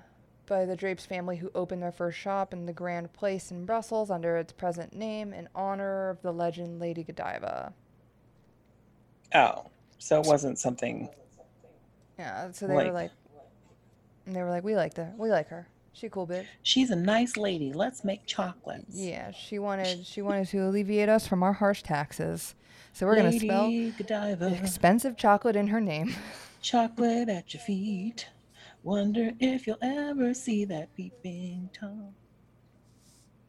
[0.47, 4.11] by the Draps family who opened their first shop in the Grand Place in Brussels
[4.11, 7.73] under its present name in honor of the legend Lady Godiva.
[9.35, 9.67] Oh,
[9.99, 11.11] so it wasn't something.
[12.19, 13.11] Yeah, so they were Like-
[14.29, 15.69] like, they were like, we like her, we like her.
[15.93, 16.47] She a cool bitch.
[16.63, 17.73] She's a nice lady.
[17.73, 18.95] Let's make chocolates.
[18.95, 22.55] Yeah, she wanted she wanted to alleviate us from our harsh taxes.
[22.93, 26.15] So we're gonna spell Godiva, expensive chocolate in her name.
[26.63, 28.29] chocolate at your feet.
[28.85, 32.15] Wonder if you'll ever see that peeping tom.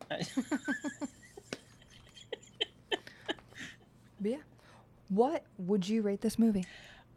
[4.21, 4.37] Yeah.
[5.09, 6.65] What would you rate this movie?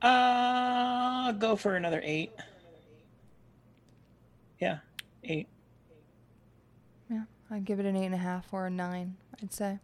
[0.00, 2.32] Uh, go for another eight.
[4.62, 4.78] Yeah,
[5.24, 5.48] eight.
[7.10, 9.16] Yeah, I'd give it an eight and a half or a nine.
[9.42, 9.80] I'd say.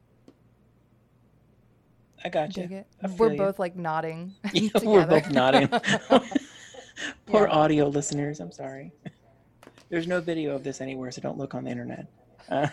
[2.25, 2.63] I got you.
[2.63, 2.87] Dig it.
[3.03, 3.39] I We're you.
[3.39, 4.35] both like nodding.
[4.53, 5.67] Yeah, we're both nodding.
[7.27, 7.53] Poor Yeah.
[7.53, 8.39] audio listeners.
[8.39, 8.93] I'm sorry.
[9.89, 12.07] There's no video of this anywhere, so don't look on the internet.
[12.49, 12.69] Uh,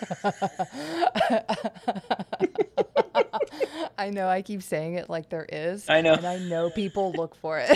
[3.98, 5.90] I know I keep saying it like there is.
[5.90, 6.14] I know.
[6.14, 7.76] And I know people look for it.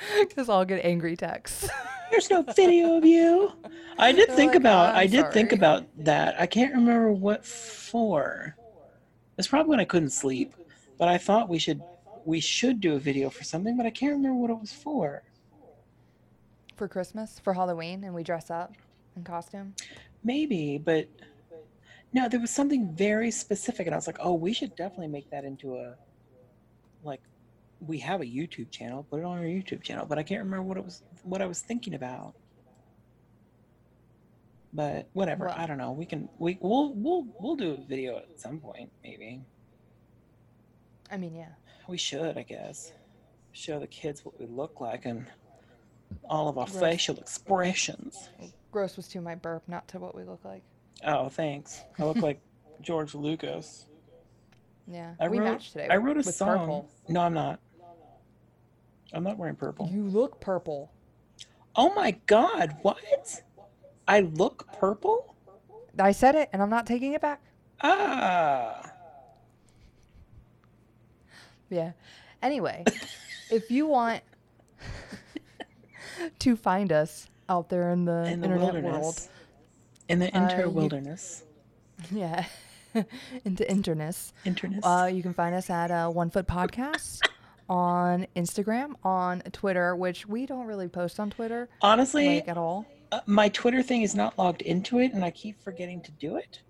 [0.20, 1.68] Because I'll get angry texts.
[2.10, 3.52] There's no video of you.
[3.98, 4.94] I did They're think like, about.
[4.94, 6.40] Ah, I "I'm did think about that.
[6.40, 8.56] I can't remember what for.
[9.38, 10.54] It's probably when I couldn't sleep,
[10.98, 11.80] but I thought we should
[12.24, 15.22] we should do a video for something, but I can't remember what it was for.
[16.76, 18.74] for Christmas, for Halloween, and we dress up
[19.16, 19.74] in costume.
[20.24, 21.08] Maybe, but
[22.12, 25.30] no, there was something very specific, and I was like, oh, we should definitely make
[25.30, 25.94] that into a
[27.04, 27.22] like
[27.80, 30.62] we have a YouTube channel, put it on our YouTube channel, but I can't remember
[30.62, 32.34] what it was what I was thinking about.
[34.72, 35.92] But whatever, I don't know.
[35.92, 39.40] We can we we'll we'll we'll do a video at some point, maybe.
[41.10, 41.48] I mean, yeah.
[41.88, 42.92] We should, I guess.
[43.52, 45.26] Show the kids what we look like and
[46.28, 46.80] all of our Gross.
[46.80, 48.28] facial expressions.
[48.70, 50.62] Gross was to my burp, not to what we look like.
[51.04, 51.80] Oh, thanks.
[51.98, 52.40] I look like
[52.80, 53.86] George Lucas.
[54.86, 55.14] Yeah.
[55.18, 55.88] I we wrote, matched today.
[55.90, 56.58] I wrote a song.
[56.58, 56.90] Purple.
[57.08, 57.58] No, I'm not.
[59.12, 59.88] I'm not wearing purple.
[59.92, 60.90] You look purple.
[61.76, 63.42] Oh my god, what?
[64.06, 65.34] I look purple?
[65.98, 67.40] I said it, and I'm not taking it back.
[67.82, 68.92] Ah.
[71.68, 71.92] Yeah.
[72.42, 72.84] Anyway,
[73.50, 74.22] if you want
[76.40, 78.92] to find us out there in the In the internet wilderness.
[79.02, 79.28] world,
[80.08, 81.44] In the Uh, inter wilderness.
[82.10, 82.44] yeah,
[83.44, 84.84] into interness, Interness.
[84.84, 87.20] uh, you can find us at uh, One Foot Podcast
[87.70, 92.84] on Instagram, on Twitter, which we don't really post on Twitter Honestly, like at all.
[93.12, 96.36] uh, my Twitter thing is not logged into it, and I keep forgetting to do
[96.36, 96.60] it.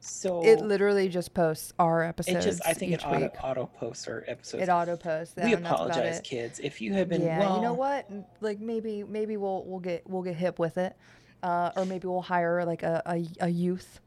[0.00, 2.44] So It literally just posts our episodes.
[2.44, 4.62] it just I think it auto, auto posts our episodes.
[4.64, 5.34] It auto posts.
[5.34, 7.22] we and that's about apologize, kids, if you have been.
[7.22, 8.06] yeah, well, you know what?
[8.42, 10.94] Like maybe maybe we'll we'll get we'll get hip with it,
[11.42, 14.00] uh, or maybe we'll hire like a, a, a youth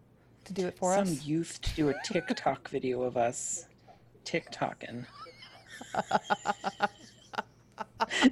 [0.46, 1.18] to do it for some us.
[1.18, 3.66] Some youth to do a TikTok video of us
[4.24, 5.06] TikToking.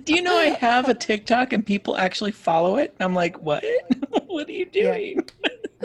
[0.04, 2.96] Do you know I have a TikTok and people actually follow it?
[3.00, 3.64] I'm like, what?
[4.28, 4.94] what are you Yeah.
[4.94, 5.30] doing?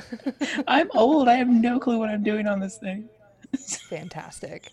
[0.66, 1.28] I'm old.
[1.28, 3.08] I have no clue what I'm doing on this thing.
[3.88, 4.70] Fantastic.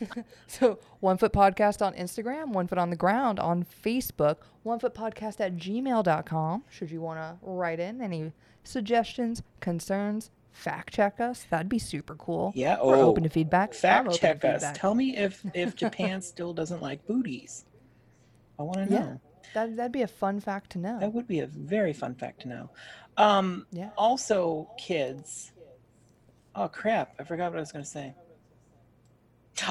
[0.46, 4.94] so one foot podcast on Instagram, one foot on the ground on Facebook, one foot
[4.94, 6.64] podcast at gmail.com.
[6.70, 8.32] Should you want to write in any
[8.64, 12.52] suggestions, concerns, fact check us, that'd be super cool.
[12.54, 12.78] Yeah.
[12.82, 13.74] We're Oh, open to feedback.
[13.74, 14.52] Fact check us.
[14.62, 14.74] feedback.
[14.78, 17.64] Tell me if if Japan still doesn't like booties.
[18.58, 18.96] I want to know.
[18.96, 19.16] Yeah.
[19.54, 20.98] That, that'd be a fun fact to know.
[21.00, 22.70] That would be a very fun fact to know.
[23.16, 23.90] Um, Yeah.
[23.98, 25.52] Also, kids.
[26.54, 27.14] Oh crap!
[27.18, 28.14] I forgot what I was going to say.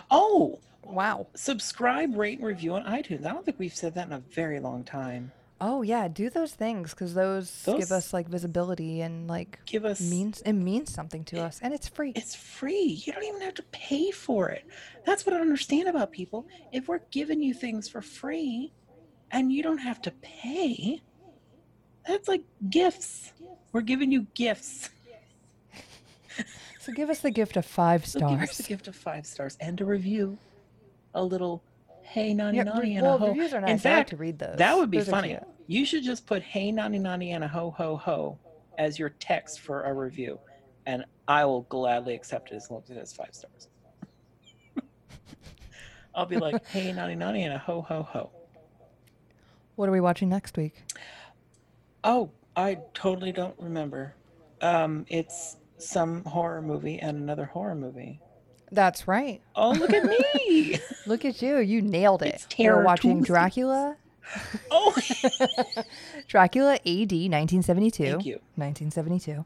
[0.09, 1.27] Oh, Wow.
[1.35, 3.25] subscribe, rate, and review on iTunes.
[3.25, 5.31] I don't think we've said that in a very long time.
[5.63, 10.01] Oh yeah, do those things because those, give us like visibility and like Give us.
[10.01, 12.13] means it means something to us, and it's free.
[12.15, 12.99] It's free.
[13.05, 14.65] You don't even have to pay for it.
[15.05, 16.47] That's what I understand about people.
[16.71, 18.73] If we're giving you things for free,
[19.31, 20.99] and you don't have to pay,
[22.07, 23.31] that's like gifts.
[23.71, 24.89] We're giving you gifts.
[26.79, 28.57] So give us the gift of five So give us stars.
[28.57, 30.39] the gift of five stars and a review.
[31.13, 31.61] A little
[32.11, 33.27] hey nanny Yeah, re- and well, a ho.
[33.27, 33.69] reviews are In nice.
[33.85, 34.57] I like fact, to read those.
[34.57, 35.37] that would be Those funny.
[35.67, 38.37] You should just put hey nanny nanny and a ho ho ho
[38.77, 40.39] as your text for a review,
[40.85, 43.69] and I will gladly accept it as long as it has five stars.
[46.15, 48.31] I'll be like hey nanny nanny and a ho ho ho.
[49.75, 50.83] What are we watching next week?
[52.03, 54.15] Oh, I totally don't remember.
[54.61, 58.19] Um, it's some horror movie and another horror movie.
[58.71, 59.41] That's right.
[59.55, 60.79] Oh, look at me!
[61.07, 61.57] Look at you.
[61.57, 62.45] You nailed it.
[62.47, 63.27] Terror watching Tuesdays.
[63.27, 63.95] Dracula.
[64.71, 64.95] oh,
[66.27, 68.03] Dracula AD 1972.
[68.03, 68.39] thank you.
[68.55, 69.43] 1972.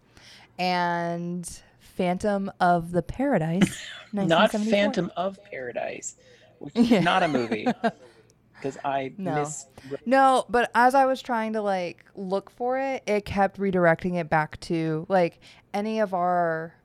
[0.60, 1.49] And
[1.80, 3.81] Phantom of the Paradise.
[4.14, 4.72] Not 1974.
[4.72, 6.15] Phantom of Paradise,
[6.60, 6.99] which is Yeah.
[6.99, 7.65] not a movie.
[8.53, 9.35] Because I No.
[9.35, 9.65] miss.
[10.06, 14.30] No, but as I was trying to like look for it, it kept redirecting it
[14.30, 15.39] back to like
[15.73, 16.76] any of our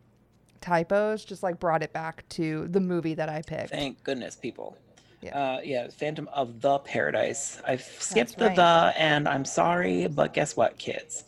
[0.60, 3.70] typos just like brought it back to the movie that I picked.
[3.70, 4.76] Thank goodness, people.
[5.22, 5.38] Yeah.
[5.38, 7.60] Uh, yeah, Phantom of the Paradise.
[7.66, 8.56] I've skipped the right.
[8.56, 11.24] the, and I'm sorry, but guess what, kids?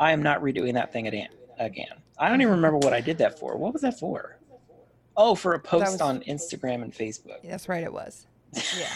[0.00, 1.28] I am not redoing that thing again.
[1.58, 3.56] Again, I don't even remember what I did that for.
[3.56, 4.38] What was that for?
[5.16, 7.42] Oh, for a post was- on Instagram and Facebook.
[7.44, 8.26] That's right, it was.
[8.78, 8.86] Yeah.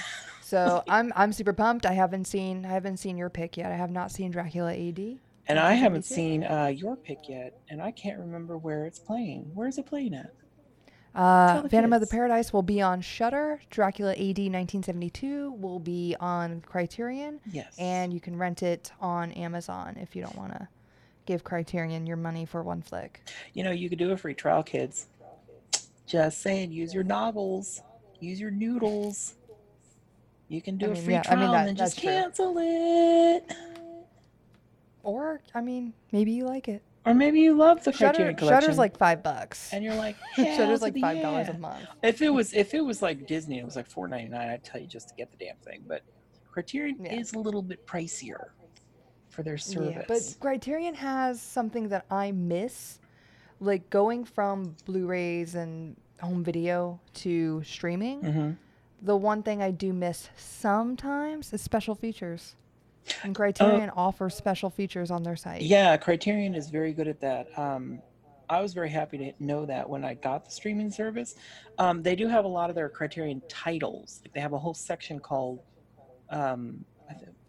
[0.40, 1.84] So I'm I'm super pumped.
[1.84, 3.70] I haven't seen I haven't seen your pick yet.
[3.70, 5.18] I have not seen Dracula AD.
[5.48, 9.50] And I haven't seen uh, your pick yet, and I can't remember where it's playing.
[9.54, 10.32] Where is it playing at?
[11.14, 12.06] Uh, Phantom of the.
[12.06, 13.60] Paradise will be on Shudder.
[13.70, 17.74] Dracula AD 1972 will be on Criterion, Yes.
[17.78, 20.68] and you can rent it on Amazon if you don't want to
[21.24, 23.22] give Criterion your money for one flick.
[23.54, 25.06] You know, you could do a free trial, kids.
[26.06, 27.82] Just saying, use your novels,
[28.20, 29.34] use your noodles.
[30.48, 31.98] You can do I a mean, free yeah, I trial mean, that- and then just
[31.98, 32.08] true.
[32.10, 33.52] cancel it.
[35.02, 36.82] Or I mean, maybe you like it.
[37.06, 38.60] Or maybe you love the Shudder Criterion collection.
[38.62, 39.72] Shudder's like five bucks.
[39.72, 41.86] and you're like, yeah, Shudder's like five dollars yeah." a month.
[42.02, 44.48] If it was if it was like Disney, it was like four ninety nine.
[44.48, 45.84] I'd tell you just to get the damn thing.
[45.86, 46.02] But
[46.50, 47.14] Criterion Yeah.
[47.14, 48.48] is a little bit pricier
[49.30, 49.94] for their service.
[49.96, 52.98] Yeah, but Criterion has something that I miss,
[53.60, 58.20] like going from Blu-rays and home video to streaming.
[58.22, 58.56] Mhm.
[59.00, 62.56] The one thing I do miss sometimes is special features.
[63.22, 65.62] And Criterion offers special features on their site.
[65.62, 67.58] Yeah, Criterion is very good at that.
[67.58, 68.00] Um,
[68.50, 71.34] I was very happy to know that when I got the streaming service.
[71.78, 74.20] Um, they do have a lot of their Criterion titles.
[74.24, 75.60] Like they have a whole section called,
[76.30, 76.84] um,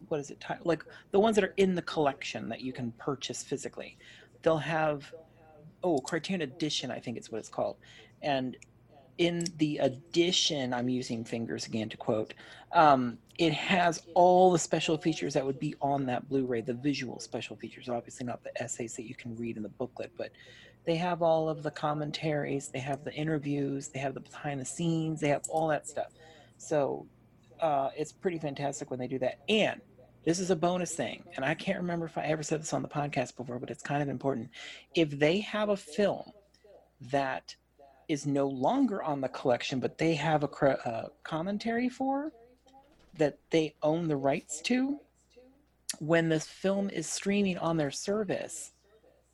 [0.07, 0.43] what is it?
[0.63, 3.97] Like the ones that are in the collection that you can purchase physically.
[4.41, 5.13] They'll have,
[5.83, 7.77] oh, Criterion Edition, I think it's what it's called.
[8.21, 8.57] And
[9.17, 12.33] in the edition, I'm using fingers again to quote,
[12.71, 17.21] um, it has all the special features that would be on that Blu-ray, the visual
[17.21, 20.31] special features, obviously not the essays that you can read in the booklet, but
[20.85, 24.65] they have all of the commentaries, they have the interviews, they have the behind the
[24.65, 26.11] scenes, they have all that stuff.
[26.57, 27.07] So
[27.61, 29.39] uh, it's pretty fantastic when they do that.
[29.47, 29.79] And
[30.25, 32.81] this is a bonus thing, and I can't remember if I ever said this on
[32.81, 34.49] the podcast before, but it's kind of important.
[34.95, 36.29] If they have a film
[37.09, 37.55] that
[38.09, 42.33] is no longer on the collection, but they have a uh, commentary for
[43.19, 44.99] that they own the rights to.
[45.99, 48.71] When this film is streaming on their service,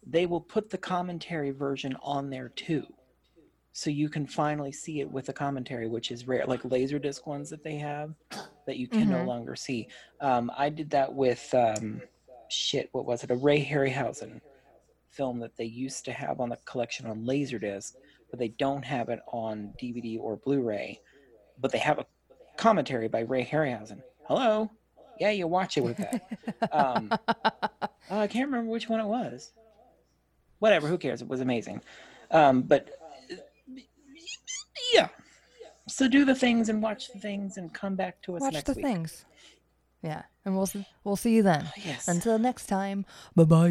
[0.05, 2.85] they will put the commentary version on there too.
[3.73, 7.49] So you can finally see it with the commentary, which is rare, like Laserdisc ones
[7.49, 8.13] that they have
[8.65, 9.27] that you can no Mhm.
[9.27, 9.87] longer see.
[10.21, 12.01] Um, I did that with um,
[12.47, 12.89] shit.
[12.93, 13.31] What was it?
[13.31, 14.41] A Ray Harryhausen
[15.09, 17.93] film that they used to have on the collection on Laserdisc,
[18.29, 21.01] but they don't have it on DVD or Blu-ray.
[21.59, 22.07] But they have a
[22.57, 24.02] commentary by Ray Harryhausen.
[24.27, 24.69] Hello,
[25.19, 26.27] yeah, you watch it with that.
[26.72, 27.27] um, uh,
[28.10, 29.52] I can't remember which one it was.
[30.60, 31.22] Whatever, who cares?
[31.22, 31.82] It was amazing.
[32.32, 32.90] Um, but
[34.94, 35.10] yeah,
[35.88, 38.65] so do the things and watch the things and come back to us Watch next
[38.65, 38.84] the week.
[38.86, 39.26] things.
[40.02, 40.69] Yeah, and we'll
[41.03, 41.68] we'll see you then.
[41.84, 42.07] Yes.
[42.07, 43.06] Until next time,
[43.36, 43.69] bye bye.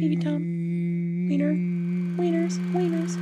[0.00, 0.42] Baby Tom.
[1.28, 1.52] Wiener.
[2.20, 2.58] Wieners.
[2.72, 3.16] Wieners.